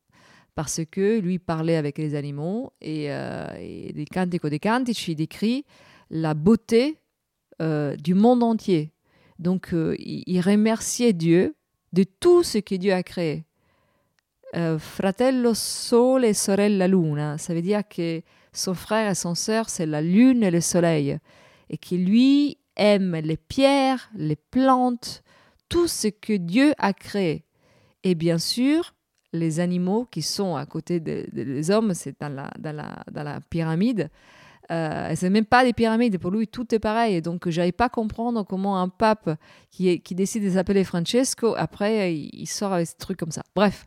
Parce 0.56 0.82
que 0.90 1.20
lui 1.20 1.40
parlait 1.40 1.78
avec 1.78 1.98
les 1.98 2.16
animaux 2.16 2.74
et, 2.82 3.12
euh, 3.12 3.48
des 3.58 4.06
Cantico 4.06 4.50
dei 4.50 4.60
Cantici 4.60 5.16
décrit 5.16 5.66
la 6.10 6.34
beauté 6.34 7.00
euh, 7.62 7.96
du 7.96 8.14
monde 8.14 8.44
entier. 8.44 8.92
Donc 9.40 9.74
il, 9.74 10.42
remerciait 10.42 11.14
Dieu 11.14 11.56
de 11.92 12.04
tout 12.04 12.44
ce 12.44 12.60
que 12.60 12.76
Dieu 12.76 12.94
a 12.94 13.02
créé. 13.02 13.46
fratello 14.78 15.56
Sole 15.56 16.26
et 16.26 16.36
sorella 16.36 16.88
Luna, 16.88 17.40
ça 17.40 17.54
veut 17.56 17.64
dire 17.64 17.82
que 17.88 18.22
son 18.54 18.76
frère 18.76 19.10
et 19.10 19.16
son 19.16 19.34
sœur, 19.34 19.70
c'est 19.70 19.88
la 19.88 20.02
lune 20.02 20.44
et 20.44 20.52
le 20.52 20.62
soleil. 20.62 21.18
Et 21.70 21.78
que 21.78 21.96
lui, 21.96 22.58
aime 22.76 23.16
les 23.16 23.38
pierres, 23.38 24.10
les 24.16 24.36
plantes, 24.36 25.24
tout 25.70 25.88
ce 25.88 26.08
que 26.08 26.34
Dieu 26.34 26.74
a 26.78 26.94
créé. 26.94 27.46
Et 28.04 28.16
bien 28.16 28.38
sûr, 28.38 28.94
les 29.32 29.60
animaux 29.60 30.06
qui 30.10 30.22
sont 30.22 30.56
à 30.56 30.66
côté 30.66 31.00
des 31.00 31.72
hommes, 31.72 31.94
c'est 31.94 32.20
dans 32.20 32.30
la, 32.30 32.52
dans, 32.60 32.76
la, 32.76 33.04
dans 33.12 33.24
la 33.24 33.40
pyramide. 33.42 34.10
Euh, 34.72 35.12
c'est 35.16 35.30
même 35.30 35.46
pas 35.46 35.66
des 35.66 35.74
pyramides, 35.74 36.18
pour 36.18 36.32
lui 36.32 36.48
tout 36.48 36.74
est 36.74 36.80
pareil. 36.80 37.22
Donc 37.22 37.50
j'avais 37.50 37.72
pas 37.72 37.90
comprendre 37.90 38.44
comment 38.44 38.80
un 38.80 38.90
pape 38.90 39.38
qui, 39.70 40.00
qui 40.02 40.16
décide 40.16 40.44
de 40.44 40.52
s'appeler 40.52 40.84
Francesco, 40.84 41.54
après 41.58 42.16
il, 42.16 42.48
sort 42.48 42.74
avec 42.74 42.88
ce 42.88 42.96
truc 42.98 43.18
comme 43.18 43.32
ça. 43.32 43.44
Bref, 43.56 43.86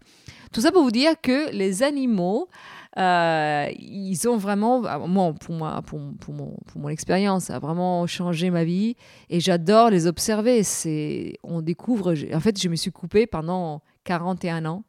tout 0.52 0.60
ça 0.60 0.72
pour 0.72 0.82
vous 0.82 0.90
dire 0.90 1.14
que 1.20 1.50
les 1.52 1.82
animaux 1.82 2.48
euh, 2.98 3.68
ils 3.78 4.26
ont 4.26 4.38
vraiment, 4.38 4.82
ah, 4.86 4.98
moi, 4.98 5.34
pour, 5.34 5.54
moi, 5.54 5.82
pour, 5.82 5.98
mon, 5.98 6.56
pour 6.66 6.80
mon 6.80 6.88
expérience, 6.88 7.50
a 7.50 7.58
vraiment 7.58 8.06
changé 8.06 8.50
ma 8.50 8.64
vie 8.64 8.96
et 9.28 9.40
j'adore 9.40 9.90
les 9.90 10.06
observer. 10.06 10.62
C'est, 10.62 11.34
on 11.42 11.60
découvre, 11.60 12.14
en 12.32 12.40
fait, 12.40 12.60
je 12.60 12.68
me 12.68 12.76
suis 12.76 12.92
coupée 12.92 13.26
pendant 13.26 13.82
41 14.04 14.64
ans. 14.64 14.84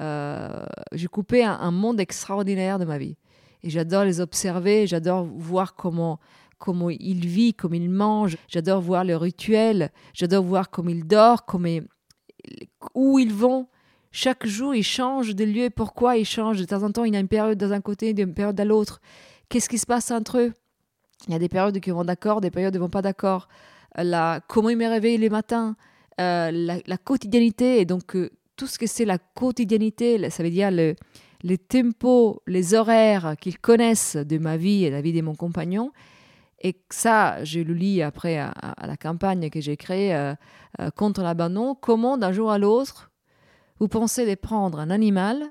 Euh, 0.00 0.64
j'ai 0.92 1.06
coupé 1.06 1.44
un, 1.44 1.70
monde 1.70 2.00
extraordinaire 2.00 2.78
de 2.78 2.84
ma 2.84 2.98
vie. 2.98 3.16
Et 3.62 3.70
j'adore 3.70 4.04
les 4.04 4.20
observer, 4.20 4.86
j'adore 4.86 5.24
voir 5.24 5.74
comment, 5.74 6.20
comment 6.58 6.90
ils 6.90 7.26
vivent, 7.26 7.54
comment 7.54 7.74
ils 7.74 7.90
mangent, 7.90 8.36
j'adore 8.48 8.80
voir 8.80 9.04
leurs 9.04 9.22
rituels, 9.22 9.90
j'adore 10.12 10.44
voir 10.44 10.70
comment 10.70 10.90
ils 10.90 11.06
dorment, 11.06 11.38
comment, 11.46 11.80
où 12.94 13.18
ils 13.18 13.32
vont. 13.32 13.68
Chaque 14.16 14.46
jour, 14.46 14.76
il 14.76 14.84
change 14.84 15.34
de 15.34 15.44
lieu. 15.44 15.70
Pourquoi 15.70 16.16
il 16.16 16.24
change? 16.24 16.60
De 16.60 16.64
temps 16.64 16.84
en 16.84 16.92
temps, 16.92 17.02
il 17.02 17.12
y 17.12 17.16
a 17.16 17.18
une 17.18 17.26
période 17.26 17.58
dans 17.58 17.72
un 17.72 17.80
côté, 17.80 18.10
une 18.16 18.32
période 18.32 18.58
à 18.60 18.64
l'autre. 18.64 19.00
Qu'est-ce 19.48 19.68
qui 19.68 19.76
se 19.76 19.86
passe 19.86 20.12
entre 20.12 20.38
eux? 20.38 20.52
Il 21.26 21.32
y 21.32 21.36
a 21.36 21.40
des 21.40 21.48
périodes 21.48 21.80
qui 21.80 21.90
vont 21.90 22.04
d'accord, 22.04 22.40
des 22.40 22.52
périodes 22.52 22.74
qui 22.74 22.78
vont 22.78 22.88
pas 22.88 23.02
d'accord. 23.02 23.48
La, 23.96 24.40
comment 24.46 24.68
il 24.68 24.76
me 24.76 24.86
réveille 24.86 25.18
les 25.18 25.30
matins, 25.30 25.74
euh, 26.20 26.52
la, 26.86 26.96
quotidianité. 26.96 27.80
Et 27.80 27.86
donc, 27.86 28.14
euh, 28.14 28.30
tout 28.54 28.68
ce 28.68 28.78
que 28.78 28.86
c'est 28.86 29.04
la 29.04 29.18
quotidianité, 29.18 30.30
ça 30.30 30.44
veut 30.44 30.50
dire 30.50 30.70
le, 30.70 30.94
les 31.42 31.58
tempos, 31.58 32.40
les 32.46 32.74
horaires 32.74 33.34
qu'ils 33.40 33.58
connaissent 33.58 34.14
de 34.14 34.38
ma 34.38 34.56
vie 34.56 34.84
et 34.84 34.90
de 34.90 34.94
la 34.94 35.00
vie 35.00 35.12
de 35.12 35.22
mon 35.22 35.34
compagnon. 35.34 35.90
Et 36.62 36.76
ça, 36.88 37.42
je 37.42 37.58
le 37.58 37.74
lis 37.74 38.00
après 38.00 38.38
à, 38.38 38.54
la 38.86 38.96
campagne 38.96 39.50
que 39.50 39.60
j'ai 39.60 39.76
créée 39.76 40.14
euh, 40.14 40.34
contre 40.94 41.22
l'abandon. 41.22 41.74
Comment 41.74 42.16
d'un 42.16 42.30
jour 42.30 42.52
à 42.52 42.58
l'autre, 42.58 43.10
vous 43.78 43.88
pensez 43.88 44.26
de 44.26 44.34
prendre 44.34 44.78
un 44.78 44.90
animal, 44.90 45.44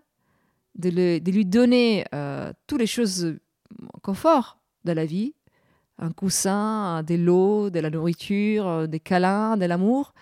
de, 0.76 1.20
lui 1.30 1.46
donner 1.46 2.06
euh, 2.14 2.52
toutes 2.68 2.80
les 2.80 2.88
choses 2.88 3.38
confort 4.02 4.60
de 4.86 4.92
la 4.92 5.06
vie, 5.06 5.34
un 6.00 6.12
coussin, 6.12 7.04
de 7.04 7.16
l'eau, 7.16 7.70
de 7.70 7.80
la 7.80 7.90
nourriture, 7.90 8.68
euh, 8.68 8.88
des 8.88 9.00
câlins, 9.00 9.58
de 9.58 9.66
l'amour, 9.66 10.14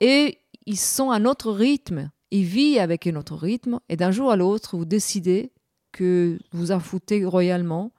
et 0.00 0.38
ils 0.66 0.78
sont 0.78 1.10
à 1.10 1.18
notre 1.18 1.52
rythme, 1.52 2.10
ils 2.30 2.44
vivent 2.44 2.80
avec 2.80 3.06
un 3.06 3.16
autre 3.16 3.36
rythme, 3.36 3.80
et 3.88 3.96
d'un 3.96 4.10
jour 4.10 4.30
à 4.30 4.36
l'autre, 4.36 4.76
vous 4.76 4.84
décidez 4.84 5.52
que 5.92 6.38
vous 6.52 6.72
en 6.72 6.80
foutez 6.80 7.24
royalement 7.24 7.92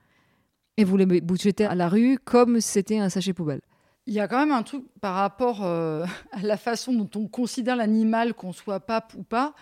et 0.77 0.83
vous 0.83 0.97
les 0.97 1.21
jetez 1.39 1.65
à 1.65 1.75
la 1.75 1.87
rue 1.87 2.19
comme 2.23 2.59
c'était 2.59 2.99
un 2.99 3.09
sachet 3.09 3.33
poubelle. 3.33 3.61
Il 4.07 4.13
y 4.13 4.19
a 4.19 4.27
quand 4.27 4.37
même 4.37 4.51
un 4.51 4.63
truc 4.63 4.83
par 5.01 5.15
rapport 5.15 5.65
euh, 5.65 6.05
à 6.31 6.41
la 6.41 6.57
façon 6.57 6.93
dont 6.93 7.09
on 7.15 7.27
considère 7.27 7.75
l'animal, 7.75 8.33
qu'on 8.33 8.53
soit 8.53 8.79
pape 8.79 9.13
ou 9.17 9.23
pas. 9.23 9.53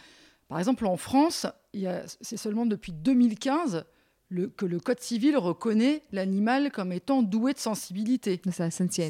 Par 0.49 0.60
exemple, 0.60 0.86
en 0.86 0.97
France, 0.97 1.47
c'est 2.21 2.38
seulement 2.38 2.65
depuis 2.65 2.91
2015 2.91 3.86
le, 4.29 4.47
que 4.47 4.65
le 4.65 4.79
Code 4.79 4.99
civil 4.99 5.38
reconnaît 5.38 6.01
l'animal 6.12 6.71
comme 6.71 6.91
étant 6.91 7.21
doué 7.21 7.53
de 7.53 7.60
sensibilité. 7.60 8.41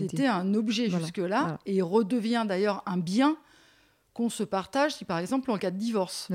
C'était 0.09 0.27
un 0.27 0.53
objet 0.53 0.89
jusque-là 0.89 1.59
et 1.65 1.81
redevient 1.81 2.45
d'ailleurs 2.47 2.83
un 2.85 2.97
bien 2.97 3.37
qu'on 4.13 4.29
se 4.29 4.43
partage 4.43 4.95
si, 4.95 5.05
par 5.05 5.17
exemple, 5.17 5.49
en 5.51 5.57
cas 5.57 5.71
de 5.71 5.77
divorce. 5.77 6.29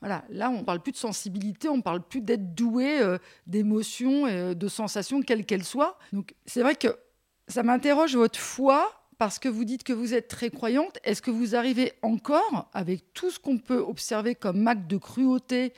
Voilà, 0.00 0.24
là, 0.28 0.50
on 0.50 0.58
ne 0.58 0.64
parle 0.64 0.80
plus 0.80 0.92
de 0.92 0.96
sensibilité, 0.96 1.68
on 1.68 1.78
ne 1.78 1.82
parle 1.82 2.02
plus 2.02 2.20
d'être 2.20 2.54
doué 2.54 3.00
euh, 3.00 3.18
d'émotions, 3.46 4.26
et 4.26 4.54
de 4.54 4.68
sensations, 4.68 5.22
quelles 5.22 5.46
qu'elles 5.46 5.64
soient. 5.64 5.98
Donc, 6.12 6.34
c'est 6.44 6.60
vrai 6.60 6.74
que 6.74 6.88
ça 7.48 7.62
m'interroge 7.62 8.16
votre 8.16 8.38
foi 8.38 8.90
parce 9.18 9.38
que 9.38 9.48
vous 9.48 9.64
dites 9.64 9.84
que 9.84 9.92
vous 9.92 10.14
êtes 10.14 10.28
très 10.28 10.50
croyante. 10.50 10.98
Est-ce 11.04 11.22
que 11.22 11.30
vous 11.30 11.54
arrivez 11.54 11.92
encore, 12.02 12.68
avec 12.72 13.12
tout 13.14 13.30
ce 13.30 13.38
qu'on 13.38 13.58
peut 13.58 13.78
observer 13.78 14.34
comme 14.34 14.66
acte 14.66 14.86
de 14.86 14.96
cruauté, 14.96 15.72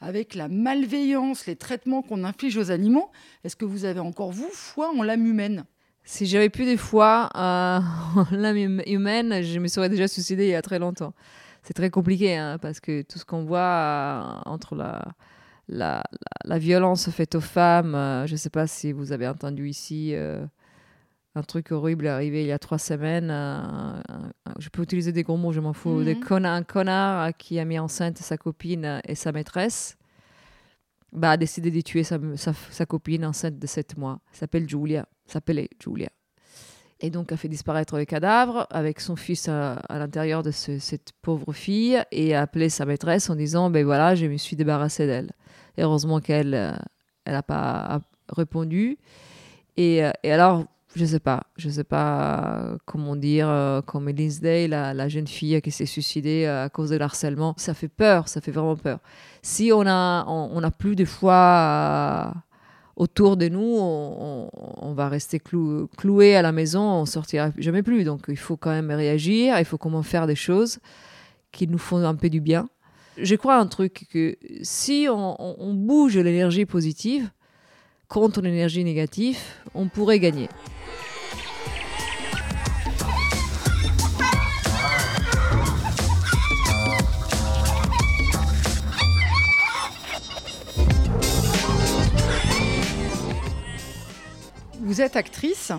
avec 0.00 0.34
la 0.34 0.48
malveillance, 0.48 1.46
les 1.46 1.56
traitements 1.56 2.02
qu'on 2.02 2.24
inflige 2.24 2.56
aux 2.56 2.70
animaux, 2.70 3.10
est-ce 3.44 3.56
que 3.56 3.64
vous 3.64 3.84
avez 3.84 4.00
encore, 4.00 4.32
vous, 4.32 4.48
foi 4.50 4.90
en 4.96 5.02
l'âme 5.02 5.26
humaine? 5.26 5.64
Si 6.04 6.26
j'avais 6.26 6.48
plus 6.48 6.64
des 6.64 6.78
foi 6.78 7.28
euh, 7.34 7.38
en 8.16 8.26
l'âme 8.32 8.80
humaine, 8.86 9.42
je 9.42 9.58
me 9.58 9.68
serais 9.68 9.88
déjà 9.88 10.08
suicidée 10.08 10.46
il 10.46 10.50
y 10.50 10.54
a 10.54 10.62
très 10.62 10.78
longtemps. 10.78 11.12
C'est 11.62 11.74
très 11.74 11.90
compliqué, 11.90 12.36
hein, 12.36 12.58
parce 12.58 12.80
que 12.80 13.02
tout 13.02 13.18
ce 13.18 13.24
qu'on 13.26 13.44
voit 13.44 13.58
euh, 13.60 14.22
entre 14.46 14.74
la, 15.68 16.02
violence 16.58 17.10
faite 17.10 17.34
aux 17.34 17.42
femmes, 17.42 17.94
euh, 17.94 18.26
je 18.26 18.32
ne 18.32 18.38
sais 18.38 18.50
pas 18.50 18.66
si 18.66 18.92
vous 18.92 19.12
avez 19.12 19.28
entendu 19.28 19.68
ici 19.68 20.14
un 21.34 21.42
truc 21.42 21.70
horrible 21.70 22.06
est 22.06 22.10
arrivé 22.10 22.42
il 22.42 22.48
y 22.48 22.52
a 22.52 22.58
trois 22.58 22.78
semaines. 22.78 23.28
je 24.58 24.68
peux 24.68 24.82
utiliser 24.82 25.12
des 25.12 25.22
gros 25.22 25.36
mots, 25.36 25.52
je 25.52 25.60
m'en 25.60 25.72
fous. 25.72 26.00
Mhm. 26.00 26.44
un 26.44 26.62
connard 26.62 27.36
qui 27.36 27.58
a 27.58 27.64
mis 27.64 27.78
enceinte 27.78 28.18
sa 28.18 28.36
copine 28.36 29.00
et 29.04 29.14
sa 29.14 29.32
maîtresse 29.32 29.96
bah, 31.12 31.32
a 31.32 31.36
décidé 31.36 31.70
de 31.70 31.80
tuer 31.80 32.04
sa, 32.04 32.18
sa, 32.36 32.86
copine 32.86 33.24
enceinte 33.24 33.58
de 33.58 33.66
7 33.66 33.96
mois. 33.96 34.20
s'appelle 34.32 34.68
Julia. 34.68 35.06
S'appelait 35.26 35.68
Julia. 35.82 36.08
Et 37.00 37.10
donc 37.10 37.32
a 37.32 37.36
fait 37.36 37.48
disparaître 37.48 37.96
le 37.96 38.04
cadavre 38.04 38.66
avec 38.70 39.00
son 39.00 39.16
fils 39.16 39.48
à, 39.48 39.80
l'intérieur 39.88 40.42
de 40.42 40.50
cette 40.50 41.12
pauvre 41.22 41.52
fille 41.52 41.98
et 42.12 42.34
a 42.34 42.42
appelé 42.42 42.68
sa 42.68 42.84
maîtresse 42.84 43.30
en 43.30 43.36
disant 43.36 43.70
ben 43.70 43.84
voilà, 43.84 44.14
je 44.14 44.26
me 44.26 44.36
suis 44.36 44.56
débarrassé 44.56 45.06
d'elle. 45.06 45.30
Heureusement 45.78 46.20
qu'elle 46.20 46.50
n'a 46.50 46.78
elle 47.24 47.42
pas 47.42 48.00
répondu. 48.28 48.98
Et, 49.76 50.04
euh, 50.04 50.10
et 50.22 50.32
alors, 50.32 50.66
je 50.96 51.04
sais 51.04 51.20
pas, 51.20 51.44
je 51.56 51.68
sais 51.68 51.84
pas 51.84 52.76
comment 52.84 53.14
dire, 53.14 53.48
euh, 53.48 53.80
comme 53.80 54.08
Elise 54.08 54.40
Day, 54.40 54.66
la, 54.66 55.08
jeune 55.08 55.28
fille 55.28 55.60
qui 55.62 55.70
s'est 55.70 55.86
suicidée 55.86 56.44
euh, 56.46 56.64
à 56.64 56.68
cause 56.68 56.90
de 56.90 56.96
l'harcèlement, 56.96 57.54
ça 57.56 57.74
fait 57.74 57.88
peur, 57.88 58.28
ça 58.28 58.40
fait 58.40 58.50
vraiment 58.50 58.76
peur. 58.76 58.98
Si 59.42 59.70
on 59.72 59.86
a, 59.86 60.24
on, 60.26 60.62
a 60.62 60.70
plus 60.70 60.96
de 60.96 61.04
foi 61.04 61.34
euh, 61.34 62.38
autour 62.96 63.36
de 63.36 63.48
nous, 63.48 63.76
on, 63.78 64.50
on, 64.52 64.92
va 64.92 65.08
rester 65.08 65.38
clou, 65.38 65.88
cloué 65.96 66.34
à 66.34 66.42
la 66.42 66.50
maison, 66.50 66.82
on 66.82 67.06
sortira 67.06 67.50
jamais 67.56 67.82
plus. 67.82 68.02
Donc 68.02 68.24
il 68.26 68.36
faut 68.36 68.56
quand 68.56 68.70
même 68.70 68.90
réagir, 68.90 69.58
il 69.58 69.64
faut 69.64 69.78
comment 69.78 70.02
faire 70.02 70.26
des 70.26 70.36
choses 70.36 70.80
qui 71.52 71.68
nous 71.68 71.78
font 71.78 72.04
un 72.04 72.16
peu 72.16 72.28
du 72.28 72.40
bien. 72.40 72.68
Je 73.16 73.36
crois 73.36 73.56
un 73.56 73.66
truc 73.66 74.06
que 74.10 74.36
si 74.62 75.06
on, 75.08 75.36
on 75.38 75.74
bouge 75.74 76.16
l'énergie 76.18 76.66
positive 76.66 77.30
contre 78.08 78.40
l'énergie 78.40 78.82
négative, 78.82 79.38
on 79.72 79.88
pourrait 79.88 80.18
gagner. 80.18 80.48
Vous 94.90 95.00
êtes 95.00 95.14
actrice. 95.14 95.70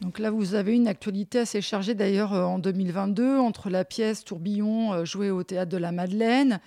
Donc 0.00 0.20
là, 0.20 0.30
vous 0.30 0.54
avez 0.54 0.72
une 0.72 0.86
actualité 0.86 1.40
assez 1.40 1.60
chargée 1.60 1.94
d'ailleurs 1.96 2.32
euh, 2.32 2.44
en 2.44 2.60
2022 2.60 3.36
entre 3.36 3.68
la 3.68 3.84
pièce 3.84 4.24
Tourbillon 4.24 4.92
euh, 4.92 5.04
jouée 5.04 5.32
au 5.32 5.42
théâtre 5.42 5.72
de 5.72 5.76
la 5.76 5.90
Madeleine. 5.90 6.60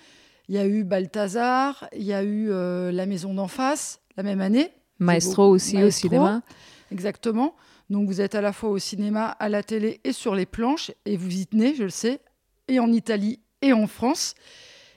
Il 0.50 0.54
y 0.54 0.58
a 0.58 0.66
eu 0.66 0.84
Balthazar, 0.84 1.88
il 1.96 2.02
y 2.02 2.12
a 2.12 2.24
eu 2.24 2.50
euh, 2.50 2.92
La 2.92 3.06
Maison 3.06 3.32
d'en 3.32 3.48
face 3.48 4.00
la 4.18 4.22
même 4.22 4.42
année. 4.42 4.70
Maestro 4.98 5.48
aussi 5.48 5.82
au 5.82 5.88
cinéma. 5.88 6.42
Exactement. 6.90 7.56
Donc 7.88 8.06
vous 8.06 8.20
êtes 8.20 8.34
à 8.34 8.42
la 8.42 8.52
fois 8.52 8.68
au 8.68 8.78
cinéma, 8.78 9.28
à 9.28 9.48
la 9.48 9.62
télé 9.62 10.02
et 10.04 10.12
sur 10.12 10.34
les 10.34 10.44
planches 10.44 10.90
et 11.06 11.16
vous 11.16 11.34
y 11.34 11.46
tenez, 11.46 11.74
je 11.74 11.84
le 11.84 11.88
sais, 11.88 12.20
et 12.68 12.80
en 12.80 12.92
Italie 12.92 13.40
et 13.62 13.72
en 13.72 13.86
France. 13.86 14.34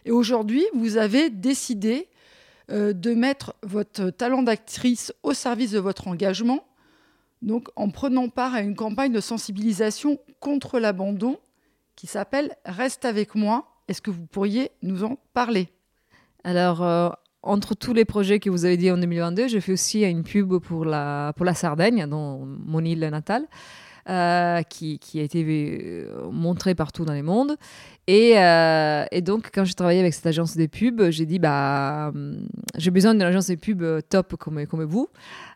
Et 0.04 0.12
aujourd'hui, 0.12 0.66
vous 0.74 0.98
avez 0.98 1.30
décidé 1.30 2.10
euh, 2.71 2.93
de 2.93 3.13
mettre 3.13 3.56
votre 3.63 4.10
talent 4.10 4.43
d'actrice 4.43 5.13
au 5.23 5.34
service 5.34 5.71
de 5.71 5.80
votre 5.80 6.08
engagement, 6.08 6.65
donc 7.41 7.69
en 7.75 7.89
prenant 7.89 8.30
part 8.30 8.56
à 8.56 8.62
une 8.62 8.75
campagne 8.75 9.12
de 9.12 9.19
sensibilisation 9.19 10.19
contre 10.39 10.80
l'abandon 10.80 11.38
qui 11.95 12.08
s'appelle 12.08 12.56
Reste 12.65 13.06
avec 13.06 13.36
moi. 13.36 13.67
Est-ce 13.88 14.01
que 14.01 14.12
vous 14.12 14.25
pourriez 14.25 14.71
nous 14.82 15.04
en 15.04 15.17
parler? 15.34 15.69
Alors, 16.43 16.84
euh, 16.84 17.10
entre 17.43 17.75
tous 17.75 17.93
les 17.93 18.06
projets 18.06 18.39
que 18.39 18.49
vous 18.49 18.65
avez 18.65 18.78
dit 18.78 18.89
en 18.89 18.97
2022, 18.97 19.47
j'ai 19.47 19.62
fait 19.62 19.73
aussi 19.73 20.04
une 20.04 20.23
pub 20.23 20.58
pour 20.58 20.86
la, 20.86 21.34
pour 21.36 21.45
la 21.45 21.54
Sardaigne, 21.54 22.08
dans 22.08 22.39
mon 22.39 22.84
île 22.84 22.99
natale. 22.99 23.47
Euh, 24.08 24.62
qui, 24.62 25.00
a 25.15 25.24
été 25.24 25.44
euh, 25.44 26.30
montré 26.32 26.76
partout 26.76 27.06
dans 27.06 27.13
les 27.13 27.24
mondes. 27.24 27.56
Et, 28.06 28.34
euh, 28.38 29.04
et 29.12 29.22
donc, 29.22 29.50
quand 29.52 29.65
j'ai 29.65 29.74
travaillé 29.74 30.00
avec 30.00 30.13
cette 30.13 30.28
agence 30.28 30.56
de 30.56 30.68
pub, 30.68 31.10
j'ai 31.10 31.26
dit 31.26 31.39
bah, 31.39 32.12
hum, 32.13 32.48
j'ai 32.78 32.91
besoin 32.91 33.13
d'une 33.13 33.24
agence 33.24 33.48
de 33.48 33.56
pub 33.56 33.84
top 34.08 34.36
comme, 34.36 34.68
comme 34.68 34.84
vous. 34.84 35.10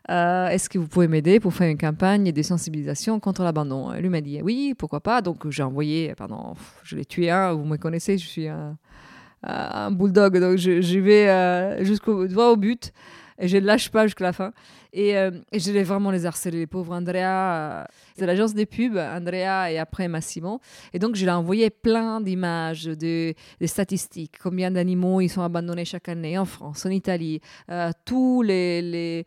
Est-ce 0.08 0.68
que 0.68 0.78
vous 0.78 0.88
pouvez 0.88 1.06
m'aider 1.06 1.38
pour 1.38 1.54
faire 1.54 1.70
une 1.70 1.78
campagne 1.78 2.32
de 2.32 2.42
sensibilisation 2.42 3.20
contre 3.20 3.44
l'abandon? 3.44 3.92
Lui 3.92 4.08
m'a 4.08 4.20
dit 4.20 4.40
oui, 4.42 4.74
pourquoi 4.76 4.98
pas. 4.98 5.22
Donc, 5.22 5.48
j'ai 5.48 5.62
envoyé, 5.62 6.12
pardon, 6.16 6.54
je 6.82 6.96
l'ai 6.96 7.04
tué 7.04 7.30
un, 7.30 7.52
vous 7.52 7.64
me 7.64 7.76
connaissez, 7.76 8.18
je 8.18 8.26
suis 8.26 8.48
un, 8.48 9.90
bulldog, 9.92 10.38
donc 10.40 10.56
je, 10.56 10.98
vais 10.98 11.84
jusqu'au 11.84 12.26
droit 12.26 12.48
au 12.48 12.56
but 12.56 12.92
et 13.38 13.46
je 13.46 13.56
ne 13.58 13.64
lâche 13.64 13.90
pas 13.90 14.06
jusqu'à 14.06 14.24
la 14.24 14.32
fin. 14.32 14.52
Et, 14.92 15.16
euh, 15.16 15.30
je 15.52 15.72
l'ai 15.72 15.82
vraiment 15.82 16.10
les 16.10 16.26
harcelés, 16.26 16.58
les 16.58 16.66
pauvres 16.66 16.94
Andrea. 16.94 17.24
Euh, 17.24 17.84
c'est 18.16 18.26
l'agence 18.26 18.54
des 18.54 18.66
pubs, 18.66 18.96
Andrea 18.96 19.70
et 19.70 19.78
après 19.78 20.08
Massimo. 20.08 20.60
Et 20.92 20.98
donc, 20.98 21.14
je 21.16 21.22
lui 21.22 21.28
ai 21.28 21.32
envoyé 21.32 21.70
plein 21.70 22.20
d'images, 22.20 22.84
de, 22.84 23.34
des 23.60 23.66
statistiques, 23.66 24.38
combien 24.42 24.70
d'animaux 24.70 25.20
ils 25.20 25.28
sont 25.28 25.42
abandonnés 25.42 25.84
chaque 25.84 26.08
année 26.08 26.38
en 26.38 26.44
France, 26.44 26.86
en 26.86 26.90
Italie, 26.90 27.40
euh, 27.70 27.90
tous 28.04 28.42
les, 28.42 29.24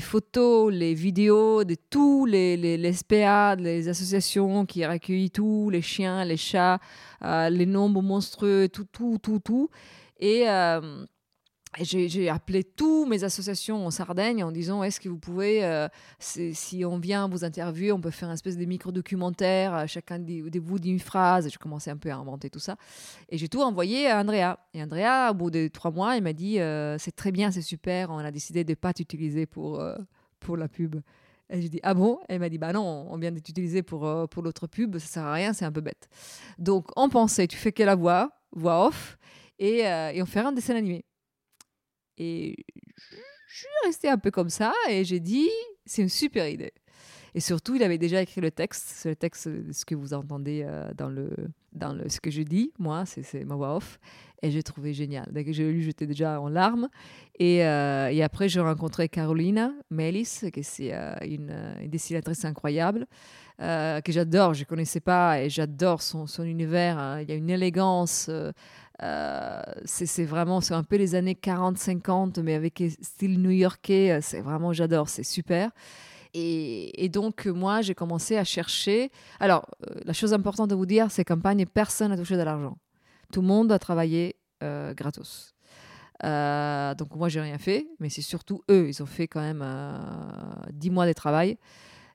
photos, 0.00 0.72
les 0.72 0.94
vidéos 0.94 1.64
de 1.64 1.76
tous 1.90 2.24
les, 2.26 2.92
SPA, 2.92 3.56
les 3.56 3.88
associations 3.88 4.66
qui 4.66 4.86
recueillent 4.86 5.30
tous 5.30 5.70
les 5.70 5.82
chiens, 5.82 6.24
les 6.24 6.36
chats, 6.36 6.78
les 7.22 7.66
nombres 7.66 8.02
monstrueux, 8.02 8.68
tout, 8.68 8.86
tout, 8.90 9.18
tout, 9.20 9.40
tout. 9.40 9.68
Et, 10.20 10.46
j'ai 11.80 12.28
appelé 12.28 12.64
toutes 12.64 13.08
mes 13.08 13.24
associations 13.24 13.86
en 13.86 13.90
Sardaigne 13.90 14.42
en 14.42 14.50
disant 14.50 14.82
est-ce 14.82 15.00
que 15.00 15.08
vous 15.08 15.18
pouvez, 15.18 15.64
euh, 15.64 15.86
si 16.18 16.84
on 16.84 16.98
vient 16.98 17.28
vous 17.28 17.44
interviewer, 17.44 17.92
on 17.92 18.00
peut 18.00 18.10
faire 18.10 18.28
une 18.28 18.34
espèce 18.34 18.56
de 18.56 18.64
micro-documentaire, 18.64 19.74
euh, 19.74 19.86
chacun 19.86 20.18
des 20.18 20.58
vous 20.58 20.78
d'une 20.78 20.98
phrase. 20.98 21.50
Je 21.52 21.58
commençais 21.58 21.90
un 21.90 21.96
peu 21.96 22.10
à 22.10 22.16
inventer 22.16 22.48
tout 22.48 22.58
ça. 22.58 22.76
Et 23.28 23.36
j'ai 23.36 23.48
tout 23.48 23.60
envoyé 23.60 24.08
à 24.08 24.18
Andrea. 24.20 24.58
Et 24.72 24.82
Andrea, 24.82 25.30
au 25.30 25.34
bout 25.34 25.50
de 25.50 25.68
trois 25.68 25.90
mois, 25.90 26.16
il 26.16 26.22
m'a 26.22 26.32
dit 26.32 26.58
euh, 26.58 26.96
c'est 26.98 27.14
très 27.14 27.32
bien, 27.32 27.50
c'est 27.50 27.62
super, 27.62 28.10
on 28.10 28.18
a 28.18 28.30
décidé 28.30 28.64
de 28.64 28.70
ne 28.70 28.74
pas 28.74 28.94
t'utiliser 28.94 29.44
pour, 29.44 29.84
pour 30.40 30.56
la 30.56 30.68
pub. 30.68 30.96
Et 31.50 31.60
j'ai 31.60 31.68
dit 31.68 31.80
ah 31.82 31.92
bon? 31.92 32.18
Elle 32.28 32.40
m'a 32.40 32.48
dit 32.48 32.58
bah 32.58 32.72
non, 32.72 33.06
on 33.10 33.18
vient 33.18 33.32
de 33.32 33.40
t'utiliser 33.40 33.82
pour, 33.82 34.28
pour 34.30 34.42
l'autre 34.42 34.66
pub, 34.66 34.96
ça 34.98 35.06
sert 35.06 35.24
à 35.24 35.34
rien, 35.34 35.52
c'est 35.52 35.66
un 35.66 35.72
peu 35.72 35.82
bête. 35.82 36.08
Donc 36.58 36.88
on 36.96 37.10
pensait, 37.10 37.46
tu 37.46 37.58
fais 37.58 37.72
que 37.72 37.82
la 37.82 37.94
voix, 37.94 38.30
voix 38.52 38.86
off, 38.86 39.18
et, 39.58 39.80
et 39.80 40.22
on 40.22 40.26
fait 40.26 40.40
un 40.40 40.52
dessin 40.52 40.74
animé. 40.74 41.04
Et 42.18 42.56
je 43.48 43.58
suis 43.58 43.66
restée 43.84 44.08
un 44.08 44.18
peu 44.18 44.30
comme 44.30 44.50
ça 44.50 44.72
et 44.88 45.04
j'ai 45.04 45.20
dit, 45.20 45.48
c'est 45.86 46.02
une 46.02 46.08
super 46.08 46.48
idée. 46.48 46.72
Et 47.34 47.40
surtout, 47.40 47.74
il 47.74 47.82
avait 47.82 47.98
déjà 47.98 48.22
écrit 48.22 48.40
le 48.40 48.50
texte, 48.50 48.84
c'est 48.88 49.10
le 49.10 49.16
texte 49.16 49.48
ce 49.72 49.84
que 49.84 49.94
vous 49.94 50.14
entendez 50.14 50.64
euh, 50.66 50.90
dans, 50.96 51.08
le, 51.08 51.30
dans 51.72 51.92
le, 51.92 52.08
ce 52.08 52.20
que 52.20 52.30
je 52.30 52.42
dis, 52.42 52.72
moi, 52.78 53.04
c'est 53.06 53.44
ma 53.44 53.54
voix 53.54 53.76
off. 53.76 53.98
Et 54.40 54.52
j'ai 54.52 54.62
trouvé 54.62 54.94
génial. 54.94 55.26
Dès 55.32 55.44
que 55.44 55.52
j'ai 55.52 55.70
lu, 55.70 55.82
j'étais 55.82 56.06
déjà 56.06 56.40
en 56.40 56.48
larmes. 56.48 56.88
Et, 57.40 57.64
euh, 57.64 58.08
et 58.08 58.22
après, 58.22 58.48
j'ai 58.48 58.60
rencontré 58.60 59.08
Carolina 59.08 59.72
Melis, 59.90 60.42
qui 60.52 60.60
est 60.60 60.94
euh, 60.94 61.14
une, 61.22 61.52
dessinatrice 61.88 62.44
incroyable, 62.44 63.06
que 63.58 64.12
j'adore. 64.12 64.54
Je 64.54 64.60
ne 64.60 64.66
connaissais 64.66 65.00
pas 65.00 65.42
et 65.42 65.50
j'adore 65.50 66.02
son, 66.02 66.26
univers. 66.44 66.98
Hein. 66.98 67.22
Il 67.22 67.28
y 67.28 67.32
a 67.32 67.34
une 67.34 67.50
élégance 67.50 68.30
euh, 69.02 69.62
c'est 69.84 70.24
vraiment, 70.24 70.60
c'est 70.60 70.74
un 70.74 70.82
peu 70.82 70.96
les 70.96 71.14
années 71.14 71.38
40-50, 71.40 72.42
mais 72.42 72.54
avec 72.54 72.82
style 73.00 73.40
new-yorkais. 73.40 74.18
C'est 74.22 74.40
vraiment, 74.40 74.72
j'adore, 74.72 75.08
c'est 75.08 75.22
super. 75.22 75.70
Et, 76.34 77.08
donc, 77.08 77.46
moi, 77.46 77.82
j'ai 77.82 77.94
commencé 77.94 78.36
à 78.36 78.44
chercher. 78.44 79.10
Alors, 79.40 79.66
euh, 79.88 79.94
la 80.04 80.12
chose 80.12 80.32
importante 80.32 80.70
de 80.70 80.74
vous 80.74 80.86
dire, 80.86 81.10
ces 81.10 81.24
campagnes, 81.24 81.64
personne 81.66 82.10
n'a 82.10 82.16
touché 82.16 82.36
de 82.36 82.42
l'argent. 82.42 82.76
Tout 83.32 83.40
le 83.40 83.46
monde 83.46 83.72
a 83.72 83.78
travaillé 83.78 84.36
gratos. 84.60 85.54
donc, 86.22 87.14
moi, 87.16 87.28
j'ai 87.28 87.40
rien 87.40 87.58
fait, 87.58 87.88
mais 88.00 88.08
c'est 88.08 88.22
surtout 88.22 88.62
eux. 88.70 88.88
Ils 88.88 89.02
ont 89.02 89.06
fait 89.06 89.28
quand 89.28 89.40
même 89.40 89.64
10 90.72 90.90
mois 90.90 91.06
de 91.06 91.12
travail. 91.12 91.58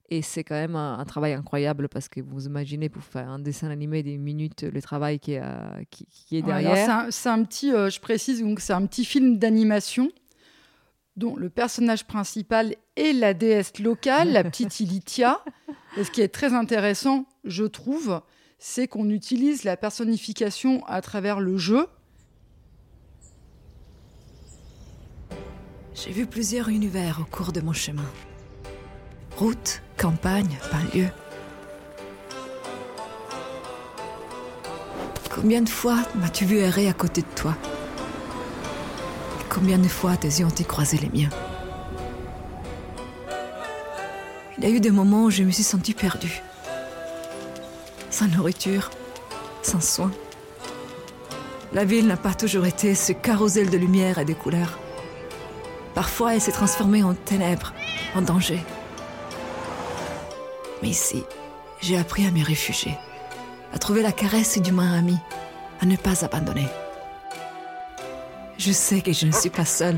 Et 0.10 0.21
c'est 0.21 0.43
quand 0.43 0.56
même 0.56 0.76
un, 0.76 1.04
travail 1.06 1.34
incroyable 1.34 1.89
parce 1.89 2.08
que 2.08 2.21
vous 2.21 2.45
imaginez 2.45 2.89
pour 2.89 3.04
faire 3.04 3.30
un 3.30 3.39
dessin 3.39 3.69
animé 3.69 4.04
des 4.04 4.17
minutes 4.17 4.63
le 4.63 4.82
travail 4.82 5.19
qui 5.19 5.34
est, 5.34 5.41
euh, 5.41 5.84
qui, 5.89 6.38
est 6.38 6.41
derrière. 6.41 7.08
c'est 7.10 7.30
un, 7.30 7.43
petit, 7.43 7.71
euh, 7.71 7.89
je 7.89 7.99
précise, 7.99 8.41
donc 8.41 8.60
c'est 8.60 8.73
un 8.73 8.86
petit 8.86 9.06
film 9.06 9.39
d'animation 9.39 10.12
dont 11.15 11.36
le 11.36 11.49
personnage 11.49 12.06
principal 12.06 12.76
est 12.95 13.13
la 13.13 13.34
déesse 13.34 13.80
locale, 13.80 14.32
la 14.32 14.43
petite 14.43 14.80
Ilitia. 14.80 15.43
Et 15.97 16.04
ce 16.04 16.12
qui 16.12 16.21
est 16.21 16.30
très 16.30 16.54
intéressant, 16.54 17.26
je 17.43 17.63
trouve, 17.63 18.21
c'est 18.58 18.88
qu'on 18.88 19.10
utilise 19.10 19.63
la 19.63 19.78
personnification 19.78 20.86
à 20.86 21.02
travers 21.02 21.39
le 21.39 21.58
jeu. 21.58 21.88
J'ai 25.93 26.12
vu 26.12 26.26
plusieurs 26.26 26.69
univers 26.69 27.19
au 27.21 27.26
cours 27.26 27.52
de 27.52 27.62
mon 27.62 27.73
chemin. 27.73 28.10
Route, 29.38 29.82
campagne, 29.97 30.58
banlieue. 30.71 31.10
Combien 35.34 35.62
de 35.62 35.69
fois 35.69 35.97
m'as-tu 36.15 36.45
vu 36.45 36.58
errer 36.58 36.88
à 36.88 36.93
côté 36.93 37.21
de 37.21 37.28
toi? 37.36 37.56
Combien 39.54 39.78
de 39.78 39.88
fois 39.88 40.18
tes 40.18 40.28
yeux 40.28 40.46
ont-ils 40.46 40.66
croisé 40.66 40.98
les 40.98 41.10
miens 41.10 41.30
Il 44.58 44.63
y 44.63 44.68
a 44.68 44.70
eu 44.72 44.80
des 44.80 44.89
moments 44.89 45.26
où 45.26 45.30
je 45.30 45.44
me 45.44 45.52
suis 45.52 45.63
sentie 45.63 45.94
perdue. 45.94 46.42
Sans 48.10 48.28
nourriture, 48.28 48.89
sans 49.62 49.80
soins. 49.80 50.12
La 51.72 51.86
ville 51.86 52.08
n'a 52.08 52.18
pas 52.18 52.34
toujours 52.34 52.66
été 52.66 52.96
ce 52.96 53.13
carrousel 53.13 53.70
de 53.70 53.78
lumière 53.78 54.18
et 54.18 54.26
de 54.26 54.34
couleurs. 54.34 54.80
Parfois, 55.94 56.34
elle 56.34 56.42
s'est 56.42 56.52
transformée 56.52 57.04
en 57.04 57.13
ténèbres, 57.13 57.74
en 58.16 58.24
danger. 58.24 58.60
Mais 60.82 60.89
ici, 60.89 61.24
j'ai 61.80 61.98
appris 61.98 62.26
à 62.26 62.32
m'y 62.32 62.42
réfugier, 62.42 62.98
à 63.72 63.78
trouver 63.78 64.02
la 64.02 64.12
caresse 64.12 64.60
du 64.60 64.72
main 64.72 64.98
ami, 64.98 65.18
à 65.80 65.86
ne 65.86 65.96
pas 65.96 66.26
abandonner. 66.26 66.68
Je 68.65 68.71
sais 68.71 69.02
que 69.02 69.12
je 69.12 69.26
ne 69.26 69.34
suis 69.34 69.49
pas 69.49 69.65
seule, 69.65 69.97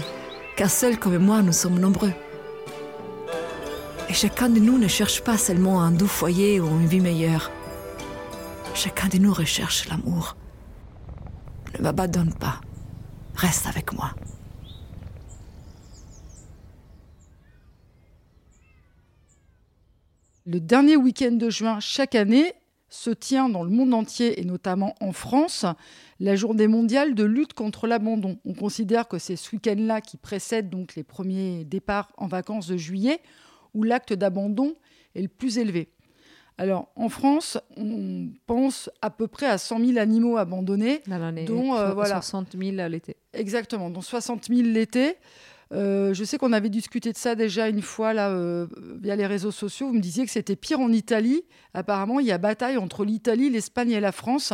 car 0.55 0.71
seuls 0.71 0.97
comme 0.97 1.19
moi, 1.19 1.43
nous 1.43 1.51
sommes 1.51 1.79
nombreux. 1.79 2.13
Et 4.09 4.13
chacun 4.13 4.49
de 4.49 4.59
nous 4.59 4.79
ne 4.79 4.87
cherche 4.87 5.23
pas 5.23 5.37
seulement 5.37 5.83
un 5.83 5.91
doux 5.91 6.07
foyer 6.07 6.59
ou 6.59 6.65
une 6.65 6.87
vie 6.87 6.99
meilleure. 6.99 7.51
Chacun 8.73 9.07
de 9.07 9.19
nous 9.19 9.31
recherche 9.31 9.87
l'amour. 9.87 10.35
Ne 11.77 11.83
m'abandonne 11.83 12.33
pas. 12.33 12.59
Reste 13.35 13.67
avec 13.67 13.93
moi. 13.93 14.15
Le 20.47 20.59
dernier 20.59 20.95
week-end 20.95 21.33
de 21.33 21.51
juin 21.51 21.79
chaque 21.79 22.15
année 22.15 22.55
se 22.89 23.09
tient 23.09 23.49
dans 23.49 23.63
le 23.63 23.69
monde 23.69 23.93
entier 23.93 24.39
et 24.39 24.45
notamment 24.45 24.95
en 25.01 25.11
France 25.11 25.65
la 26.19 26.35
journée 26.35 26.67
mondiale 26.67 27.15
de 27.15 27.23
lutte 27.23 27.53
contre 27.53 27.87
l'abandon. 27.87 28.37
On 28.45 28.53
considère 28.53 29.07
que 29.07 29.17
c'est 29.17 29.35
ce 29.35 29.55
week-end-là 29.55 30.01
qui 30.01 30.17
précède 30.17 30.69
donc 30.69 30.95
les 30.95 31.03
premiers 31.03 31.65
départs 31.65 32.11
en 32.17 32.27
vacances 32.27 32.67
de 32.67 32.77
juillet 32.77 33.19
où 33.73 33.83
l'acte 33.83 34.13
d'abandon 34.13 34.75
est 35.15 35.21
le 35.21 35.27
plus 35.27 35.57
élevé. 35.57 35.89
Alors 36.57 36.87
en 36.95 37.09
France, 37.09 37.57
on 37.75 38.29
pense 38.47 38.89
à 39.01 39.09
peu 39.09 39.27
près 39.27 39.47
à 39.47 39.57
100 39.57 39.85
000 39.85 39.99
animaux 39.99 40.37
abandonnés, 40.37 41.01
dont 41.45 41.75
euh, 41.75 41.93
voilà. 41.93 42.21
60 42.21 42.55
000 42.57 42.87
l'été. 42.87 43.17
Exactement, 43.33 43.89
dont 43.89 44.01
60 44.01 44.45
000 44.45 44.61
l'été. 44.61 45.17
Euh, 45.71 46.13
je 46.13 46.23
sais 46.23 46.37
qu'on 46.37 46.53
avait 46.53 46.69
discuté 46.69 47.11
de 47.11 47.17
ça 47.17 47.35
déjà 47.35 47.67
une 47.69 47.81
fois 47.81 48.13
là, 48.13 48.29
euh, 48.29 48.67
via 49.01 49.15
les 49.15 49.25
réseaux 49.25 49.51
sociaux. 49.51 49.87
Vous 49.87 49.93
me 49.93 50.01
disiez 50.01 50.25
que 50.25 50.31
c'était 50.31 50.55
pire 50.55 50.79
en 50.79 50.91
Italie. 50.91 51.43
Apparemment, 51.73 52.19
il 52.19 52.27
y 52.27 52.31
a 52.31 52.37
bataille 52.37 52.77
entre 52.77 53.03
l'Italie, 53.03 53.49
l'Espagne 53.49 53.91
et 53.91 53.99
la 53.99 54.11
France. 54.11 54.53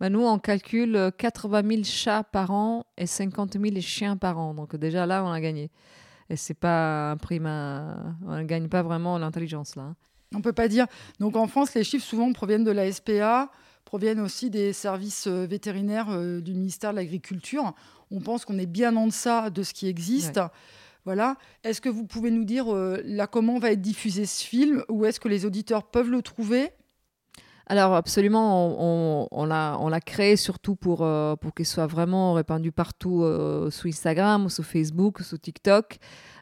Bah 0.00 0.10
nous, 0.10 0.24
on 0.24 0.38
calcule 0.38 1.12
80 1.16 1.62
000 1.68 1.84
chats 1.84 2.24
par 2.24 2.50
an 2.50 2.84
et 2.98 3.06
50 3.06 3.54
000 3.54 3.80
chiens 3.80 4.16
par 4.16 4.38
an. 4.38 4.54
Donc 4.54 4.76
déjà 4.76 5.06
là, 5.06 5.24
on 5.24 5.30
a 5.30 5.40
gagné. 5.40 5.70
Et 6.30 6.36
c'est 6.36 6.54
pas 6.54 7.12
un 7.12 7.16
prime, 7.16 7.46
on 8.26 8.36
ne 8.36 8.42
gagne 8.44 8.68
pas 8.68 8.82
vraiment 8.82 9.18
l'intelligence 9.18 9.76
là. 9.76 9.82
Hein. 9.82 9.96
On 10.34 10.40
peut 10.40 10.52
pas 10.52 10.68
dire. 10.68 10.86
Donc 11.20 11.36
en 11.36 11.46
France, 11.46 11.74
les 11.74 11.84
chiffres 11.84 12.04
souvent 12.04 12.32
proviennent 12.32 12.64
de 12.64 12.72
la 12.72 12.90
SPA, 12.90 13.50
proviennent 13.84 14.18
aussi 14.18 14.50
des 14.50 14.72
services 14.72 15.28
euh, 15.28 15.46
vétérinaires 15.46 16.08
du 16.40 16.54
ministère 16.54 16.90
de 16.90 16.96
l'Agriculture 16.96 17.72
on 18.10 18.20
pense 18.20 18.44
qu'on 18.44 18.58
est 18.58 18.66
bien 18.66 18.96
en 18.96 19.06
deçà 19.06 19.50
de 19.50 19.62
ce 19.62 19.72
qui 19.74 19.88
existe. 19.88 20.40
Voilà. 21.04 21.36
Est-ce 21.64 21.80
que 21.80 21.88
vous 21.88 22.06
pouvez 22.06 22.30
nous 22.30 22.44
dire 22.44 22.74
euh, 22.74 23.00
là 23.04 23.26
comment 23.26 23.58
va 23.58 23.72
être 23.72 23.82
diffusé 23.82 24.24
ce 24.24 24.42
film 24.42 24.84
Où 24.88 25.04
est-ce 25.04 25.20
que 25.20 25.28
les 25.28 25.44
auditeurs 25.44 25.84
peuvent 25.84 26.10
le 26.10 26.22
trouver? 26.22 26.70
Alors 27.66 27.94
absolument, 27.94 28.76
on, 29.32 29.46
l'a 29.46 30.00
créé 30.00 30.36
surtout 30.36 30.76
pour, 30.76 31.00
euh, 31.00 31.34
pour 31.36 31.54
qu'il 31.54 31.64
soit 31.64 31.86
vraiment 31.86 32.34
répandu 32.34 32.72
partout 32.72 33.22
euh, 33.22 33.70
sur 33.70 33.88
Instagram, 33.88 34.50
sur 34.50 34.64
Facebook, 34.64 35.20
sur 35.20 35.38
TikTok. 35.38 35.96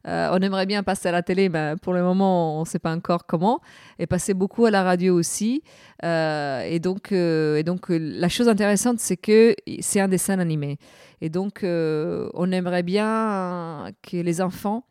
Euh, 0.09 0.31
on 0.33 0.43
aimerait 0.43 0.67
bien 0.67 0.83
passer 0.83 1.11
à 1.11 1.13
la 1.13 1.23
télé, 1.23 1.49
mais 1.49 1.75
pour 1.81 1.93
le 1.93 2.03
moment, 2.03 2.57
on 2.59 2.61
ne 2.63 2.67
sait 2.67 2.81
pas 2.81 2.93
encore 2.93 3.25
comment. 3.27 3.61
Et 4.01 4.09
passer 4.09 4.35
beaucoup 4.35 4.65
à 4.65 4.73
la 4.73 4.83
radio 4.83 5.15
aussi. 5.15 5.63
et 6.03 6.81
donc, 6.83 7.13
et 7.13 7.63
donc 7.63 7.87
la 7.89 8.29
chose 8.29 8.49
intéressante, 8.49 8.99
c'est 8.99 9.17
que 9.17 9.55
c'est 9.81 10.01
un 10.01 10.09
dessin 10.09 10.41
animé. 10.41 10.79
Et 11.21 11.29
donc, 11.29 11.61
on 11.63 12.53
aimerait 12.53 12.83
bien 12.83 13.93
que 14.03 14.17
les 14.17 14.41
enfants 14.41 14.83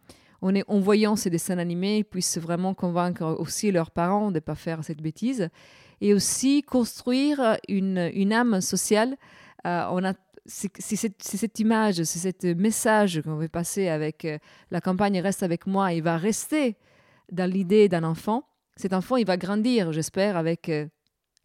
en 0.41 0.79
voyant 0.79 1.15
ces 1.15 1.29
dessins 1.29 1.59
animés, 1.59 2.03
puissent 2.03 2.39
vraiment 2.39 2.73
convaincre 2.73 3.35
aussi 3.37 3.71
leurs 3.71 3.91
parents 3.91 4.29
de 4.29 4.35
ne 4.35 4.39
pas 4.39 4.55
faire 4.55 4.83
cette 4.83 5.01
bêtise 5.01 5.49
et 6.01 6.13
aussi 6.13 6.63
construire 6.63 7.57
une, 7.69 8.09
une 8.13 8.33
âme 8.33 8.59
sociale. 8.59 9.15
Euh, 9.65 9.85
on 9.91 10.03
a 10.03 10.13
c'est 10.45 10.95
cette, 10.95 11.59
image, 11.59 12.03
c'est 12.03 12.41
ce 12.41 12.53
message 12.53 13.21
qu'on 13.21 13.35
veut 13.35 13.47
passer 13.47 13.89
avec 13.89 14.25
euh, 14.25 14.39
la 14.71 14.81
campagne 14.81 15.19
Reste 15.19 15.43
avec 15.43 15.67
moi, 15.67 15.93
il 15.93 16.01
va 16.01 16.17
rester 16.17 16.77
dans 17.31 17.49
l'idée 17.49 17.87
d'un 17.87 18.03
enfant. 18.03 18.47
Cet 18.75 18.93
enfant, 18.93 19.17
il 19.17 19.25
va 19.25 19.37
grandir, 19.37 19.91
j'espère, 19.93 20.37
avec 20.37 20.67
euh, 20.69 20.87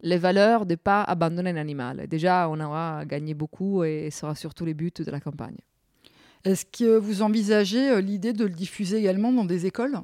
les 0.01 0.17
valeurs 0.17 0.65
de 0.65 0.73
ne 0.73 0.77
pas 0.77 1.03
abandonner 1.03 1.51
un 1.51 1.57
animal. 1.57 2.07
Déjà, 2.07 2.49
on 2.49 2.59
aura 2.59 3.05
gagné 3.05 3.35
beaucoup 3.35 3.83
et 3.83 4.09
ce 4.11 4.21
sera 4.21 4.33
surtout 4.33 4.65
les 4.65 4.73
buts 4.73 4.91
de 4.97 5.11
la 5.11 5.19
campagne. 5.19 5.57
Est-ce 6.43 6.65
que 6.65 6.97
vous 6.97 7.21
envisagez 7.21 8.01
l'idée 8.01 8.33
de 8.33 8.45
le 8.45 8.53
diffuser 8.53 8.97
également 8.97 9.31
dans 9.31 9.45
des 9.45 9.67
écoles? 9.67 9.99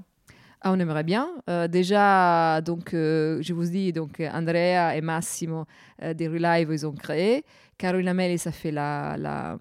Ah, 0.66 0.72
on 0.72 0.80
aimerait 0.80 1.04
bien. 1.04 1.30
Euh, 1.50 1.68
déjà, 1.68 2.62
donc, 2.62 2.94
euh, 2.94 3.40
je 3.42 3.54
vous 3.54 3.66
dis, 3.66 3.92
donc, 3.92 4.22
Andrea 4.22 4.96
et 4.96 5.02
Massimo 5.02 5.66
euh, 6.02 6.14
des 6.14 6.30
Relive, 6.30 6.70
ils 6.72 6.88
ont 6.88 6.94
créé. 6.94 7.44
Carolina 7.78 8.14
Melli, 8.14 8.38
ça 8.38 8.54
fait 8.54 8.72
la, 8.72 9.18
la, 9.18 9.58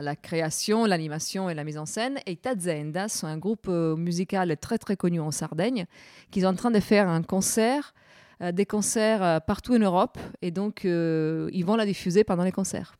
la, 0.00 0.14
création, 0.14 0.84
l'animation 0.84 1.50
et 1.50 1.54
la 1.54 1.64
mise 1.64 1.76
en 1.76 1.86
scène. 1.86 2.20
Et 2.26 2.36
Tazenda, 2.36 3.08
c'est 3.08 3.26
un 3.26 3.36
groupe 3.36 3.66
musical 3.66 4.56
très, 4.58 4.78
très 4.78 4.96
connu 4.96 5.18
en 5.18 5.32
Sardaigne, 5.32 5.86
qui 6.30 6.40
est 6.40 6.46
en 6.46 6.54
train 6.54 6.70
de 6.70 6.80
faire 6.80 7.08
un 7.08 7.22
concert, 7.22 7.94
des 8.40 8.66
concerts 8.66 9.40
partout 9.42 9.74
en 9.74 9.80
Europe. 9.80 10.18
Et 10.40 10.52
donc, 10.52 10.84
ils 10.84 11.64
vont 11.64 11.74
la 11.74 11.86
diffuser 11.86 12.22
pendant 12.22 12.44
les 12.44 12.52
concerts 12.52 12.94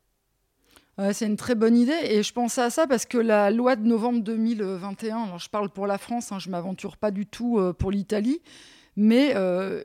c'est 1.13 1.27
une 1.27 1.37
très 1.37 1.55
bonne 1.55 1.77
idée 1.77 1.99
et 2.05 2.23
je 2.23 2.33
pensais 2.33 2.61
à 2.61 2.71
ça 2.71 2.87
parce 2.87 3.05
que 3.05 3.19
la 3.19 3.51
loi 3.51 3.75
de 3.77 3.87
novembre 3.87 4.21
2021, 4.21 5.25
alors 5.25 5.39
je 5.39 5.49
parle 5.49 5.69
pour 5.69 5.87
la 5.87 5.99
France, 5.99 6.31
hein, 6.31 6.39
je 6.39 6.51
m'aventure 6.51 6.97
pas 6.97 7.11
du 7.11 7.27
tout 7.27 7.59
euh, 7.59 7.73
pour 7.73 7.91
l'Italie, 7.91 8.41
mais 8.97 9.33
euh, 9.35 9.83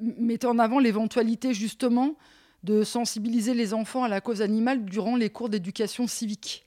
mettait 0.00 0.46
en 0.46 0.58
avant 0.58 0.78
l'éventualité 0.78 1.52
justement 1.52 2.16
de 2.64 2.82
sensibiliser 2.82 3.54
les 3.54 3.74
enfants 3.74 4.04
à 4.04 4.08
la 4.08 4.20
cause 4.20 4.42
animale 4.42 4.84
durant 4.84 5.16
les 5.16 5.30
cours 5.30 5.48
d'éducation 5.48 6.06
civique. 6.06 6.66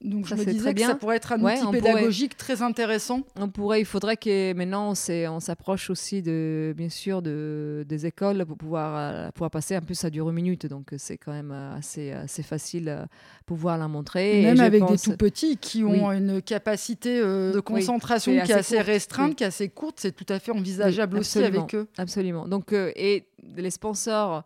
Donc 0.00 0.26
je 0.26 0.34
me 0.36 0.44
disais 0.44 0.74
que 0.74 0.80
ça 0.80 0.94
pourrait 0.94 1.16
être 1.16 1.32
un 1.32 1.42
outil 1.42 1.66
pédagogique 1.72 2.36
très 2.36 2.62
intéressant. 2.62 3.22
On 3.36 3.48
pourrait, 3.48 3.80
il 3.80 3.84
faudrait 3.84 4.16
que 4.16 4.52
maintenant 4.52 4.90
on 4.90 5.40
s'approche 5.40 5.90
aussi 5.90 6.22
de, 6.22 6.72
bien 6.76 6.88
sûr, 6.88 7.20
de, 7.20 7.84
des 7.88 8.06
écoles 8.06 8.44
pour 8.46 8.56
pouvoir, 8.56 8.94
euh, 8.96 9.30
pouvoir 9.32 9.50
passer. 9.50 9.76
En 9.76 9.80
plus, 9.80 9.96
ça 9.96 10.10
dure 10.10 10.28
une 10.28 10.36
minute, 10.36 10.66
donc 10.66 10.94
c'est 10.98 11.16
quand 11.16 11.32
même 11.32 11.50
assez, 11.50 12.12
assez 12.12 12.44
facile 12.44 12.88
euh, 12.88 13.06
pouvoir 13.44 13.76
la 13.76 13.88
montrer. 13.88 14.42
Même 14.42 14.60
avec 14.60 14.84
des 14.86 14.98
tout 14.98 15.16
petits 15.16 15.56
qui 15.56 15.82
ont 15.82 16.12
une 16.12 16.42
capacité 16.42 17.20
euh, 17.20 17.52
de 17.52 17.60
concentration 17.60 18.32
qui 18.44 18.52
est 18.52 18.54
assez, 18.54 18.80
restreinte, 18.80 19.34
qui 19.34 19.44
est 19.44 19.48
assez 19.48 19.68
courte, 19.68 19.96
c'est 19.98 20.12
tout 20.12 20.26
à 20.32 20.38
fait 20.38 20.52
envisageable 20.52 21.18
aussi 21.18 21.42
avec 21.42 21.74
eux. 21.74 21.88
Absolument. 21.96 22.46
Donc, 22.46 22.72
et 22.72 23.26
les 23.56 23.70
sponsors 23.70 24.34
euh, 24.34 24.40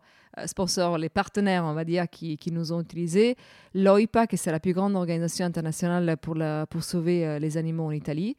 sponsors, 0.45 0.97
les 0.97 1.09
partenaires, 1.09 1.63
on 1.65 1.73
va 1.73 1.83
dire, 1.83 2.09
qui, 2.09 2.37
qui 2.37 2.51
nous 2.51 2.71
ont 2.71 2.81
utilisés. 2.81 3.35
L'OIPA, 3.73 4.27
qui 4.27 4.37
c'est 4.37 4.51
la 4.51 4.59
plus 4.59 4.73
grande 4.73 4.95
organisation 4.95 5.45
internationale 5.45 6.17
pour, 6.17 6.37
pour 6.69 6.83
sauver 6.83 7.25
euh, 7.25 7.39
les 7.39 7.57
animaux 7.57 7.85
en 7.85 7.91
Italie. 7.91 8.35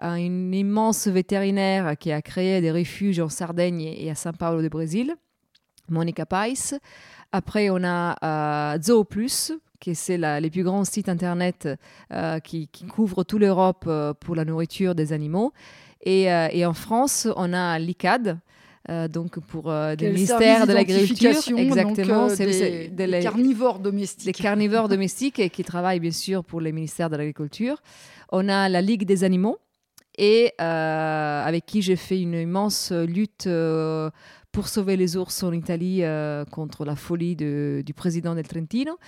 une 0.00 0.54
immense 0.54 1.08
vétérinaire 1.08 1.96
qui 1.98 2.12
a 2.12 2.22
créé 2.22 2.60
des 2.60 2.72
refuges 2.72 3.20
en 3.20 3.28
Sardaigne 3.28 3.82
et 3.82 4.10
à 4.10 4.14
São 4.14 4.32
Paulo 4.36 4.62
de 4.62 4.68
Brésil, 4.68 5.14
Monica 5.88 6.26
Pais. 6.26 6.78
Après, 7.32 7.70
on 7.70 7.82
a 7.84 8.16
euh, 8.74 8.80
ZooPlus, 8.80 9.52
qui 9.80 9.94
c'est 9.94 10.18
les 10.18 10.50
plus 10.50 10.62
grands 10.62 10.84
sites 10.84 11.08
internet 11.08 11.68
qui, 12.44 12.68
qui, 12.68 12.86
couvrent 12.86 13.24
toute 13.24 13.40
l'Europe 13.40 13.90
pour 14.20 14.36
la 14.36 14.44
nourriture 14.44 14.94
des 14.94 15.12
animaux. 15.12 15.52
Et, 16.04 16.30
en 16.64 16.72
France, 16.72 17.26
on 17.34 17.52
a 17.52 17.80
l'ICAD, 17.80 18.38
euh, 18.90 19.06
donc 19.06 19.38
pour 19.38 19.70
euh, 19.70 19.94
des 19.94 20.10
ministères 20.10 20.66
de 20.66 20.72
l'agriculture. 20.72 21.30
Exactement, 21.56 22.26
euh, 22.26 22.34
c'est 22.34 22.88
des, 22.88 23.20
carnivores 23.20 23.78
domestiques. 23.78 24.26
des 24.26 24.32
carnivores 24.32 24.88
domestiques 24.88 25.38
et 25.38 25.50
qui 25.50 25.62
travaillent 25.62 26.00
bien 26.00 26.10
sûr 26.10 26.42
pour 26.42 26.60
les 26.60 26.72
ministères 26.72 27.08
de 27.08 27.16
l'Agriculture. 27.16 27.80
On 28.30 28.48
a 28.48 28.68
la 28.68 28.80
Ligue 28.80 29.04
des 29.04 29.22
animaux 29.22 29.58
et 30.18 30.52
euh, 30.60 31.44
avec 31.44 31.64
qui 31.64 31.80
j'ai 31.80 31.96
fait 31.96 32.20
une 32.20 32.34
immense 32.34 32.90
lutte 32.90 33.48
pour 34.52 34.68
sauver 34.68 34.96
les 34.98 35.16
ours 35.16 35.42
en 35.42 35.52
Italie 35.52 36.02
euh, 36.04 36.44
contre 36.44 36.84
la 36.84 36.94
folie 36.94 37.34
de- 37.36 37.82
du 37.84 37.94
président 37.94 38.34
del 38.34 38.46
Trentino 38.46 38.98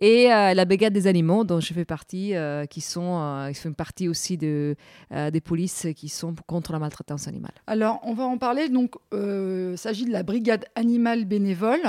et 0.00 0.32
euh, 0.32 0.54
la 0.54 0.64
Brigade 0.64 0.92
des 0.92 1.08
animaux 1.08 1.42
dont 1.44 1.58
je 1.60 1.74
fais 1.74 1.84
partie, 1.84 2.34
euh, 2.34 2.66
qui 2.66 2.80
sont, 2.80 3.46
ils 3.48 3.54
font 3.54 3.72
partie 3.72 4.08
aussi 4.08 4.38
de, 4.38 4.76
des 5.10 5.40
polices 5.40 5.88
qui 5.96 6.08
sont 6.08 6.34
contre 6.46 6.72
la 6.72 6.78
maltraitance 6.78 7.26
animale. 7.28 7.52
Alors, 7.66 8.00
on 8.04 8.14
va 8.14 8.24
en 8.24 8.38
parler. 8.38 8.68
Donc, 8.68 8.94
il 9.12 9.74
s'agit 9.76 10.04
de 10.06 10.12
la 10.12 10.22
Brigade 10.22 10.64
animale 10.76 11.24
bénévole. 11.24 11.80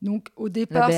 Donc, 0.00 0.28
au 0.36 0.48
départ, 0.48 0.88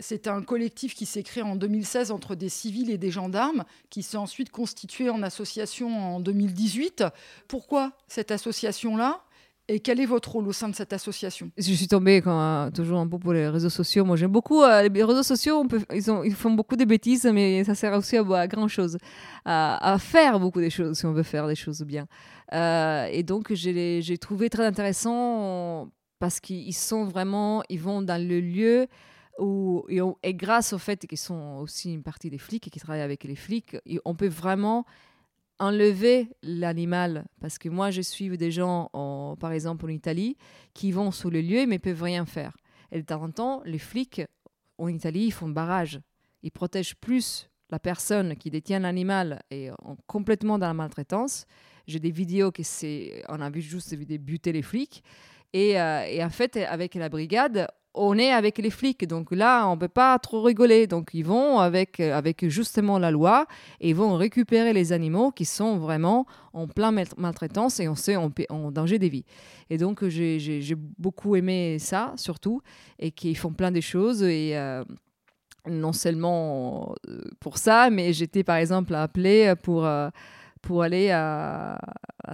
c'est 0.00 0.26
un 0.26 0.42
collectif 0.42 0.94
qui 0.94 1.06
s'est 1.06 1.22
créé 1.22 1.42
en 1.42 1.54
2016 1.56 2.10
entre 2.10 2.34
des 2.34 2.48
civils 2.48 2.90
et 2.90 2.98
des 2.98 3.10
gendarmes, 3.10 3.64
qui 3.90 4.02
s'est 4.02 4.16
ensuite 4.16 4.50
constitué 4.50 5.08
en 5.08 5.22
association 5.22 6.16
en 6.16 6.20
2018. 6.20 7.04
Pourquoi 7.48 7.92
cette 8.08 8.30
association-là? 8.32 9.20
Et 9.72 9.78
quel 9.78 10.00
est 10.00 10.06
votre 10.06 10.32
rôle 10.32 10.48
au 10.48 10.52
sein 10.52 10.68
de 10.68 10.74
cette 10.74 10.92
association? 10.92 11.52
Je 11.56 11.72
suis 11.72 11.86
tombée 11.86 12.20
quand, 12.22 12.40
euh, 12.40 12.70
toujours 12.70 12.98
un 12.98 13.06
peu 13.06 13.20
pour 13.20 13.32
les 13.32 13.46
réseaux 13.46 13.70
sociaux. 13.70 14.04
Moi, 14.04 14.16
j'aime 14.16 14.32
beaucoup 14.32 14.64
euh, 14.64 14.88
les 14.88 15.04
réseaux 15.04 15.22
sociaux. 15.22 15.64
Ils, 15.94 16.10
ont, 16.10 16.24
ils 16.24 16.34
font 16.34 16.50
beaucoup 16.50 16.74
de 16.74 16.84
bêtises, 16.84 17.24
mais 17.32 17.62
ça 17.62 17.76
sert 17.76 17.92
aussi 17.92 18.16
à, 18.16 18.48
grand 18.48 18.66
chose, 18.66 18.98
à, 19.44 19.96
faire 20.00 20.40
beaucoup 20.40 20.60
de 20.60 20.68
choses 20.70 20.98
si 20.98 21.06
on 21.06 21.12
veut 21.12 21.22
faire 21.22 21.46
des 21.46 21.54
choses 21.54 21.82
bien. 21.82 22.08
Euh, 22.52 23.06
et 23.12 23.22
donc, 23.22 23.52
j'ai 23.54 24.18
trouvé 24.18 24.50
très 24.50 24.66
intéressant 24.66 25.88
parce 26.18 26.40
qu'ils 26.40 26.74
sont 26.74 27.04
vraiment, 27.04 27.62
ils 27.68 27.80
vont 27.80 28.02
dans 28.02 28.20
le 28.20 28.40
lieu 28.40 28.88
où, 29.38 29.86
et, 29.88 30.34
grâce 30.34 30.72
au 30.72 30.78
fait 30.78 31.06
qu'ils 31.06 31.16
sont 31.16 31.58
aussi 31.62 31.94
une 31.94 32.02
partie 32.02 32.28
des 32.28 32.38
flics 32.38 32.66
et 32.66 32.70
qu'ils 32.70 32.82
travaillent 32.82 33.02
avec 33.02 33.22
les 33.22 33.36
flics, 33.36 33.76
on 34.04 34.16
peut 34.16 34.26
vraiment 34.26 34.84
enlever 35.60 36.28
l'animal 36.42 37.26
parce 37.40 37.58
que 37.58 37.68
moi 37.68 37.90
je 37.92 38.00
suis 38.00 38.36
des 38.36 38.50
gens 38.50 38.90
en- 38.92 39.36
par 39.38 39.52
exemple 39.52 39.84
en 39.84 39.88
Italie 39.88 40.36
qui 40.74 40.90
vont 40.90 41.12
sur 41.12 41.30
le 41.30 41.40
lieu 41.40 41.66
mais 41.66 41.78
peuvent 41.78 42.02
rien 42.02 42.26
faire. 42.26 42.56
Et 42.90 43.00
de 43.00 43.06
temps 43.06 43.22
en 43.22 43.30
temps 43.30 43.62
les 43.64 43.78
flics 43.78 44.22
en 44.78 44.88
Italie 44.88 45.30
font 45.30 45.48
barrage. 45.48 46.00
Ils 46.42 46.50
protègent 46.50 46.96
plus 46.96 47.48
la 47.70 47.78
personne 47.78 48.34
qui 48.36 48.50
détient 48.50 48.80
l'animal 48.80 49.42
et 49.50 49.70
en- 49.70 49.96
complètement 50.06 50.58
dans 50.58 50.66
la 50.66 50.74
maltraitance. 50.74 51.46
J'ai 51.86 52.00
des 52.00 52.10
vidéos 52.10 52.50
que 52.50 52.62
c'est 52.62 53.22
on 53.28 53.40
a 53.40 53.50
vu 53.50 53.60
juste 53.60 53.94
des 53.94 54.18
buter 54.18 54.52
les 54.52 54.62
flics. 54.62 55.04
Euh, 55.54 56.02
et 56.04 56.22
en 56.24 56.30
fait 56.30 56.56
avec 56.56 56.94
la 56.94 57.08
brigade 57.08 57.66
on 57.94 58.18
est 58.18 58.30
avec 58.32 58.58
les 58.58 58.70
flics, 58.70 59.06
donc 59.06 59.32
là, 59.32 59.66
on 59.68 59.74
ne 59.74 59.80
peut 59.80 59.88
pas 59.88 60.18
trop 60.18 60.42
rigoler. 60.42 60.86
Donc, 60.86 61.10
ils 61.12 61.24
vont 61.24 61.58
avec, 61.58 61.98
euh, 61.98 62.16
avec 62.16 62.48
justement 62.48 62.98
la 62.98 63.10
loi 63.10 63.46
et 63.80 63.90
ils 63.90 63.94
vont 63.96 64.14
récupérer 64.14 64.72
les 64.72 64.92
animaux 64.92 65.32
qui 65.32 65.44
sont 65.44 65.76
vraiment 65.78 66.26
en 66.52 66.68
plein 66.68 66.92
mal- 66.92 67.08
maltraitance 67.16 67.80
et 67.80 67.88
on 67.88 67.96
sait 67.96 68.16
en, 68.16 68.30
danger 68.70 68.98
de 68.98 69.06
vie. 69.08 69.24
Et 69.70 69.76
donc, 69.78 70.06
j'ai 70.06 70.38
j'ai- 70.38 70.76
beaucoup 70.98 71.34
aimé 71.36 71.78
ça, 71.80 72.12
surtout, 72.16 72.62
et 72.98 73.10
qu'ils 73.10 73.36
font 73.36 73.52
plein 73.52 73.72
de 73.72 73.80
choses. 73.80 74.22
Et 74.22 74.56
euh, 74.56 74.84
non 75.68 75.92
seulement 75.92 76.94
euh, 77.08 77.20
pour 77.40 77.58
ça, 77.58 77.90
mais 77.90 78.12
j'étais 78.12 78.44
par 78.44 78.56
exemple 78.56 78.94
appelée 78.94 79.54
pour. 79.62 79.84
euh, 79.84 80.08
pour 80.62 80.82
aller 80.82 81.10
à, 81.10 81.78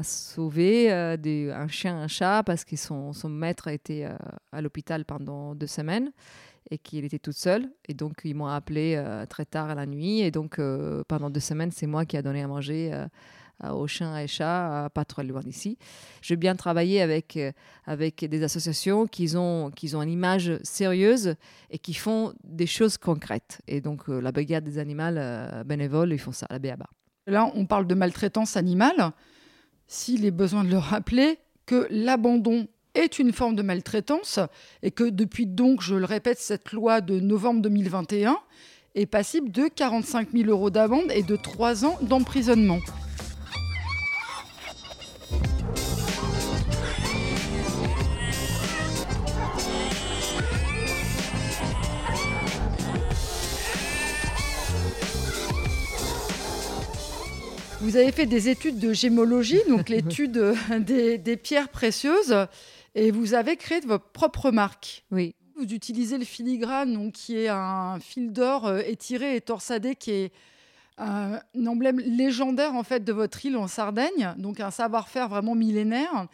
sauver 0.03 0.93
euh, 0.93 1.17
un 1.55 1.69
chien, 1.69 1.97
un 1.97 2.09
chat, 2.09 2.43
parce 2.45 2.65
que 2.65 2.77
son, 2.77 3.13
son 3.13 3.29
maître 3.31 3.69
était 3.69 4.05
euh, 4.05 4.17
à 4.53 4.61
l'hôpital 4.61 5.05
pendant 5.05 5.55
deux 5.55 5.67
semaines 5.67 6.13
et 6.71 6.79
qu'il 6.79 7.05
était 7.05 7.19
toute 7.19 7.37
seule. 7.37 7.71
Et 7.89 7.95
donc, 7.95 8.21
ils 8.25 8.35
m'ont 8.35 8.47
appelé 8.47 8.95
euh, 8.97 9.25
très 9.25 9.47
tard 9.47 9.71
à 9.71 9.75
la 9.75 9.87
nuit. 9.87 10.21
Et 10.21 10.31
donc, 10.31 10.59
euh, 10.59 11.03
pendant 11.09 11.31
deux 11.31 11.41
semaines, 11.41 11.71
c'est 11.71 11.87
moi 11.87 12.05
qui 12.05 12.17
a 12.17 12.23
donné 12.23 12.43
à 12.43 12.49
manger 12.49 12.93
aux 13.65 13.87
chiens 13.87 14.19
et 14.19 14.27
chats, 14.27 14.91
pas 14.93 15.07
trop 15.07 15.23
loin 15.23 15.41
d'ici. 15.41 15.79
J'ai 16.21 16.37
bien 16.37 16.57
travaillé 16.57 17.01
avec, 17.01 17.39
avec 17.87 18.23
des 18.23 18.43
associations 18.43 19.07
qui 19.07 19.35
ont, 19.35 19.71
qui 19.71 19.97
ont 19.97 20.03
une 20.03 20.11
image 20.11 20.59
sérieuse 20.63 21.37
et 21.71 21.79
qui 21.79 21.95
font 21.95 22.35
des 22.45 22.67
choses 22.67 22.99
concrètes. 22.99 23.63
Et 23.67 23.81
donc, 23.81 24.09
la 24.09 24.31
Brigade 24.31 24.65
des 24.65 24.77
animaux 24.77 25.65
bénévoles, 25.65 26.13
ils 26.13 26.19
font 26.19 26.33
ça, 26.33 26.47
la 26.51 26.59
BABA. 26.59 26.87
Là, 27.27 27.51
on 27.55 27.67
parle 27.67 27.89
de 27.89 27.95
maltraitance 27.95 28.57
animale. 28.57 29.11
S'il 29.89 30.25
est 30.25 30.31
besoin 30.31 30.63
de 30.63 30.71
le 30.71 30.79
rappeler 30.79 31.39
que 31.67 31.89
l'abandon 31.91 32.69
est 32.95 33.19
une 33.19 33.33
forme 33.33 33.57
de 33.57 33.63
maltraitance 33.63 34.39
et 34.83 34.93
que 34.93 35.05
depuis 35.05 35.47
donc, 35.47 35.83
je 35.83 35.97
le 35.97 36.05
répète, 36.05 36.39
cette 36.39 36.73
loi 36.73 37.01
de 37.01 37.19
novembre 37.19 37.63
2021 37.63 38.39
est 38.95 39.07
passible 39.07 39.51
de 39.51 39.69
45 39.69 40.29
000 40.33 40.49
euros 40.49 40.71
d'amende 40.71 41.11
et 41.13 41.25
de 41.25 41.37
3 41.37 41.85
ans 41.85 41.99
d'emprisonnement. 42.01 42.79
Vous 57.83 57.97
avez 57.97 58.11
fait 58.11 58.27
des 58.27 58.49
études 58.49 58.79
de 58.79 58.93
gémologie, 58.95 59.61
donc 59.69 59.89
l'étude 59.91 60.39
euh, 60.39 60.55
des, 60.79 61.19
des 61.19 61.37
pierres 61.37 61.69
précieuses, 61.69 62.47
et 62.95 63.11
vous 63.11 63.35
avez 63.35 63.57
créé 63.57 63.81
votre 63.81 64.09
propre 64.09 64.51
marque. 64.51 65.05
Oui. 65.11 65.35
Vous 65.59 65.65
utilisez 65.65 66.17
le 66.17 66.25
filigrane, 66.25 66.95
donc, 66.95 67.13
qui 67.13 67.37
est 67.37 67.49
un 67.49 67.99
fil 68.01 68.33
d'or 68.33 68.67
euh, 68.67 68.81
étiré 68.87 69.37
et 69.37 69.41
torsadé, 69.43 69.95
qui 69.95 70.11
est 70.11 70.33
un, 70.97 71.39
un 71.55 71.67
emblème 71.67 72.01
légendaire 72.01 72.75
en 72.75 72.83
fait 72.83 73.05
de 73.05 73.13
votre 73.13 73.45
île 73.45 73.59
en 73.59 73.69
Sardaigne, 73.69 74.35
donc 74.39 74.61
un 74.61 74.71
savoir-faire 74.71 75.29
vraiment 75.29 75.55
millénaire. 75.55 76.29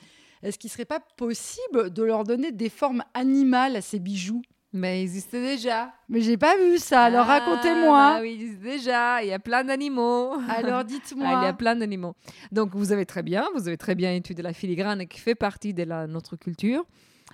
Est-ce 0.45 0.59
qu'il 0.59 0.69
ne 0.69 0.73
serait 0.73 0.85
pas 0.85 1.01
possible 1.01 1.93
de 1.93 2.03
leur 2.03 2.25
donner 2.25 2.53
des 2.53 2.69
formes 2.69 3.05
animales 3.15 3.77
à 3.77 3.81
ces 3.81 3.99
bijoux? 3.99 4.43
Mais 4.75 5.01
ils 5.01 5.05
existaient 5.05 5.43
déjà. 5.43 5.93
Mais 6.09 6.21
j'ai 6.23 6.39
pas 6.39 6.57
vu 6.57 6.79
ça, 6.79 7.03
alors 7.03 7.27
Ah, 7.29 7.41
racontez-moi. 7.41 8.15
bah 8.15 8.19
oui, 8.23 8.37
ils 8.39 8.43
existent 8.45 8.63
déjà. 8.65 9.23
Il 9.23 9.29
y 9.29 9.33
a 9.33 9.39
plein 9.39 9.65
d'animaux. 9.65 10.33
Alors 10.49 10.79
Ah, 10.81 10.85
dites-moi. 10.85 11.27
il 11.27 11.45
y 11.45 11.47
a 11.47 11.53
plein 11.53 11.77
d'animaux. 11.77 12.15
Donc, 12.53 12.75
vous 12.75 12.91
avez 12.93 13.05
très 13.05 13.23
bien, 13.23 13.45
vous 13.55 13.69
avez 13.69 13.77
très 13.77 13.95
bien 13.95 14.15
étudié 14.15 14.43
la 14.43 14.55
filigrane 14.55 15.07
qui 15.07 15.21
fait 15.21 15.35
partie 15.35 15.75
de 15.75 15.83
la, 15.83 16.07
notre 16.07 16.37
culture, 16.37 16.87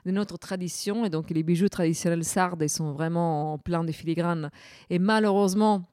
de 0.05 0.11
notre 0.11 0.37
tradition. 0.37 1.05
Et 1.05 1.11
donc, 1.11 1.31
les 1.31 1.45
bijoux 1.45 1.69
traditionnels 1.69 2.25
sardes 2.25 2.63
ils 2.63 2.69
sont 2.69 2.93
vraiment 2.93 3.53
en 3.53 3.59
plein 3.59 3.85
de 3.85 3.93
filigrane. 3.93 4.51
Et 4.91 4.99
malheureusement, 4.99 5.85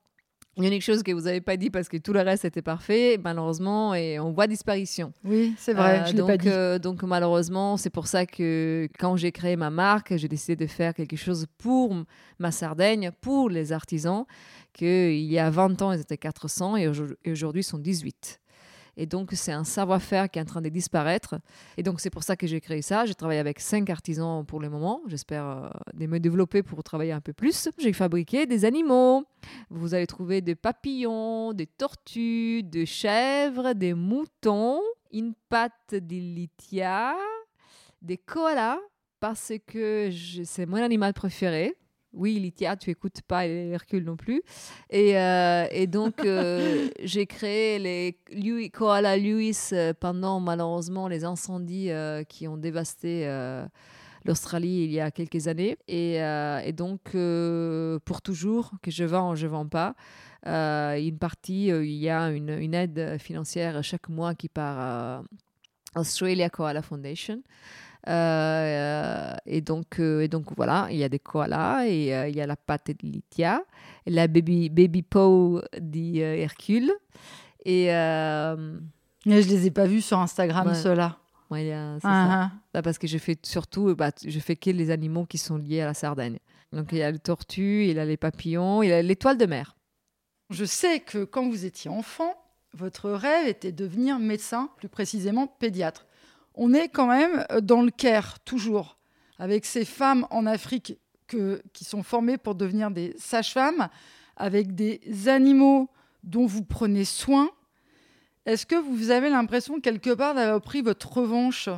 il 0.57 0.63
y 0.63 0.67
a 0.67 0.73
une 0.73 0.81
chose 0.81 1.03
que 1.03 1.11
vous 1.11 1.21
n'avez 1.21 1.41
pas 1.41 1.57
dit 1.57 1.69
parce 1.69 1.89
que 1.89 1.97
tout 1.97 2.13
le 2.13 2.21
reste 2.21 2.45
était 2.45 2.61
parfait, 2.61 3.19
malheureusement, 3.23 3.93
et 3.93 4.19
on 4.19 4.31
voit 4.31 4.47
disparition. 4.47 5.11
Oui, 5.23 5.53
c'est 5.57 5.73
vrai, 5.73 5.99
Euh, 6.01 6.05
je 6.05 6.13
donc, 6.15 6.27
pas 6.27 6.37
dit. 6.37 6.47
euh, 6.49 6.79
donc 6.79 7.03
malheureusement, 7.03 7.75
c'est 7.77 7.89
pour 7.89 8.07
ça 8.07 8.25
que 8.25 8.87
quand 8.97 9.17
j'ai 9.17 9.31
créé 9.31 9.55
ma 9.57 9.69
marque, 9.69 10.15
j'ai 10.15 10.27
décidé 10.27 10.55
de 10.55 10.65
faire 10.67 10.93
quelque 10.93 11.17
chose 11.17 11.45
pour 11.57 11.93
ma 12.39 12.51
Sardaigne, 12.51 13.11
pour 13.21 13.49
les 13.49 13.73
artisans, 13.73 14.25
qu'il 14.73 15.19
y 15.23 15.39
a 15.39 15.49
20 15.49 15.81
ans, 15.81 15.91
ils 15.91 15.99
étaient 16.01 16.17
400 16.17 16.77
et 16.77 16.87
aujourd- 16.87 17.15
et 17.25 17.31
aujourd'hui, 17.31 17.61
ils 17.61 17.63
sont 17.65 17.77
18. 17.79 18.39
Et 18.97 19.05
donc, 19.05 19.31
c'est 19.33 19.51
un 19.51 19.63
savoir-faire 19.63 20.29
qui 20.29 20.39
est 20.39 20.41
en 20.41 20.45
train 20.45 20.61
de 20.61 20.69
disparaître. 20.69 21.35
Et 21.77 21.83
donc, 21.83 21.99
c'est 21.99 22.09
pour 22.09 22.23
ça 22.23 22.35
que 22.35 22.47
j'ai 22.47 22.61
créé 22.61 22.81
ça. 22.81 23.05
J'ai 23.05 23.15
travaillé 23.15 23.39
avec 23.39 23.59
cinq 23.59 23.89
artisans 23.89 24.45
pour 24.45 24.59
le 24.59 24.69
moment. 24.69 25.01
J'espère 25.07 25.45
euh, 25.45 25.69
me 26.07 26.19
développer 26.19 26.63
pour 26.63 26.83
travailler 26.83 27.11
un 27.11 27.21
peu 27.21 27.33
plus. 27.33 27.69
J'ai 27.77 27.93
fabriqué 27.93 28.45
des 28.45 28.65
animaux. 28.65 29.25
Vous 29.69 29.93
allez 29.93 30.07
trouver 30.07 30.41
des 30.41 30.55
papillons, 30.55 31.53
des 31.53 31.67
tortues, 31.67 32.63
des 32.63 32.85
chèvres, 32.85 33.73
des 33.73 33.93
moutons, 33.93 34.81
une 35.11 35.33
patte 35.49 35.91
de 35.91 36.47
des 38.01 38.17
koalas, 38.17 38.79
parce 39.19 39.53
que 39.65 40.09
c'est 40.43 40.65
mon 40.65 40.77
animal 40.77 41.13
préféré. 41.13 41.75
Oui, 42.15 42.39
Lithia, 42.39 42.77
tu 42.77 42.89
écoutes 42.89 43.21
pas 43.21 43.45
Hercule 43.45 44.05
non 44.05 44.15
plus. 44.15 44.41
Et, 44.89 45.17
euh, 45.17 45.67
et 45.69 45.85
donc, 45.85 46.23
euh, 46.23 46.87
j'ai 47.03 47.25
créé 47.25 47.77
les 47.77 48.17
Louis, 48.31 48.71
Koala 48.71 49.17
Lewis 49.17 49.69
euh, 49.73 49.93
pendant 49.93 50.39
malheureusement 50.39 51.09
les 51.09 51.25
incendies 51.25 51.91
euh, 51.91 52.23
qui 52.23 52.47
ont 52.47 52.57
dévasté 52.57 53.27
l'Australie 54.23 54.83
il 54.85 54.91
y 54.91 55.01
a 55.01 55.11
quelques 55.11 55.47
années. 55.47 55.77
Et, 55.87 56.15
et 56.15 56.73
donc, 56.73 57.01
pour 58.05 58.21
toujours, 58.21 58.71
que 58.81 58.91
je 58.91 59.03
vends, 59.03 59.35
je 59.35 59.47
vends 59.47 59.67
pas. 59.67 59.95
Une 60.45 61.17
partie, 61.19 61.67
il 61.67 61.97
y 61.97 62.09
a 62.09 62.29
une, 62.29 62.49
une 62.49 62.73
aide 62.73 63.17
financière 63.19 63.83
chaque 63.83 64.09
mois 64.09 64.35
qui 64.35 64.47
part 64.49 64.79
à 64.79 65.23
Australia 65.99 66.49
Koala 66.49 66.81
Foundation. 66.81 67.41
Euh, 68.07 69.33
et, 69.45 69.61
donc, 69.61 69.99
euh, 69.99 70.21
et 70.21 70.27
donc 70.27 70.45
voilà, 70.55 70.87
il 70.91 70.97
y 70.97 71.03
a 71.03 71.09
des 71.09 71.19
koalas 71.19 71.85
et 71.87 72.13
euh, 72.13 72.27
il 72.27 72.35
y 72.35 72.41
a 72.41 72.47
la 72.47 72.55
pâte 72.55 72.87
de 72.87 72.95
Lithia, 73.07 73.63
et 74.05 74.11
la 74.11 74.27
baby, 74.27 74.69
baby 74.69 75.01
paw 75.01 75.61
d'Hercule. 75.79 76.91
Et 77.65 77.85
Mais 77.87 79.41
je 79.41 79.49
les 79.49 79.65
ai 79.67 79.71
pas 79.71 79.85
vus 79.87 80.01
sur 80.01 80.19
Instagram, 80.19 80.67
Ouais. 80.67 80.75
ceux-là. 80.75 81.17
Moi, 81.49 81.61
il 81.61 81.67
y 81.67 81.71
a- 81.71 81.97
c'est 81.99 82.07
Ah, 82.07 82.27
ça. 82.29 82.33
ah. 82.33 82.51
Bah, 82.73 82.81
parce 82.81 82.97
que 82.97 83.07
je 83.07 83.17
fais 83.17 83.37
surtout, 83.43 83.95
bah, 83.95 84.11
je 84.25 84.39
fais 84.39 84.55
que 84.55 84.69
les 84.71 84.89
animaux 84.91 85.25
qui 85.25 85.37
sont 85.37 85.57
liés 85.57 85.81
à 85.81 85.85
la 85.85 85.93
Sardaigne. 85.93 86.39
Donc 86.73 86.87
il 86.91 86.97
y 86.97 87.03
a 87.03 87.11
le 87.11 87.19
tortue, 87.19 87.85
il 87.87 87.95
y 87.95 87.99
a 87.99 88.05
les 88.05 88.17
papillons, 88.17 88.83
il 88.83 88.89
y 88.89 88.91
a 88.93 89.01
l'étoile 89.01 89.37
de 89.37 89.45
mer. 89.45 89.75
Je 90.49 90.65
sais 90.65 90.99
que 90.99 91.23
quand 91.23 91.47
vous 91.47 91.65
étiez 91.65 91.89
enfant, 91.89 92.33
votre 92.73 93.09
rêve 93.11 93.47
était 93.47 93.71
de 93.71 93.77
devenir 93.85 94.19
médecin, 94.19 94.69
plus 94.77 94.89
précisément 94.89 95.47
pédiatre. 95.47 96.05
On 96.55 96.73
est 96.73 96.89
quand 96.89 97.07
même 97.07 97.45
dans 97.61 97.81
le 97.81 97.91
Caire, 97.91 98.39
toujours, 98.39 98.97
avec 99.39 99.65
ces 99.65 99.85
femmes 99.85 100.25
en 100.31 100.45
Afrique 100.45 100.97
que- 101.27 101.61
qui 101.73 101.83
sont 101.83 102.03
formées 102.03 102.37
pour 102.37 102.55
devenir 102.55 102.91
des 102.91 103.13
sages-femmes, 103.17 103.89
avec 104.37 104.73
des 104.75 105.01
animaux 105.27 105.89
dont 106.23 106.45
vous 106.45 106.63
prenez 106.63 107.05
soin. 107.05 107.49
Est-ce 108.45 108.65
que 108.65 108.75
vous 108.75 109.11
avez 109.11 109.29
l'impression 109.29 109.79
quelque 109.79 110.13
part 110.13 110.35
d'avoir 110.35 110.61
pris 110.61 110.81
votre 110.81 111.11
revanche? 111.11 111.69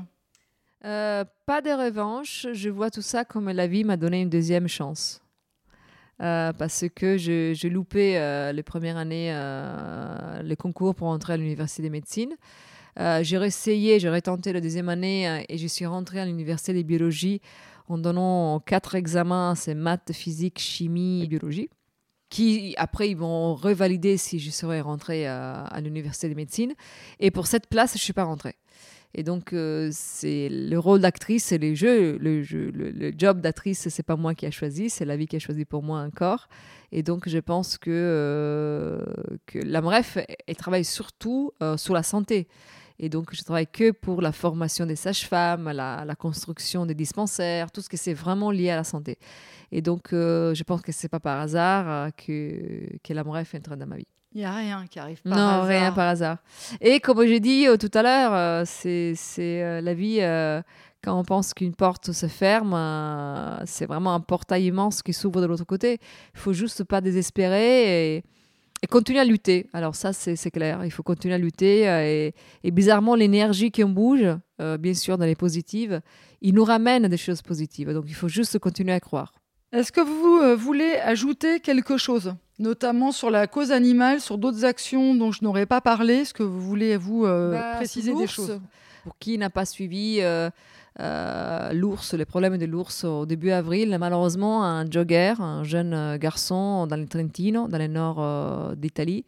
Euh, 0.86 1.24
pas 1.46 1.62
de 1.62 1.72
revanche, 1.72 2.48
je 2.54 2.70
vois 2.70 2.92
tout 2.92 3.02
ça 3.02 3.26
comme 3.26 3.50
la 3.50 3.68
vie 3.68 3.84
m'a 3.84 3.98
donné 3.98 4.22
une 4.22 4.30
deuxième 4.30 4.68
chance. 4.68 5.22
Euh, 6.22 6.52
parce 6.54 6.86
que 6.96 7.16
j'ai 7.18 7.70
loupé 7.70 8.18
euh, 8.18 8.52
les 8.52 8.64
premières 8.64 8.98
années 8.98 9.30
euh, 9.32 10.42
les 10.42 10.56
concours 10.56 10.96
pour 10.96 11.08
entrer 11.08 11.34
à 11.34 11.38
l'université 11.38 11.84
de 11.84 11.90
médecine. 11.90 12.36
Euh, 13.00 13.22
j'ai 13.24 13.38
essayé, 13.38 14.00
j'ai 14.00 14.22
tenté 14.22 14.54
la 14.54 14.62
deuxième 14.62 14.90
année 14.90 15.30
euh, 15.30 15.44
et 15.50 15.58
je 15.58 15.68
suis 15.68 15.86
rentrée 15.86 16.20
à 16.20 16.26
l'université 16.26 16.74
de 16.74 16.82
biologie 16.82 17.42
en 17.88 17.98
donnant 17.98 18.60
quatre 18.60 18.96
examens, 18.96 19.56
c'est 19.56 19.76
maths, 19.76 20.12
physique, 20.14 20.60
chimie 20.60 21.24
et 21.24 21.28
biologie, 21.28 21.70
qui 22.30 22.74
après 22.78 23.10
ils 23.10 23.16
vont 23.16 23.56
revalider 23.56 24.18
si 24.18 24.40
je 24.40 24.50
serais 24.50 24.82
rentrée 24.82 25.28
euh, 25.30 25.64
à 25.64 25.80
l'université 25.80 26.28
de 26.28 26.34
médecine. 26.34 26.74
Et 27.20 27.32
pour 27.32 27.48
cette 27.48 27.68
place, 27.68 27.94
je 27.94 28.00
suis 28.02 28.14
pas 28.14 28.24
rentrée. 28.26 28.56
Et 29.14 29.24
donc, 29.24 29.54
euh, 29.54 29.90
c'est 29.94 30.50
le 30.52 30.78
rôle 30.78 31.00
d'actrice, 31.00 31.46
c'est 31.46 31.58
les 31.58 31.76
jeux. 31.76 32.18
Le, 32.18 32.44
jeu- 32.44 32.72
le, 32.74 32.92
le 32.92 33.14
job 33.18 33.40
d'actrice, 33.40 33.88
c'est 33.90 34.04
pas 34.04 34.18
moi 34.18 34.36
qui 34.36 34.46
a 34.46 34.52
choisi, 34.52 34.90
c'est 34.90 35.06
la 35.06 35.16
vie 35.16 35.28
qui 35.28 35.38
a 35.38 35.40
choisi 35.40 35.64
pour 35.64 35.82
moi 35.82 36.02
encore. 36.02 36.50
Et 36.92 37.04
donc, 37.04 37.30
je 37.30 37.38
pense 37.38 37.78
que, 37.78 37.90
euh, 37.90 39.02
que 39.46 39.60
la 39.60 39.82
MREF, 39.82 40.18
elle 40.46 40.56
travaille 40.58 40.84
surtout 40.86 41.52
euh, 41.64 41.78
sur 41.78 41.94
la 41.94 42.04
santé. 42.04 42.48
Et 43.00 43.10
donc, 43.10 43.30
je 43.34 43.44
travaille 43.44 43.68
que 43.68 43.92
pour 43.92 44.22
la 44.22 44.32
formation 44.32 44.86
des 44.86 44.96
sages-femmes, 44.96 45.72
la, 45.72 46.04
la 46.06 46.16
construction 46.16 46.86
des 46.86 46.96
dispensaires, 46.96 47.72
tout 47.72 47.82
ce 47.82 47.90
qui 47.90 47.98
c'est 47.98 48.14
vraiment 48.14 48.50
lié 48.52 48.72
à 48.72 48.76
la 48.76 48.84
santé. 48.84 49.18
Et 49.72 49.82
donc, 49.82 50.14
euh, 50.14 50.54
je 50.56 50.64
pense 50.64 50.82
que 50.82 50.92
c'est 50.92 51.10
pas 51.10 51.20
par 51.20 51.40
hasard 51.40 51.86
euh, 51.88 52.10
que, 52.12 52.98
que 53.04 53.14
la 53.14 53.24
MREF 53.24 53.54
entre 53.56 53.76
dans 53.76 53.86
ma 53.86 53.98
vie. 53.98 54.08
Il 54.34 54.40
n'y 54.40 54.46
a 54.46 54.54
rien 54.54 54.86
qui 54.90 55.00
arrive 55.00 55.22
par 55.22 55.32
Non, 55.38 55.48
hasard. 55.48 55.66
rien 55.68 55.92
par 55.92 56.08
hasard. 56.10 56.38
Et 56.82 57.00
comme 57.00 57.26
j'ai 57.26 57.40
dit 57.40 57.68
euh, 57.68 57.78
tout 57.78 57.90
à 57.94 58.02
l'heure, 58.02 58.34
euh, 58.34 58.64
c'est 58.66 59.14
c'est, 59.16 59.82
la 59.82 59.94
vie, 59.94 60.20
quand 61.04 61.18
on 61.20 61.24
pense 61.24 61.54
qu'une 61.54 61.76
porte 61.76 62.12
se 62.12 62.28
ferme, 62.28 62.74
c'est 63.66 63.86
vraiment 63.86 64.14
un 64.14 64.20
portail 64.20 64.66
immense 64.66 65.02
qui 65.04 65.14
s'ouvre 65.14 65.42
de 65.42 65.46
l'autre 65.46 65.64
côté. 65.66 66.00
Il 66.34 66.40
faut 66.40 66.54
juste 66.54 66.84
pas 66.84 67.00
désespérer 67.02 68.16
et, 68.18 68.24
et 68.84 68.88
continuer 68.88 69.20
à 69.20 69.26
lutter. 69.26 69.68
Alors 69.74 69.96
ça, 69.96 70.14
c'est 70.14 70.52
clair, 70.52 70.86
il 70.86 70.92
faut 70.92 71.04
continuer 71.04 71.36
à 71.36 71.38
lutter. 71.38 71.90
euh, 71.90 72.32
et, 72.64 72.72
bizarrement, 72.72 73.16
l'énergie 73.16 73.72
qui 73.72 73.84
en 73.84 73.90
bouge, 73.90 74.26
euh, 74.62 74.78
bien 74.78 74.94
sûr, 74.94 75.18
dans 75.18 75.26
les 75.26 75.36
positives, 75.36 76.02
il 76.42 76.54
nous 76.54 76.64
ramène 76.64 77.08
des 77.08 77.18
choses 77.18 77.42
positives. 77.42 77.92
Donc 77.94 78.06
il 78.08 78.14
faut 78.14 78.28
juste 78.28 78.60
continuer 78.60 78.94
à 78.94 79.00
croire. 79.00 79.34
Est-ce 79.72 79.92
que 79.92 80.02
vous 80.02 80.40
euh, 80.42 80.56
voulez 80.56 80.96
ajouter 81.04 81.60
quelque 81.60 81.98
chose, 81.98 82.34
notamment 82.60 83.12
sur 83.12 83.30
la 83.30 83.48
cause 83.48 83.72
animale, 83.72 84.20
sur 84.22 84.38
d'autres 84.38 84.66
actions 84.66 85.14
dont 85.16 85.32
je 85.32 85.44
n'aurais 85.44 85.66
pas 85.66 85.82
parlé 85.82 86.16
Est-ce 86.16 86.34
que 86.34 86.44
vous 86.44 86.62
voulez, 86.62 86.98
vous, 86.98 87.26
euh, 87.26 87.52
Bah, 87.54 87.74
préciser 87.78 88.14
des 88.16 88.28
choses? 88.28 88.60
Pour 89.04 89.18
qui 89.20 89.38
n'a 89.38 89.50
pas 89.50 89.66
suivi 89.66 90.18
euh, 90.22 90.50
euh, 91.00 91.72
l'ours, 91.74 92.14
les 92.14 92.26
problèmes 92.26 92.58
de 92.58 92.66
l'ours 92.66 93.04
au 93.04 93.26
début 93.26 93.52
avril, 93.52 93.96
malheureusement, 94.00 94.64
un 94.66 94.90
jogger, 94.90 95.36
un 95.40 95.64
jeune 95.64 96.18
garçon 96.18 96.88
dans 96.88 96.98
le 96.98 97.08
Trentino, 97.08 97.68
dans 97.68 97.78
le 97.78 97.88
nord 97.88 98.18
euh, 98.20 98.76
d'Italie, 98.76 99.24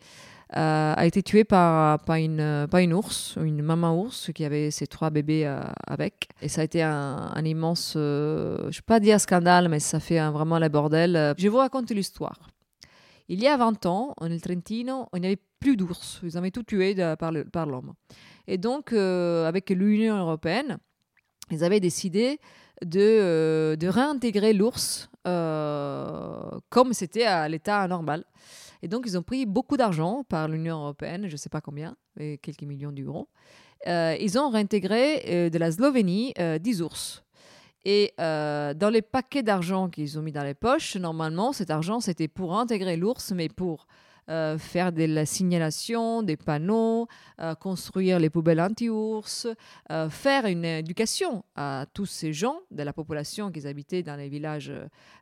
euh, 0.57 0.93
a 0.97 1.05
été 1.05 1.21
tué 1.21 1.43
par, 1.43 1.99
par, 1.99 2.15
une, 2.15 2.67
par 2.71 2.79
une 2.79 2.93
ours, 2.93 3.37
une 3.41 3.61
maman 3.61 4.01
ours 4.01 4.31
qui 4.33 4.43
avait 4.43 4.71
ses 4.71 4.87
trois 4.87 5.11
bébés 5.11 5.45
euh, 5.45 5.61
avec. 5.85 6.27
Et 6.41 6.49
ça 6.49 6.61
a 6.61 6.63
été 6.63 6.81
un, 6.81 7.31
un 7.35 7.45
immense, 7.45 7.93
euh, 7.95 8.57
je 8.63 8.65
ne 8.65 8.71
vais 8.71 8.81
pas 8.87 8.99
dire 8.99 9.21
scandale, 9.21 9.69
mais 9.69 9.79
ça 9.79 9.99
fait 9.99 10.17
un- 10.17 10.31
vraiment 10.31 10.57
le 10.57 10.67
bordel. 10.67 11.35
Je 11.37 11.47
vous 11.47 11.57
raconte 11.57 11.91
l'histoire. 11.91 12.39
Il 13.31 13.39
y 13.39 13.47
a 13.47 13.55
20 13.57 13.85
ans, 13.85 14.15
en 14.17 14.25
el 14.25 14.41
Trentino, 14.41 15.07
il 15.13 15.21
n'y 15.21 15.27
avait 15.27 15.39
plus 15.59 15.77
d'ours. 15.77 16.19
Ils 16.23 16.35
avaient 16.35 16.49
tout 16.49 16.63
tué 16.63 16.95
par 17.15 17.31
l'homme. 17.67 17.93
Et 18.47 18.57
donc, 18.57 18.91
euh, 18.91 19.47
avec 19.47 19.69
l'Union 19.69 20.17
européenne, 20.17 20.79
ils 21.51 21.63
avaient 21.63 21.79
décidé 21.79 22.39
de, 22.83 22.99
euh, 22.99 23.75
réintégrer 23.83 24.53
l'ours 24.53 25.11
euh, 25.27 26.49
comme 26.69 26.93
c'était 26.93 27.25
à 27.25 27.47
l'état 27.47 27.87
normal. 27.87 28.25
Et 28.81 28.87
donc, 28.87 29.03
ils 29.05 29.15
ont 29.15 29.21
pris 29.21 29.45
beaucoup 29.45 29.77
d'argent 29.77 30.23
par 30.27 30.47
l'Union 30.47 30.77
européenne, 30.77 31.27
je 31.27 31.33
ne 31.33 31.37
sais 31.37 31.49
pas 31.49 31.61
combien, 31.61 31.95
quelques 32.17 32.63
millions 32.63 32.91
d'euros. 32.91 33.29
Ils 33.85 34.39
ont 34.39 34.49
réintégré 34.49 35.49
de 35.51 35.57
la 35.59 35.71
Slovénie 35.71 36.33
euh, 36.39 36.57
10 36.57 36.81
ours. 36.81 37.23
Et 37.85 38.13
euh, 38.19 38.73
dans 38.73 38.89
les 38.89 39.01
paquets 39.01 39.43
d'argent 39.43 39.89
qu'ils 39.89 40.19
ont 40.19 40.21
mis 40.21 40.31
dans 40.31 40.43
les 40.43 40.53
poches, 40.53 40.97
normalement, 40.97 41.53
cet 41.53 41.69
argent, 41.69 41.99
c'était 41.99 42.27
pour 42.27 42.57
intégrer 42.57 42.97
l'ours, 42.97 43.31
mais 43.31 43.47
pour 43.47 43.87
euh, 44.29 44.59
faire 44.59 44.91
de 44.91 45.05
la 45.05 45.25
signalation, 45.25 46.21
des 46.21 46.37
panneaux, 46.37 47.07
euh, 47.39 47.55
construire 47.55 48.19
les 48.19 48.29
poubelles 48.29 48.61
anti-ours, 48.61 49.47
faire 50.09 50.45
une 50.45 50.65
éducation 50.65 51.43
à 51.55 51.85
tous 51.93 52.05
ces 52.05 52.31
gens 52.33 52.59
de 52.69 52.83
la 52.83 52.93
population 52.93 53.49
qui 53.49 53.65
habitaient 53.65 54.03
dans 54.03 54.17
les 54.17 54.29
villages 54.29 54.71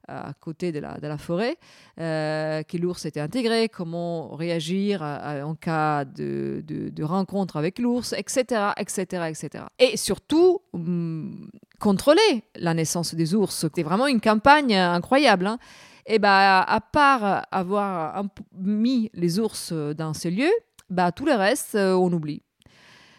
à 0.10 0.34
côté 0.34 0.72
de 0.72 0.80
la, 0.80 1.18
forêt, 1.18 1.58
que 1.95 2.78
l'ours 2.78 3.05
était 3.05 3.20
intégré, 3.20 3.70
comment 3.70 4.36
réagir 4.36 5.01
en 5.01 5.55
cas 5.55 6.03
de 6.03 7.03
rencontre 7.03 7.55
avec 7.55 7.80
l'ours, 7.80 8.14
etc., 8.14 8.72
etc., 8.78 9.03
etc. 9.30 9.64
Et 9.80 9.95
surtout, 9.95 10.62
hum, 10.74 11.49
contrôler 11.80 12.43
la 12.55 12.73
naissance 12.73 13.15
des 13.15 13.36
ours. 13.36 13.55
C'était 13.55 13.84
vraiment 13.84 14.07
une 14.07 14.21
campagne 14.21 14.75
incroyable. 14.75 15.47
hein. 15.47 15.59
Et 16.05 16.19
bah, 16.19 16.61
à 16.61 16.80
part 16.80 17.45
avoir 17.51 18.23
mis 18.53 19.09
les 19.13 19.39
ours 19.39 19.73
dans 19.73 20.13
ces 20.13 20.32
lieux, 20.32 20.53
bah, 20.89 21.11
tout 21.11 21.25
le 21.25 21.34
reste, 21.34 21.75
euh, 21.75 21.93
on 21.93 22.11
oublie. 22.13 22.41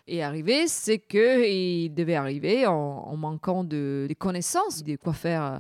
Et 0.07 0.23
arrivé, 0.23 0.67
c'est 0.69 0.99
qu'il 0.99 1.93
devait 1.93 2.15
arriver 2.15 2.67
en, 2.67 3.15
manquant 3.17 3.63
de, 3.63 4.07
de 4.09 4.15
connaissances 4.15 4.83
de 4.83 4.97
quoi 4.97 5.13
faire 5.13 5.43
euh, 5.43 5.59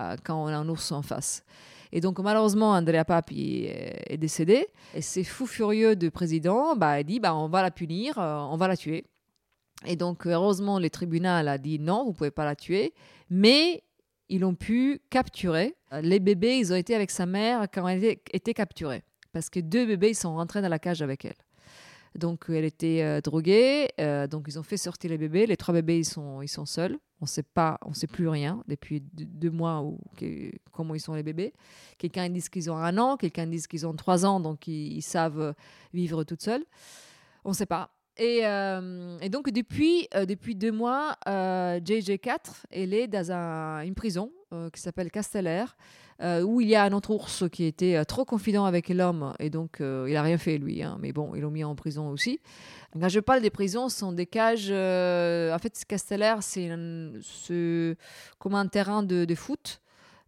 euh, 0.00 0.16
quand 0.22 0.42
on 0.42 0.48
a 0.48 0.56
un 0.56 0.68
ours 0.68 0.92
en 0.92 1.00
face. 1.00 1.44
Et 1.92 2.02
donc, 2.02 2.18
malheureusement, 2.18 2.72
Andrea 2.72 3.04
Papi 3.06 3.68
est, 3.68 4.18
décédé. 4.18 4.66
Et 4.94 5.00
c'est 5.00 5.24
fou 5.24 5.46
furieux 5.46 5.96
du 5.96 6.10
président, 6.10 6.76
bah, 6.76 7.02
dit 7.02 7.20
bah, 7.20 7.34
on 7.34 7.48
va 7.48 7.62
la 7.62 7.70
punir, 7.70 8.18
on 8.18 8.56
va 8.58 8.68
la 8.68 8.76
tuer. 8.76 9.06
Et 9.84 9.96
donc, 9.96 10.26
heureusement, 10.26 10.78
le 10.78 10.88
tribunal 10.88 11.48
a 11.48 11.58
dit 11.58 11.78
non, 11.78 12.04
vous 12.04 12.12
pouvez 12.12 12.30
pas 12.30 12.44
la 12.44 12.56
tuer. 12.56 12.94
Mais 13.28 13.82
ils 14.28 14.44
ont 14.44 14.54
pu 14.54 15.00
capturer. 15.10 15.76
euh, 15.92 16.00
Les 16.00 16.20
bébés, 16.20 16.58
ils 16.58 16.72
ont 16.72 16.76
été 16.76 16.94
avec 16.94 17.10
sa 17.10 17.26
mère 17.26 17.66
quand 17.72 17.86
elle 17.86 18.02
était, 18.32 18.54
capturée. 18.54 19.02
Parce 19.32 19.50
que 19.50 19.60
deux 19.60 19.86
bébés, 19.86 20.10
ils 20.10 20.16
sont 20.16 20.34
rentrés 20.34 20.62
dans 20.62 20.68
la 20.68 20.78
cage 20.78 21.02
avec 21.02 21.24
elle. 21.24 21.36
Donc, 22.14 22.46
elle 22.48 22.64
était 22.64 23.02
euh, 23.02 23.20
droguée. 23.20 23.88
euh, 24.00 24.26
donc, 24.26 24.46
ils 24.48 24.58
ont 24.58 24.62
fait 24.62 24.78
sortir 24.78 25.10
les 25.10 25.18
bébés. 25.18 25.46
Les 25.46 25.56
trois 25.56 25.74
bébés, 25.74 25.98
ils 25.98 26.04
sont, 26.04 26.40
ils 26.40 26.48
sont 26.48 26.64
seuls. 26.64 26.98
On 27.20 27.26
sait 27.26 27.42
pas, 27.42 27.78
on 27.82 27.94
sait 27.94 28.06
plus 28.06 28.28
rien 28.28 28.62
depuis 28.68 29.00
deux, 29.00 29.50
mois 29.50 29.80
ou 29.82 29.98
comment 30.70 30.94
ils 30.94 31.00
sont 31.00 31.14
les 31.14 31.22
bébés. 31.22 31.54
Quelqu'un 31.96 32.28
dit 32.28 32.42
qu'ils 32.42 32.70
ont 32.70 32.76
un 32.76 32.98
an, 32.98 33.16
quelqu'un 33.16 33.46
dit 33.46 33.62
qu'ils 33.62 33.86
ont 33.86 33.94
trois 33.94 34.26
ans, 34.26 34.38
donc 34.38 34.66
ils, 34.68 35.00
savent 35.00 35.54
vivre 35.94 36.24
toutes 36.24 36.42
seules. 36.42 36.64
On 37.44 37.50
ne 37.50 37.54
sait 37.54 37.64
pas. 37.64 37.95
Et, 38.18 38.40
euh, 38.46 39.18
et 39.20 39.28
donc, 39.28 39.50
depuis, 39.50 40.08
euh, 40.14 40.24
depuis 40.24 40.54
deux 40.54 40.72
mois, 40.72 41.16
euh, 41.28 41.78
JJ4, 41.80 42.64
elle 42.70 42.94
est 42.94 43.08
dans 43.08 43.30
un- 43.30 43.82
une 43.82 43.94
prison 43.94 44.32
qui 44.72 44.80
s'appelle 44.80 45.10
Casteller, 45.10 45.64
euh, 46.22 46.40
où 46.40 46.62
il 46.62 46.68
y 46.68 46.76
a 46.76 46.84
un 46.84 46.92
autre 46.92 47.10
ours 47.10 47.44
qui 47.52 47.64
était 47.64 48.02
trop 48.06 48.24
confident 48.24 48.64
avec 48.64 48.88
l'homme, 48.88 49.34
et 49.38 49.50
donc 49.50 49.78
il 49.80 50.12
n'a 50.14 50.22
rien 50.22 50.38
fait, 50.38 50.56
lui. 50.56 50.82
hein, 50.82 50.96
mais 51.00 51.12
bon, 51.12 51.34
ils 51.34 51.42
l'ont 51.42 51.50
mis 51.50 51.64
en 51.64 51.74
prison 51.74 52.08
aussi. 52.08 52.40
Quand 52.98 53.08
je 53.08 53.20
parle 53.20 53.42
des 53.42 53.50
prisons, 53.50 53.88
ce 53.90 53.98
sont 53.98 54.12
des 54.12 54.24
cages. 54.24 54.70
en 54.70 55.58
fait, 55.58 55.84
Casteller, 55.86 56.36
c'est 56.40 56.68
comme 58.38 58.54
un 58.54 58.66
terrain 58.66 59.02
de, 59.02 59.34
foot. 59.34 59.82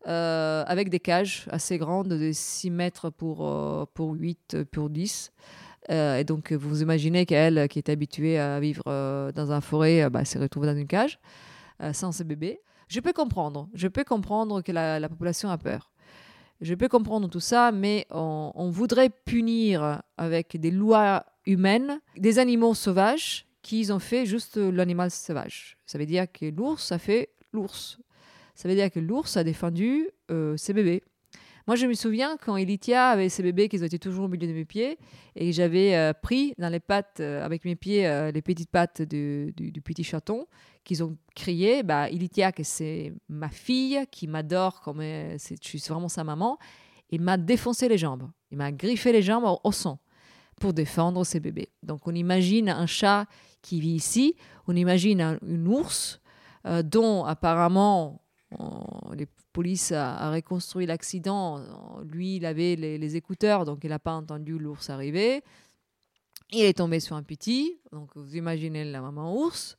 avec 0.05 0.91
des 0.91 1.01
cages 1.01 1.47
assez 1.51 1.79
grandes, 1.79 2.09
de 2.09 2.33
6 2.33 2.71
mètres 2.71 3.09
pour, 3.11 3.89
pour 3.95 4.13
8, 4.13 4.65
pour 4.73 4.91
10. 4.91 5.33
Euh, 5.91 6.19
et 6.19 6.25
donc, 6.25 6.53
vous 6.53 6.83
imaginez 6.83 7.27
qu'elle, 7.27 7.69
qui 7.69 7.79
est 7.79 7.89
habituée 7.89 8.39
à 8.39 8.61
vivre 8.61 8.83
euh, 8.87 9.33
dans 9.33 9.53
un 9.53 9.61
forêt, 9.61 10.03
euh, 10.03 10.11
bah, 10.11 10.25
s'est 10.25 10.39
retrouvée 10.39 10.67
dans 10.67 10.77
une 10.77 10.87
cage 10.87 11.19
euh, 11.83 11.93
sans 11.93 12.13
ses 12.13 12.25
bébés. 12.25 12.61
Je 12.89 13.01
peux 13.01 13.13
comprendre. 13.13 13.69
Je 13.75 13.89
peux 13.89 14.05
comprendre 14.05 14.63
que 14.63 14.73
la, 14.73 15.01
la 15.01 15.09
population 15.09 15.51
a 15.51 15.59
peur. 15.59 15.91
Je 16.61 16.75
peux 16.75 16.89
comprendre 16.89 17.29
tout 17.29 17.41
ça, 17.41 17.71
mais 17.71 18.07
on, 18.11 18.69
voudrait 18.71 19.11
punir 19.11 20.03
avec 20.17 20.57
des 20.57 20.73
lois 20.73 21.25
humaines 21.47 22.01
des 22.17 22.41
animaux 22.41 22.75
sauvages 22.75 23.47
qu'ils 23.63 23.93
ont 23.93 24.01
fait 24.01 24.27
juste 24.27 24.57
l'animal 24.57 25.11
sauvage. 25.11 25.79
Ça 25.87 25.99
veut 25.99 26.07
dire 26.07 26.27
que 26.31 26.47
l'ours 26.47 26.91
a 26.91 26.99
fait 26.99 27.31
l'ours. 27.53 27.99
Ça 28.57 28.69
veut 28.69 28.75
dire 28.75 28.91
que 28.91 28.99
l'ours 28.99 29.37
a 29.37 29.45
défendu 29.45 30.09
euh, 30.33 30.57
ses 30.57 30.73
bébés. 30.73 31.05
Moi, 31.69 31.77
je 31.77 31.87
me 31.87 31.93
souviens 31.93 32.39
quand 32.39 32.57
Elitia 32.57 33.11
avait 33.11 33.29
ses 33.29 33.43
bébés 33.43 33.69
qui 33.69 33.77
étaient 33.77 33.99
toujours 33.99 34.25
au 34.25 34.29
milieu 34.29 34.49
de 34.49 34.55
mes 34.55 34.65
pieds 34.65 34.99
et 35.37 35.53
j'avais 35.53 35.95
euh, 35.95 36.15
pris 36.15 36.55
dans 36.57 36.71
les 36.71 36.81
pattes, 36.81 37.21
euh, 37.21 37.45
avec 37.45 37.67
mes 37.67 37.77
pieds, 37.77 38.11
les 38.33 38.41
petites 38.41 38.71
pattes 38.71 39.03
du, 39.03 39.53
petit 39.85 40.03
chaton 40.03 40.47
qu'ils 40.83 41.05
ont 41.05 41.19
crié 41.37 41.83
bah, 41.83 42.09
Elitia, 42.09 42.53
que 42.53 42.63
c'est 42.63 43.13
ma 43.29 43.51
fille, 43.51 44.03
qui 44.11 44.29
m'adore 44.29 44.81
comme 44.81 45.03
je 45.03 45.37
suis 45.61 45.79
vraiment 45.87 46.09
sa 46.09 46.25
maman, 46.25 46.59
et 47.11 47.19
m'a 47.19 47.37
défoncé 47.37 47.87
les 47.87 47.99
jambes. 47.99 48.31
Il 48.51 48.57
m'a 48.57 48.73
griffé 48.73 49.13
les 49.13 49.21
jambes 49.21 49.45
au, 49.63 49.73
sang 49.73 49.99
pour 50.59 50.73
défendre 50.73 51.23
ses 51.25 51.39
bébés. 51.39 51.69
Donc 51.83 52.09
on 52.09 52.15
imagine 52.15 52.71
un 52.71 52.87
chat 52.87 53.27
qui 53.61 53.79
vit 53.79 53.95
ici, 53.95 54.37
on 54.69 54.75
imagine 54.75 55.21
un, 55.21 55.39
une 55.47 55.69
ours 55.69 56.23
euh, 56.65 56.83
dont 56.83 57.27
apparemment 57.27 58.23
les 59.15 59.27
polices 59.59 59.91
a, 59.91 60.31
reconstruit 60.31 60.87
l'accident. 60.87 61.61
Lui, 62.05 62.37
il 62.37 62.47
avait 62.47 62.77
les, 62.77 63.17
écouteurs, 63.17 63.65
donc 63.65 63.81
il 63.83 63.91
n'a 63.91 63.99
pas 63.99 64.13
entendu 64.13 64.57
l'ours 64.57 64.89
arriver. 64.89 65.43
Il 66.53 66.61
est 66.61 66.79
tombé 66.79 67.01
sur 67.01 67.17
un 67.17 67.25
petit, 67.25 67.81
donc 67.91 68.09
vous 68.15 68.37
imaginez 68.37 68.85
la 68.85 69.01
maman 69.01 69.37
ours. 69.37 69.77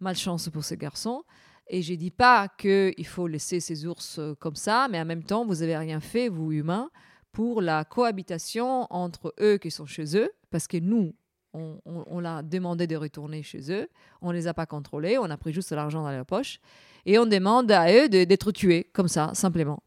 Malchance 0.00 0.48
pour 0.48 0.64
ce 0.64 0.74
garçon. 0.74 1.22
Et 1.68 1.80
je 1.80 1.94
dis 1.94 2.10
pas 2.10 2.48
qu'il 2.58 3.06
faut 3.06 3.28
laisser 3.28 3.60
ces 3.60 3.86
ours 3.86 4.18
euh, 4.18 4.34
comme 4.34 4.56
ça, 4.56 4.88
mais 4.90 5.00
en 5.00 5.04
même 5.04 5.22
temps, 5.22 5.46
vous 5.46 5.54
n'avez 5.54 5.76
rien 5.76 6.00
fait, 6.00 6.28
vous 6.28 6.50
humains, 6.50 6.90
pour 7.30 7.62
la 7.62 7.84
cohabitation 7.84 8.88
entre 8.90 9.32
eux 9.40 9.58
qui 9.58 9.70
sont 9.70 9.86
chez 9.86 10.16
eux, 10.16 10.32
parce 10.50 10.66
que 10.66 10.78
nous, 10.78 11.14
on, 11.52 11.80
on, 11.84 12.18
l'a 12.18 12.42
demandé 12.42 12.88
de 12.88 12.96
retourner 12.96 13.44
chez 13.44 13.70
eux, 13.70 13.88
on 14.20 14.30
ne 14.30 14.34
les 14.34 14.48
a 14.48 14.54
pas 14.54 14.66
contrôlés, 14.66 15.18
on 15.18 15.30
a 15.30 15.36
pris 15.36 15.52
juste 15.52 15.70
l'argent 15.70 16.02
dans 16.02 16.10
leur 16.10 16.26
poche, 16.26 16.58
et 17.06 17.18
on 17.18 17.26
demande 17.26 17.70
à 17.70 17.92
eux 17.92 18.08
d'être 18.08 18.52
tués, 18.52 18.88
comme 18.92 19.08
ça, 19.08 19.30
simplement. 19.34 19.82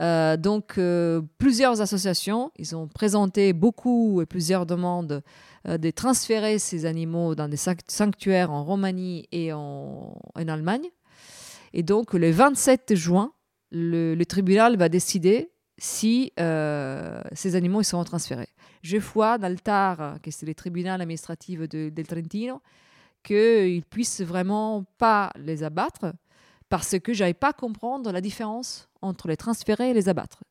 Euh, 0.00 0.36
donc, 0.36 0.76
euh, 0.78 1.22
plusieurs 1.38 1.80
associations, 1.80 2.50
ils 2.56 2.74
ont 2.74 2.88
présenté 2.88 3.52
beaucoup 3.52 4.20
et 4.20 4.26
plusieurs 4.26 4.66
demandes 4.66 5.22
euh, 5.68 5.78
de 5.78 5.90
transférer 5.90 6.58
ces 6.58 6.84
animaux 6.84 7.34
dans 7.34 7.48
des 7.48 7.56
sanctuaires 7.56 8.50
en 8.50 8.64
Roumanie 8.64 9.28
et 9.30 9.52
en, 9.52 10.16
Allemagne. 10.34 10.88
Et 11.72 11.82
donc, 11.82 12.14
le 12.14 12.30
27 12.30 12.94
juin, 12.94 13.32
le, 13.70 14.22
tribunal 14.24 14.76
va 14.76 14.88
décider 14.88 15.50
si 15.76 16.32
ces 16.36 17.56
animaux 17.56 17.80
ils 17.80 17.84
seront 17.84 18.04
transférés. 18.04 18.48
Je 18.82 18.96
vois 18.96 19.38
dans 19.38 19.48
le 19.48 19.58
TAR, 19.58 20.20
qui 20.22 20.30
c'est 20.30 20.46
le 20.46 20.54
tribunal 20.54 21.00
administratif 21.00 21.60
de, 21.68 22.02
Trentino, 22.02 22.62
qu'ils 23.24 23.78
ne 23.78 23.80
puissent 23.80 24.20
vraiment 24.20 24.84
pas 24.98 25.32
les 25.36 25.64
abattre 25.64 26.12
parce 26.68 26.98
que 26.98 27.12
je 27.12 27.30
pas 27.32 27.52
comprendre 27.52 28.10
la 28.12 28.20
différence 28.20 28.88
entre 29.02 29.28
les 29.28 29.36
transférer 29.36 29.90
et 29.90 29.94
les 29.94 30.08
abattre. 30.08 30.42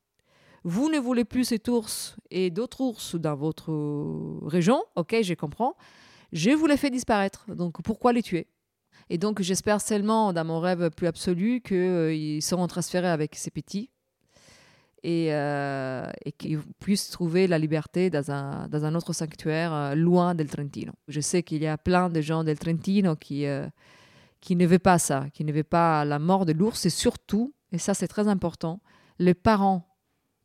Vous 0.63 0.89
ne 0.89 0.97
voulez 0.97 1.25
plus 1.25 1.43
cet 1.43 1.67
ours 1.67 2.15
et 2.31 2.49
d'autres 2.49 2.81
ours 2.81 3.15
dans 3.15 3.35
votre 3.35 3.73
région, 4.47 4.83
ok, 4.95 5.17
je 5.21 5.33
comprends. 5.33 5.75
Je 6.31 6.51
vous 6.51 6.67
les 6.67 6.77
fais 6.77 6.89
disparaître, 6.89 7.53
donc 7.53 7.81
pourquoi 7.81 8.13
les 8.13 8.23
tuer? 8.23 8.47
Et 9.09 9.17
donc 9.17 9.41
j'espère 9.41 9.81
seulement, 9.81 10.33
dans 10.33 10.45
mon 10.45 10.59
rêve 10.59 10.89
plus 10.91 11.07
absolu, 11.07 11.61
qu'ils 11.61 12.41
seront 12.41 12.67
transférés 12.67 13.09
avec 13.09 13.35
ces 13.35 13.51
petits 13.51 13.89
et, 15.03 15.33
euh, 15.33 16.09
et 16.23 16.31
qu'ils 16.31 16.59
puissent 16.79 17.09
trouver 17.09 17.47
la 17.47 17.59
liberté 17.59 18.09
dans 18.09 18.31
un, 18.31 18.67
dans 18.69 18.85
un 18.85 18.95
autre 18.95 19.11
sanctuaire 19.13 19.73
euh, 19.73 19.95
loin 19.95 20.33
del 20.33 20.49
Trentino. 20.49 20.93
Je 21.09 21.19
sais 21.19 21.43
qu'il 21.43 21.61
y 21.61 21.67
a 21.67 21.77
plein 21.77 22.09
de 22.09 22.21
gens 22.21 22.43
del 22.43 22.57
Trentino 22.57 23.15
qui, 23.15 23.45
euh, 23.45 23.67
qui 24.43 24.57
ne 24.57 24.67
veulent 24.67 24.79
pas 24.79 24.99
ça, 24.99 25.27
qui 25.33 25.45
ne 25.45 25.53
veulent 25.53 25.63
pas 25.63 26.03
la 26.03 26.19
mort 26.19 26.45
de 26.45 26.51
l'ours 26.51 26.85
et 26.85 26.89
surtout, 26.89 27.53
et 27.71 27.77
ça 27.77 27.93
c'est 27.93 28.09
très 28.09 28.27
important, 28.27 28.81
les 29.17 29.33
parents 29.33 29.87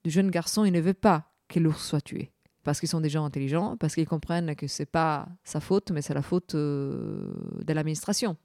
du 0.04 0.10
jeune 0.10 0.30
garçon, 0.30 0.64
ils 0.64 0.70
ne 0.72 0.80
veulent 0.80 0.94
pas 0.94 1.32
que 1.48 1.58
l'ours 1.58 1.84
soit 1.84 2.00
tué 2.00 2.30
parce 2.62 2.78
qu'ils 2.78 2.88
sont 2.88 3.00
des 3.00 3.08
gens 3.08 3.24
intelligents, 3.24 3.76
parce 3.76 3.94
qu'ils 3.94 4.06
comprennent 4.06 4.54
que 4.54 4.66
c'est 4.66 4.86
pas 4.86 5.26
sa 5.42 5.58
faute, 5.58 5.90
mais 5.90 6.02
c'est 6.02 6.12
la 6.12 6.22
faute 6.22 6.54
de 6.54 7.32
l'administration. 7.66 8.36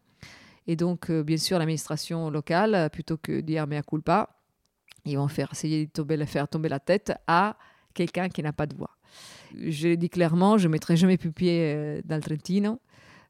Et 0.66 0.78
donc, 0.78 1.12
bien 1.12 1.36
sûr, 1.36 1.60
l'administration 1.60 2.30
locale, 2.30 2.90
plutôt 2.90 3.18
que 3.18 3.42
dire 3.42 3.68
mea 3.68 3.82
culpa, 3.84 4.30
ils 5.04 5.18
vont 5.18 5.28
faire 5.28 5.50
essayer 5.52 5.92
de 5.94 6.26
faire 6.26 6.48
tomber 6.48 6.70
la 6.70 6.80
tête 6.80 7.12
à 7.28 7.58
quelqu'un 7.94 8.30
qui 8.30 8.42
n'a 8.42 8.54
pas 8.54 8.66
de 8.66 8.78
voix. 8.78 8.92
Je 9.56 9.94
dis 9.96 10.10
clairement, 10.10 10.58
je 10.58 10.68
ne 10.68 10.72
mettrai 10.72 10.96
jamais 10.96 11.18
plus 11.18 11.34
pied 11.34 11.74
euh, 11.76 12.02
dans 12.06 12.16
le 12.16 12.22
Trentino 12.22 12.80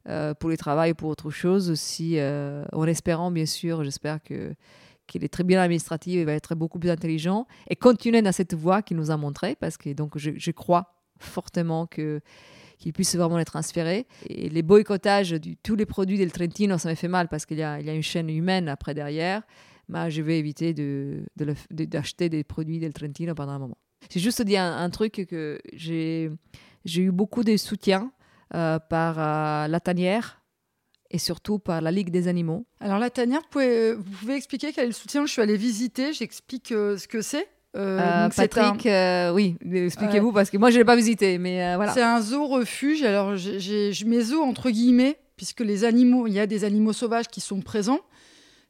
euh, 0.08 0.34
pour 0.34 0.50
le 0.50 0.56
travail 0.56 0.92
ou 0.92 0.94
pour 0.94 1.08
autre 1.08 1.30
chose, 1.30 1.74
si, 1.74 2.18
euh, 2.18 2.64
en 2.72 2.84
espérant 2.86 3.30
bien 3.30 3.46
sûr, 3.46 3.84
j'espère 3.84 4.22
que 4.22 4.54
qu'il 5.06 5.22
est 5.22 5.28
très 5.28 5.44
bien 5.44 5.60
administratif 5.60 6.16
et 6.16 6.24
va 6.24 6.32
être 6.32 6.54
beaucoup 6.54 6.78
plus 6.78 6.88
intelligent 6.88 7.46
et 7.68 7.76
continuer 7.76 8.22
dans 8.22 8.32
cette 8.32 8.54
voie 8.54 8.80
qu'il 8.80 8.96
nous 8.96 9.10
a 9.10 9.18
montré 9.18 9.54
parce 9.54 9.76
que 9.76 9.92
donc 9.92 10.16
je, 10.16 10.50
crois 10.50 10.94
fortement 11.18 11.86
que 11.86 12.22
qu'il 12.78 12.94
puisse 12.94 13.14
vraiment 13.14 13.36
les 13.36 13.44
transférer. 13.44 14.06
Et 14.30 14.48
les 14.48 14.62
boycottages 14.62 15.32
de 15.32 15.56
tous 15.62 15.76
les 15.76 15.84
produits 15.84 16.16
del 16.16 16.32
Trentino, 16.32 16.78
ça 16.78 16.88
me 16.88 16.94
fait 16.94 17.08
mal 17.08 17.28
parce 17.28 17.44
qu'il 17.44 17.58
y, 17.58 17.60
y, 17.60 17.64
a 17.64 17.94
une 17.94 18.02
chaîne 18.02 18.30
humaine 18.30 18.66
après 18.66 18.94
derrière 18.94 19.42
bah, 19.88 20.10
je 20.10 20.22
vais 20.22 20.38
éviter 20.38 20.72
d'acheter 21.36 22.28
de, 22.28 22.36
des 22.36 22.44
produits 22.44 22.78
del 22.78 22.92
Trentino 22.92 23.34
pendant 23.34 23.52
un 23.52 23.58
moment. 23.58 23.78
J'ai 24.10 24.20
juste 24.20 24.42
dit 24.42 24.56
un, 24.56 24.90
truc 24.90 25.26
que 25.28 25.58
j'ai 25.72 26.30
eu 26.96 27.10
beaucoup 27.10 27.42
de 27.42 27.56
soutien 27.56 28.12
par 28.88 29.16
euh, 29.18 29.68
la 29.68 29.80
tanière 29.80 30.40
et 31.10 31.18
surtout 31.18 31.58
par 31.58 31.80
la 31.80 31.90
Ligue 31.90 32.10
des 32.10 32.28
animaux. 32.28 32.66
Alors 32.80 32.98
la 32.98 33.10
tanière, 33.10 33.40
vous 33.40 33.48
pouvez, 33.50 33.94
vous 33.94 34.02
pouvez 34.20 34.34
expliquer 34.34 34.72
quel 34.72 34.84
est 34.84 34.88
le 34.88 34.92
soutien? 34.92 35.26
Je 35.26 35.32
suis 35.32 35.42
allée 35.42 35.56
visiter, 35.56 36.12
j'explique 36.12 36.72
euh, 36.72 36.96
ce 36.96 37.08
que 37.08 37.20
c'est. 37.20 37.48
Patrick, 37.74 38.88
oui, 39.34 39.56
expliquez-vous 39.72 40.32
parce 40.32 40.50
que 40.50 40.56
moi 40.58 40.70
je 40.70 40.78
l'ai 40.78 40.84
pas 40.84 40.94
visité, 40.94 41.38
mais 41.38 41.74
voilà. 41.74 41.92
C'est 41.92 42.02
un 42.02 42.20
zoo 42.20 42.46
refuge. 42.46 43.02
Alors 43.02 43.34
j'ai 43.36 43.92
mes 44.06 44.20
zoos 44.20 44.42
entre 44.42 44.70
guillemets, 44.70 45.18
puisque 45.36 45.60
les 45.60 45.84
animaux, 45.84 46.28
il 46.28 46.34
y 46.34 46.38
a 46.38 46.46
des 46.46 46.62
animaux 46.62 46.92
sauvages 46.92 47.26
qui 47.26 47.40
sont 47.40 47.60
présents, 47.60 48.00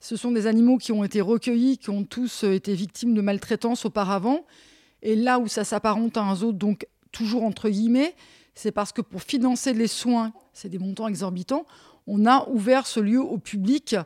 ce 0.01 0.16
sont 0.16 0.32
des 0.32 0.47
animaux 0.47 0.78
qui 0.78 0.93
ont 0.93 1.05
été 1.05 1.20
recueillis, 1.20 1.76
qui 1.76 1.91
ont 1.91 2.05
tous 2.05 2.45
euh, 2.45 2.53
été 2.53 2.74
victimes 2.74 3.14
de 3.14 3.20
maltraitance 3.20 3.85
auparavant. 3.85 4.45
Et 5.03 5.16
là 5.16 5.39
où 5.39 5.49
ça 5.49 5.64
s'apparente 5.64 6.16
à 6.16 6.22
un 6.22 6.35
zoo, 6.35 6.53
donc 6.53 6.87
toujours 7.12 7.45
entre 7.45 7.68
guillemets, 7.68 8.14
c'est 8.55 8.73
parce 8.73 8.93
que 8.93 9.03
pour 9.03 9.23
financer 9.23 9.73
les 9.73 9.89
soins, 9.89 10.33
c'est 10.53 10.69
des 10.69 10.79
montants 10.79 11.09
exorbitants, 11.09 11.67
on 12.07 12.27
a 12.27 12.49
ouvert 12.49 12.87
ce 12.87 13.01
lieu 13.01 13.21
au 13.21 13.39
public. 13.39 13.97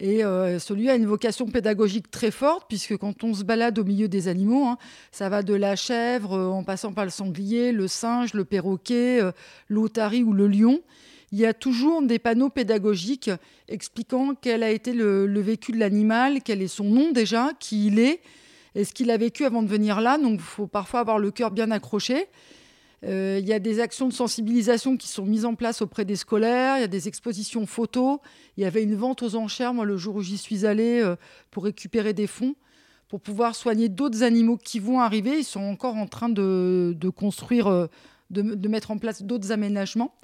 Et 0.00 0.24
euh, 0.24 0.58
ce 0.58 0.74
lieu 0.74 0.90
a 0.90 0.96
une 0.96 1.06
vocation 1.06 1.46
pédagogique 1.46 2.10
très 2.10 2.32
forte, 2.32 2.64
puisque 2.68 2.96
quand 2.96 3.22
on 3.22 3.32
se 3.32 3.44
balade 3.44 3.78
au 3.78 3.84
milieu 3.84 4.08
des 4.08 4.26
animaux, 4.26 4.66
hein, 4.66 4.78
ça 5.12 5.28
va 5.28 5.42
de 5.42 5.54
la 5.54 5.76
chèvre 5.76 6.32
euh, 6.32 6.48
en 6.48 6.64
passant 6.64 6.92
par 6.92 7.04
le 7.04 7.10
sanglier, 7.10 7.70
le 7.70 7.86
singe, 7.86 8.34
le 8.34 8.44
perroquet, 8.44 9.20
l'otarie 9.68 10.24
ou 10.24 10.32
le 10.32 10.48
lion 10.48 10.80
il 11.34 11.40
y 11.40 11.46
a 11.46 11.52
toujours 11.52 12.00
des 12.00 12.20
panneaux 12.20 12.48
pédagogiques 12.48 13.28
expliquant 13.66 14.36
quel 14.40 14.62
a 14.62 14.70
été 14.70 14.92
le, 14.92 15.40
vécu 15.40 15.72
de 15.72 15.78
l'animal, 15.78 16.38
quel 16.44 16.62
est 16.62 16.68
son 16.68 16.84
nom 16.84 17.10
déjà, 17.10 17.50
qui 17.58 17.88
il 17.88 17.98
est, 17.98 18.20
et 18.76 18.84
ce 18.84 18.92
qu'il 18.92 19.10
a 19.10 19.16
vécu 19.16 19.44
avant 19.44 19.60
de 19.64 19.66
venir 19.66 20.00
là. 20.00 20.16
Donc 20.16 20.34
il 20.34 20.38
faut 20.38 20.68
parfois 20.68 21.00
avoir 21.00 21.18
le 21.18 21.32
cœur 21.32 21.50
bien 21.50 21.72
accroché. 21.72 22.28
Euh, 23.04 23.38
il 23.40 23.46
y 23.46 23.52
a 23.52 23.58
des 23.58 23.80
actions 23.80 24.08
de 24.08 24.12
sensibilisation 24.12 24.96
qui 24.96 25.08
sont 25.08 25.26
mises 25.26 25.44
en 25.44 25.54
place 25.54 25.82
auprès 25.82 26.04
des 26.04 26.16
scolaires, 26.16 26.78
il 26.78 26.80
y 26.80 26.84
a 26.84 26.88
des 26.88 27.06
expositions 27.06 27.66
photos, 27.66 28.18
il 28.56 28.62
y 28.62 28.66
avait 28.66 28.82
une 28.82 28.94
vente 28.94 29.22
aux 29.22 29.36
enchères, 29.36 29.74
moi 29.74 29.84
le 29.84 29.96
jour 29.96 30.16
où 30.16 30.22
j'y 30.22 30.38
suis 30.38 30.64
allée, 30.64 31.00
euh, 31.02 31.16
pour 31.50 31.64
récupérer 31.64 32.14
des 32.14 32.26
fonds, 32.26 32.54
pour 33.08 33.20
pouvoir 33.20 33.56
soigner 33.56 33.90
d'autres 33.90 34.22
animaux 34.22 34.56
qui 34.56 34.78
vont 34.78 35.00
arriver. 35.00 35.38
Ils 35.38 35.44
sont 35.44 35.60
encore 35.60 35.96
en 35.96 36.06
train 36.06 36.30
de, 36.30 36.96
construire, 37.14 37.66
euh, 37.66 37.86
de, 38.30 38.68
mettre 38.68 38.90
en 38.90 38.98
place 38.98 39.22
d'autres 39.22 39.52
aménagements. 39.52 40.14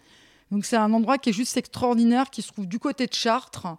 Donc 0.51 0.65
c'est 0.65 0.77
un 0.77 0.93
endroit 0.93 1.19
qui 1.19 1.31
est 1.31 1.35
juste 1.35 1.57
extraordinaire, 1.57 2.31
qui 2.31 2.41
se 2.41 2.51
trouve 2.51 2.67
du 2.67 2.79
côté 2.79 3.07
de 3.07 3.15
Chartres. 3.15 3.77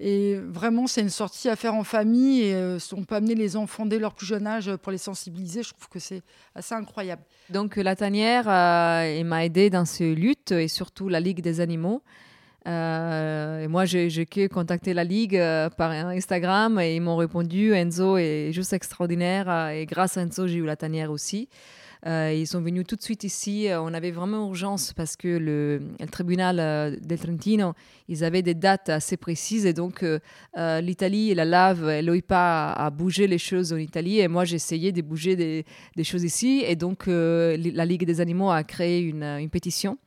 Et 0.00 0.36
vraiment, 0.36 0.86
c'est 0.86 1.00
une 1.00 1.10
sortie 1.10 1.48
à 1.48 1.56
faire 1.56 1.74
en 1.74 1.84
famille. 1.84 2.42
Et 2.42 2.54
euh, 2.54 2.78
on 2.96 3.04
peut 3.04 3.14
amener 3.14 3.34
les 3.34 3.56
enfants 3.56 3.86
dès 3.86 3.98
leur 3.98 4.14
plus 4.14 4.26
jeune 4.26 4.46
âge 4.46 4.74
pour 4.76 4.92
les 4.92 4.98
sensibiliser. 4.98 5.62
Je 5.62 5.70
trouve 5.70 5.88
que 5.88 5.98
c'est 5.98 6.22
assez 6.54 6.74
incroyable. 6.74 7.22
Donc 7.50 7.76
la 7.76 7.94
tanière 7.94 8.48
euh, 8.48 9.24
m'a 9.24 9.44
aidé 9.44 9.70
dans 9.70 9.84
ces 9.84 10.14
luttes 10.14 10.52
et 10.52 10.68
surtout 10.68 11.08
la 11.08 11.20
Ligue 11.20 11.40
des 11.40 11.60
animaux. 11.60 12.02
Euh, 12.66 13.64
et 13.64 13.68
moi, 13.68 13.84
j'ai 13.84 14.48
contacté 14.48 14.94
la 14.94 15.04
Ligue 15.04 15.40
par 15.76 15.90
Instagram 15.90 16.78
et 16.78 16.96
ils 16.96 17.00
m'ont 17.00 17.16
répondu 17.16 17.72
Enzo 17.72 18.16
est 18.16 18.50
juste 18.52 18.72
extraordinaire. 18.72 19.68
Et 19.70 19.86
grâce 19.86 20.16
à 20.16 20.22
Enzo, 20.22 20.46
j'ai 20.46 20.56
eu 20.56 20.66
la 20.66 20.76
tanière 20.76 21.10
aussi. 21.10 21.48
Euh, 22.04 22.34
ils 22.36 22.48
sont 22.48 22.60
venus 22.60 22.84
tout 22.86 22.96
de 22.96 23.02
suite 23.02 23.22
ici. 23.22 23.68
Euh, 23.68 23.80
on 23.80 23.94
avait 23.94 24.10
vraiment 24.10 24.48
urgence 24.48 24.92
parce 24.92 25.16
que 25.16 25.28
le, 25.28 25.82
tribunal 26.10 26.58
euh, 26.58 26.96
del 27.00 27.18
Trentino, 27.18 27.74
ils 28.08 28.24
avaient 28.24 28.42
des 28.42 28.54
dates 28.54 28.88
assez 28.88 29.16
précises 29.16 29.66
et 29.66 29.72
donc 29.72 30.04
l'Italie 30.56 31.30
et 31.30 31.34
la 31.34 31.44
lave, 31.44 32.00
l'OIPA 32.00 32.72
a 32.72 32.90
bougé 32.90 33.26
les 33.26 33.38
choses 33.38 33.72
en 33.72 33.76
Italie 33.76 34.18
et 34.18 34.28
moi 34.28 34.44
essayé 34.44 34.92
de 34.92 35.00
bouger 35.00 35.36
des, 35.36 36.04
choses 36.04 36.24
ici 36.24 36.64
et 36.66 36.76
donc 36.76 37.06
la 37.06 37.84
Ligue 37.84 38.04
des 38.04 38.20
animaux 38.20 38.50
a 38.50 38.64
créé 38.64 39.00
une, 39.00 39.48
pétition. 39.50 39.98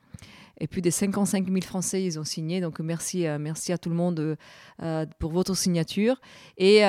Et 0.60 0.68
plus 0.68 0.82
de 0.82 0.90
55 0.90 1.48
000 1.48 1.62
Français, 1.62 2.04
ils 2.04 2.20
ont 2.20 2.24
signé. 2.24 2.62
Donc 2.62 2.80
merci, 2.80 3.26
merci 3.40 3.74
à 3.74 3.78
tout 3.78 3.90
le 3.90 3.96
monde 3.96 4.38
pour 5.20 5.32
votre 5.32 5.56
signature. 5.56 6.20
Et, 6.58 6.80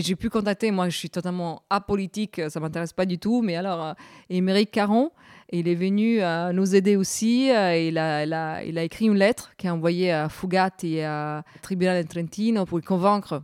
j'ai 0.00 0.16
pu 0.16 0.30
contacter, 0.30 0.70
moi 0.70 0.88
je 0.88 0.96
suis 0.96 1.10
totalement 1.10 1.62
apolitique, 1.70 2.40
ça 2.48 2.60
ne 2.60 2.64
m'intéresse 2.64 2.92
pas 2.92 3.06
du 3.06 3.18
tout, 3.18 3.42
mais 3.42 3.56
alors 3.56 3.94
Émeric 4.30 4.70
Caron, 4.70 5.10
il 5.52 5.68
est 5.68 5.74
venu 5.74 6.20
nous 6.54 6.74
aider 6.74 6.96
aussi. 6.96 7.48
il, 7.48 7.98
a, 7.98 8.64
écrit 8.64 9.06
une 9.06 9.16
lettre 9.16 9.52
qu'il 9.56 9.68
a 9.68 9.74
envoyée 9.74 10.10
à 10.10 10.28
Fugat 10.28 10.70
et 10.82 11.04
à 11.04 11.44
Tribunal 11.62 12.02
de 12.02 12.08
Trentino 12.08 12.64
pour 12.64 12.80
convaincre 12.80 13.42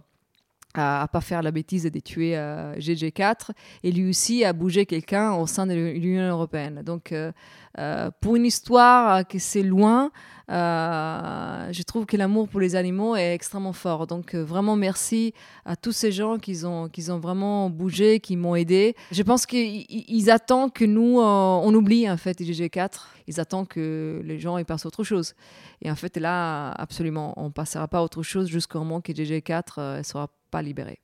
à, 0.74 1.02
ne 1.02 1.06
pas 1.08 1.20
faire 1.20 1.42
la 1.42 1.50
bêtise 1.50 1.84
de 1.84 2.00
tuer 2.00 2.36
euh, 2.36 2.74
GG4 2.76 3.50
et 3.82 3.92
lui 3.92 4.08
aussi 4.10 4.44
a 4.44 4.52
bougé 4.52 4.86
quelqu'un 4.86 5.32
au 5.32 5.46
sein 5.46 5.66
de 5.66 5.74
l'Union 5.74 6.28
européenne. 6.28 6.82
Donc, 6.84 7.12
euh, 7.12 7.32
euh, 7.78 8.10
pour 8.20 8.36
une 8.36 8.46
histoire 8.46 9.26
qui 9.26 9.40
c'est 9.40 9.62
loin, 9.62 10.10
je 10.50 11.82
trouve 11.82 12.06
que 12.06 12.16
l'amour 12.16 12.48
pour 12.48 12.60
les 12.60 12.76
animaux 12.76 13.16
est 13.16 13.34
extrêmement 13.34 13.72
fort. 13.72 14.06
Donc, 14.06 14.34
vraiment 14.34 14.76
merci 14.76 15.32
à 15.64 15.76
tous 15.76 15.92
ces 15.92 16.12
gens 16.12 16.38
qui 16.38 16.64
ont, 16.64 16.88
qui 16.88 17.10
ont 17.10 17.18
vraiment 17.18 17.70
bougé, 17.70 18.20
qui 18.20 18.36
m'ont 18.36 18.54
aidé. 18.54 18.94
Je 19.12 19.22
pense 19.22 19.46
qu'ils 19.46 20.30
attendent 20.30 20.72
que 20.72 20.84
nous, 20.84 21.18
on 21.20 21.74
oublie 21.74 22.10
en 22.10 22.16
fait 22.16 22.40
GG4. 22.40 23.00
Ils 23.28 23.40
attendent 23.40 23.68
que 23.68 24.20
les 24.24 24.38
gens 24.38 24.58
y 24.58 24.64
passent 24.64 24.86
autre 24.86 25.04
chose. 25.04 25.34
Et 25.82 25.90
en 25.90 25.96
fait, 25.96 26.16
là, 26.16 26.72
absolument, 26.72 27.32
on 27.36 27.50
passera 27.50 27.86
pas 27.88 27.98
à 27.98 28.02
autre 28.02 28.22
chose 28.22 28.48
jusqu'au 28.48 28.80
moment 28.80 29.00
que 29.00 29.12
GG4 29.12 30.02
sera 30.02 30.28
pas 30.50 30.62
libéré. 30.62 30.98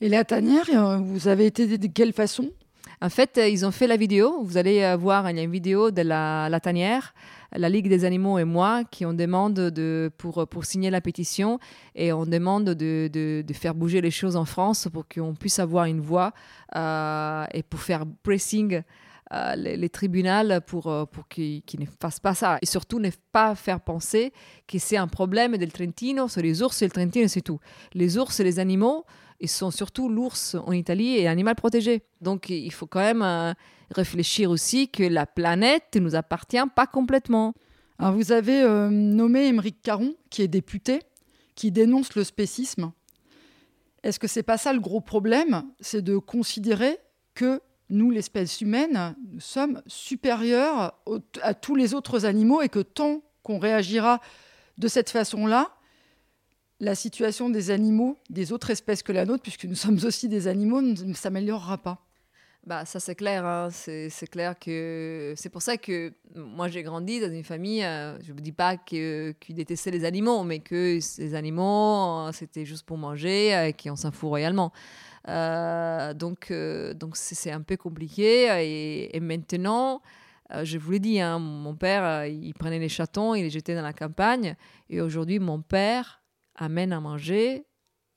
Et 0.00 0.08
la 0.08 0.24
tanière, 0.24 0.68
euh, 0.68 0.98
vous 0.98 1.28
avez 1.28 1.46
été 1.46 1.78
de 1.78 1.86
quelle 1.86 2.12
façon? 2.12 2.50
En 3.04 3.10
fait, 3.10 3.36
euh, 3.36 3.46
ils 3.46 3.66
ont 3.66 3.70
fait 3.70 3.86
la 3.86 3.98
vidéo. 3.98 4.42
Vous 4.44 4.56
allez 4.56 4.80
euh, 4.80 4.96
voir, 4.96 5.28
il 5.30 5.36
y 5.36 5.40
a 5.40 5.42
une 5.42 5.50
vidéo 5.50 5.90
de 5.90 6.00
la, 6.00 6.48
la 6.48 6.58
tanière, 6.58 7.12
la 7.52 7.68
Ligue 7.68 7.86
des 7.86 8.06
animaux 8.06 8.38
et 8.38 8.44
moi, 8.44 8.82
qui 8.90 9.04
on 9.04 9.12
demande 9.12 9.52
de, 9.52 10.10
pour, 10.16 10.48
pour 10.48 10.64
signer 10.64 10.88
la 10.88 11.02
pétition 11.02 11.58
et 11.94 12.14
on 12.14 12.24
demande 12.24 12.70
de, 12.70 13.10
de, 13.12 13.52
faire 13.52 13.74
bouger 13.74 14.00
les 14.00 14.10
choses 14.10 14.36
en 14.36 14.46
France 14.46 14.88
pour 14.90 15.06
qu'on 15.06 15.34
puisse 15.34 15.58
avoir 15.58 15.84
une 15.84 16.00
voix 16.00 16.32
et 16.74 17.62
pour 17.62 17.80
faire 17.80 18.04
pressing 18.22 18.80
les, 19.54 19.76
les, 19.76 19.88
tribunaux 19.90 20.60
pour, 20.66 20.84
pour 21.12 21.28
qu'ils 21.28 21.62
ne 21.78 21.86
fassent 22.00 22.20
pas 22.20 22.34
ça. 22.34 22.56
Et 22.62 22.66
surtout, 22.66 22.98
ne 23.00 23.10
pas 23.32 23.54
faire 23.54 23.80
penser 23.80 24.32
que 24.66 24.78
c'est 24.78 24.96
un 24.96 25.08
problème 25.08 25.58
del 25.58 25.72
Trentino, 25.72 26.26
sur 26.26 26.40
les 26.40 26.62
ours 26.62 26.80
et 26.80 26.86
le 26.86 26.90
Trentino, 26.90 27.28
c'est 27.28 27.42
tout. 27.42 27.60
Les 27.92 28.16
ours 28.16 28.40
et 28.40 28.44
les 28.44 28.58
animaux, 28.58 29.04
ils 29.44 29.48
sont 29.48 29.70
surtout 29.70 30.08
l'ours 30.08 30.56
en 30.66 30.72
Italie 30.72 31.16
et 31.16 31.28
animal 31.28 31.54
protégé. 31.54 32.02
Donc 32.20 32.48
il 32.48 32.72
faut 32.72 32.86
quand 32.86 33.00
même 33.00 33.22
euh, 33.22 33.52
réfléchir 33.90 34.50
aussi 34.50 34.88
que 34.88 35.02
la 35.02 35.26
planète 35.26 35.84
ne 35.94 36.00
nous 36.00 36.14
appartient 36.14 36.56
pas 36.74 36.86
complètement. 36.86 37.54
Vous 38.00 38.32
avez 38.32 38.62
euh, 38.62 38.88
nommé 38.90 39.46
Émeric 39.46 39.80
Caron, 39.82 40.14
qui 40.28 40.42
est 40.42 40.48
député, 40.48 41.00
qui 41.54 41.70
dénonce 41.70 42.14
le 42.16 42.24
spécisme. 42.24 42.92
Est-ce 44.02 44.18
que 44.18 44.26
c'est 44.26 44.42
pas 44.42 44.58
ça 44.58 44.72
le 44.72 44.80
gros 44.80 45.00
problème? 45.00 45.64
C'est 45.80 46.02
de 46.02 46.18
considérer 46.18 46.98
que 47.34 47.60
nous, 47.90 48.10
l'espèce 48.10 48.60
humaine, 48.60 49.14
nous 49.32 49.40
sommes 49.40 49.80
supérieurs 49.86 51.00
à 51.42 51.54
tous 51.54 51.76
les 51.76 51.94
autres 51.94 52.26
animaux 52.26 52.62
et 52.62 52.68
que 52.68 52.80
tant 52.80 53.22
qu'on 53.42 53.58
réagira 53.58 54.20
de 54.78 54.88
cette 54.88 55.10
façon-là, 55.10 55.70
la 56.80 56.94
situation 56.94 57.50
des 57.50 57.70
animaux, 57.70 58.18
des 58.30 58.52
autres 58.52 58.70
espèces 58.70 59.02
que 59.02 59.12
la 59.12 59.24
nôtre, 59.24 59.42
puisque 59.42 59.64
nous 59.64 59.74
sommes 59.74 59.98
aussi 60.04 60.28
des 60.28 60.48
animaux, 60.48 60.82
ne 60.82 61.14
s'améliorera 61.14 61.78
pas. 61.78 62.00
Bah, 62.66 62.86
ça 62.86 62.98
c'est 62.98 63.14
clair, 63.14 63.44
hein. 63.44 63.68
c'est 63.70 64.26
clair 64.30 64.58
que 64.58 65.34
c'est 65.36 65.50
pour 65.50 65.60
ça 65.60 65.76
que 65.76 66.14
moi 66.34 66.68
j'ai 66.68 66.82
grandi 66.82 67.20
dans 67.20 67.30
une 67.30 67.44
famille, 67.44 67.84
euh, 67.84 68.18
je 68.22 68.32
ne 68.32 68.38
dis 68.40 68.52
pas 68.52 68.78
qu'ils 68.78 69.34
détestaient 69.50 69.90
les 69.90 70.06
animaux, 70.06 70.44
mais 70.44 70.60
que 70.60 70.98
ces 70.98 71.34
animaux 71.34 72.32
c'était 72.32 72.64
juste 72.64 72.86
pour 72.86 72.96
manger 72.96 73.68
et 73.68 73.74
qu'on 73.74 73.96
s'en 73.96 74.12
fout 74.12 74.30
royalement. 74.30 74.72
Euh, 75.28 76.12
donc, 76.14 76.50
euh, 76.50 76.94
donc 76.94 77.16
c'est 77.16 77.50
un 77.50 77.62
peu 77.62 77.76
compliqué. 77.76 79.10
Et, 79.12 79.20
maintenant, 79.20 80.02
euh, 80.52 80.64
je 80.64 80.78
vous 80.78 80.92
l'ai 80.92 80.98
dit, 80.98 81.20
hein, 81.20 81.38
mon 81.38 81.74
père, 81.74 82.26
il 82.26 82.52
prenait 82.54 82.78
les 82.78 82.88
chatons, 82.88 83.34
il 83.34 83.42
les 83.42 83.50
jetait 83.50 83.74
dans 83.74 83.82
la 83.82 83.92
campagne. 83.92 84.56
Et 84.90 85.00
aujourd'hui, 85.00 85.38
mon 85.38 85.60
père 85.60 86.22
amène 86.56 86.92
à 86.92 87.00
manger 87.00 87.64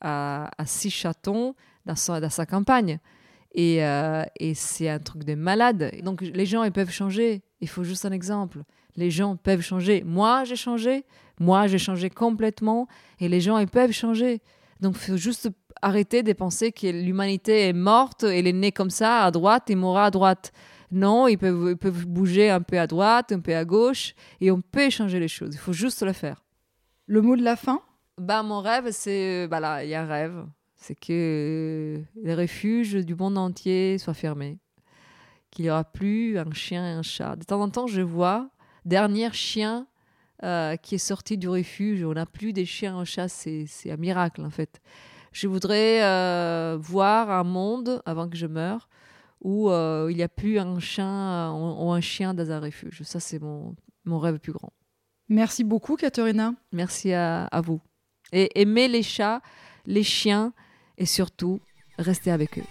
à, 0.02 0.50
six 0.66 0.92
chatons 0.92 1.56
dans 1.86 1.96
sa, 1.96 2.46
campagne. 2.46 3.00
Et, 3.54 3.78
et 4.40 4.54
c'est 4.54 4.90
un 4.90 5.00
truc 5.00 5.24
de 5.24 5.36
malade. 5.36 5.92
Donc 6.04 6.22
les 6.22 6.46
gens, 6.46 6.64
ils 6.64 6.72
peuvent 6.72 6.92
changer. 6.92 7.42
Il 7.62 7.68
faut 7.68 7.84
juste 7.84 8.06
un 8.06 8.12
exemple. 8.12 8.64
Les 8.96 9.10
gens 9.10 9.36
peuvent 9.36 9.62
changer. 9.62 10.04
Moi, 10.06 10.44
j'ai 10.44 10.56
changé. 10.56 11.06
Moi, 11.40 11.68
j'ai 11.68 11.78
changé 11.78 12.10
complètement. 12.10 12.88
Et 13.20 13.30
les 13.30 13.42
gens, 13.42 13.58
ils 13.58 13.68
peuvent 13.68 13.92
changer. 13.92 14.42
Donc 14.82 14.96
il 14.96 15.12
faut 15.12 15.18
juste 15.18 15.50
arrêter 15.82 16.24
de 16.24 16.34
penser 16.34 16.72
que 16.72 16.88
l'humanité 16.88 17.68
est 17.68 17.74
morte, 17.74 18.24
elle 18.24 18.48
est 18.48 18.54
née 18.54 18.72
comme 18.72 18.90
ça, 18.90 19.24
à 19.24 19.32
droite, 19.32 19.70
et 19.70 19.76
mourra 19.76 20.06
à 20.06 20.12
droite. 20.12 20.52
Non, 20.92 21.28
ils 21.28 21.38
peuvent 21.38 22.06
bouger 22.08 22.50
un 22.50 22.62
peu 22.62 22.80
à 22.80 22.88
droite, 22.88 23.32
un 23.32 23.40
peu 23.40 23.56
à 23.56 23.66
gauche, 23.66 24.14
et 24.40 24.52
on 24.52 24.62
peut 24.62 24.90
changer 24.90 25.20
les 25.20 25.28
choses. 25.28 25.50
Il 25.54 25.60
faut 25.60 25.74
juste 25.74 26.02
le 26.04 26.14
faire. 26.14 26.44
Le 27.06 27.22
mot 27.22 27.36
de 27.36 27.44
la 27.44 27.56
fin? 27.56 27.82
Bah, 28.18 28.44
Mon 28.44 28.62
rêve, 28.62 28.92
c'est... 28.92 29.48
Bah 29.48 29.60
là, 29.60 29.84
il 29.84 29.90
y 29.90 29.96
a 29.96 30.02
un 30.02 30.08
rêve. 30.08 30.46
C'est 30.76 30.96
que 30.96 32.02
les 32.16 32.36
refuges 32.36 32.94
du 32.94 33.16
monde 33.16 33.38
entier 33.38 33.98
soient 33.98 34.14
fermés. 34.14 34.60
Qu'il 35.50 35.66
n'y 35.66 35.72
aura 35.72 35.84
plus 35.84 36.38
un 36.38 36.52
chien 36.52 36.86
et 36.86 36.94
un 36.94 37.02
chat. 37.02 37.36
De 37.36 37.44
temps 37.44 37.62
en 37.62 37.70
temps, 37.70 37.88
je 37.88 38.02
vois 38.02 38.50
dernier 38.86 39.32
chien 39.34 39.88
euh, 40.44 40.76
qui 40.76 40.96
est 40.96 41.00
sorti 41.00 41.38
du 41.38 41.50
refuge. 41.50 42.04
On 42.04 42.14
n'a 42.14 42.26
plus 42.26 42.54
des 42.54 42.66
chiens 42.66 42.98
et 42.98 43.02
un 43.02 43.06
chat. 43.06 43.28
C'est 43.28 43.68
un 43.90 43.98
miracle, 43.98 44.46
en 44.46 44.50
fait. 44.52 44.82
Je 45.32 45.48
voudrais 45.48 46.04
euh, 46.04 46.78
voir 46.80 47.32
un 47.32 47.44
monde, 47.44 48.02
avant 48.06 48.30
que 48.30 48.38
je 48.38 48.48
meure, 48.48 48.88
où 49.42 49.70
euh, 49.70 50.08
il 50.10 50.18
n'y 50.18 50.24
a 50.24 50.30
plus 50.30 50.60
un 50.60 50.80
chien 50.80 51.52
ou 51.54 51.92
un 51.92 52.02
chien 52.02 52.34
dans 52.34 52.52
un 52.52 52.60
refuge. 52.60 53.02
Ça, 53.04 53.20
c'est 53.20 53.40
mon, 53.40 53.76
mon 54.06 54.20
rêve 54.20 54.40
plus 54.40 54.54
grand. 54.54 54.74
Merci 55.30 55.64
beaucoup, 55.64 55.96
Katharina. 55.96 56.54
Merci 56.72 57.14
à, 57.14 57.46
à 57.46 57.62
vous. 57.62 57.82
Et 58.32 58.60
aimez 58.62 58.88
les 58.88 59.04
chats, 59.04 59.42
les 59.86 60.04
chiens 60.04 60.54
et 60.98 61.06
surtout, 61.06 61.60
restez 61.98 62.32
avec 62.32 62.58
eux. 62.58 62.64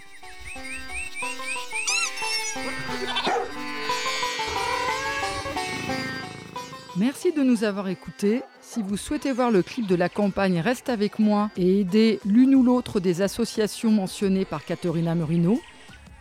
Merci 6.98 7.30
de 7.30 7.42
nous 7.42 7.62
avoir 7.62 7.88
écoutés. 7.88 8.42
Si 8.62 8.82
vous 8.82 8.96
souhaitez 8.96 9.30
voir 9.30 9.50
le 9.50 9.62
clip 9.62 9.86
de 9.86 9.94
la 9.94 10.08
campagne 10.08 10.60
Reste 10.60 10.88
avec 10.88 11.18
moi 11.18 11.50
et 11.58 11.80
aider 11.80 12.20
l'une 12.24 12.54
ou 12.54 12.62
l'autre 12.62 13.00
des 13.00 13.20
associations 13.20 13.90
mentionnées 13.90 14.46
par 14.46 14.64
Caterina 14.64 15.14
Merino, 15.14 15.60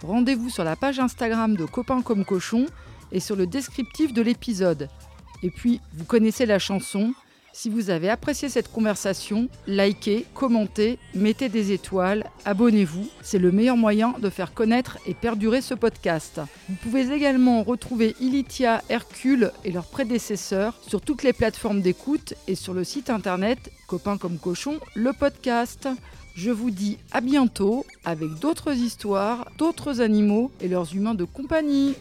rendez-vous 0.04 0.50
sur 0.50 0.66
la 0.66 0.76
page 0.76 1.00
Instagram 1.00 1.56
de 1.56 1.64
Copains 1.64 2.02
comme 2.02 2.26
Cochon 2.26 2.66
et 3.14 3.22
sur 3.22 3.38
le 3.38 3.48
descriptif 3.48 4.12
de 4.12 4.22
l'épisode. 4.22 4.90
Et 5.44 5.50
puis, 5.50 5.80
vous 5.94 6.04
connaissez 6.04 6.46
la 6.46 6.60
chanson, 6.60 7.14
si 7.56 7.70
vous 7.70 7.90
avez 7.90 8.10
apprécié 8.10 8.50
cette 8.50 8.70
conversation, 8.70 9.48
likez, 9.66 10.26
commentez, 10.34 11.00
mettez 11.14 11.48
des 11.48 11.72
étoiles, 11.72 12.30
abonnez-vous. 12.44 13.08
C'est 13.22 13.40
le 13.40 13.50
meilleur 13.50 13.78
moyen 13.78 14.14
de 14.20 14.30
faire 14.30 14.54
connaître 14.54 14.98
et 15.08 15.14
perdurer 15.14 15.62
ce 15.62 15.74
podcast. 15.74 16.42
Vous 16.68 16.76
pouvez 16.76 17.14
également 17.14 17.64
retrouver 17.64 18.14
Ilitia, 18.20 18.84
Hercule 18.90 19.54
et 19.64 19.72
leurs 19.72 19.86
prédécesseurs 19.86 20.78
sur 20.86 21.00
toutes 21.00 21.24
les 21.24 21.32
plateformes 21.32 21.80
d'écoute 21.80 22.34
et 22.50 22.56
sur 22.56 22.74
le 22.74 22.84
site 22.84 23.10
internet 23.10 23.72
Copains 23.88 24.18
comme 24.18 24.38
Cochon, 24.38 24.78
le 24.94 25.14
podcast. 25.14 25.88
Je 26.36 26.52
vous 26.52 26.72
dis 26.72 26.98
à 27.14 27.22
bientôt 27.22 27.86
avec 28.04 28.34
d'autres 28.42 28.74
histoires, 28.74 29.50
d'autres 29.58 30.02
animaux 30.02 30.52
et 30.60 30.68
leurs 30.68 30.94
humains 30.94 31.16
de 31.16 31.24
compagnie. 31.24 31.96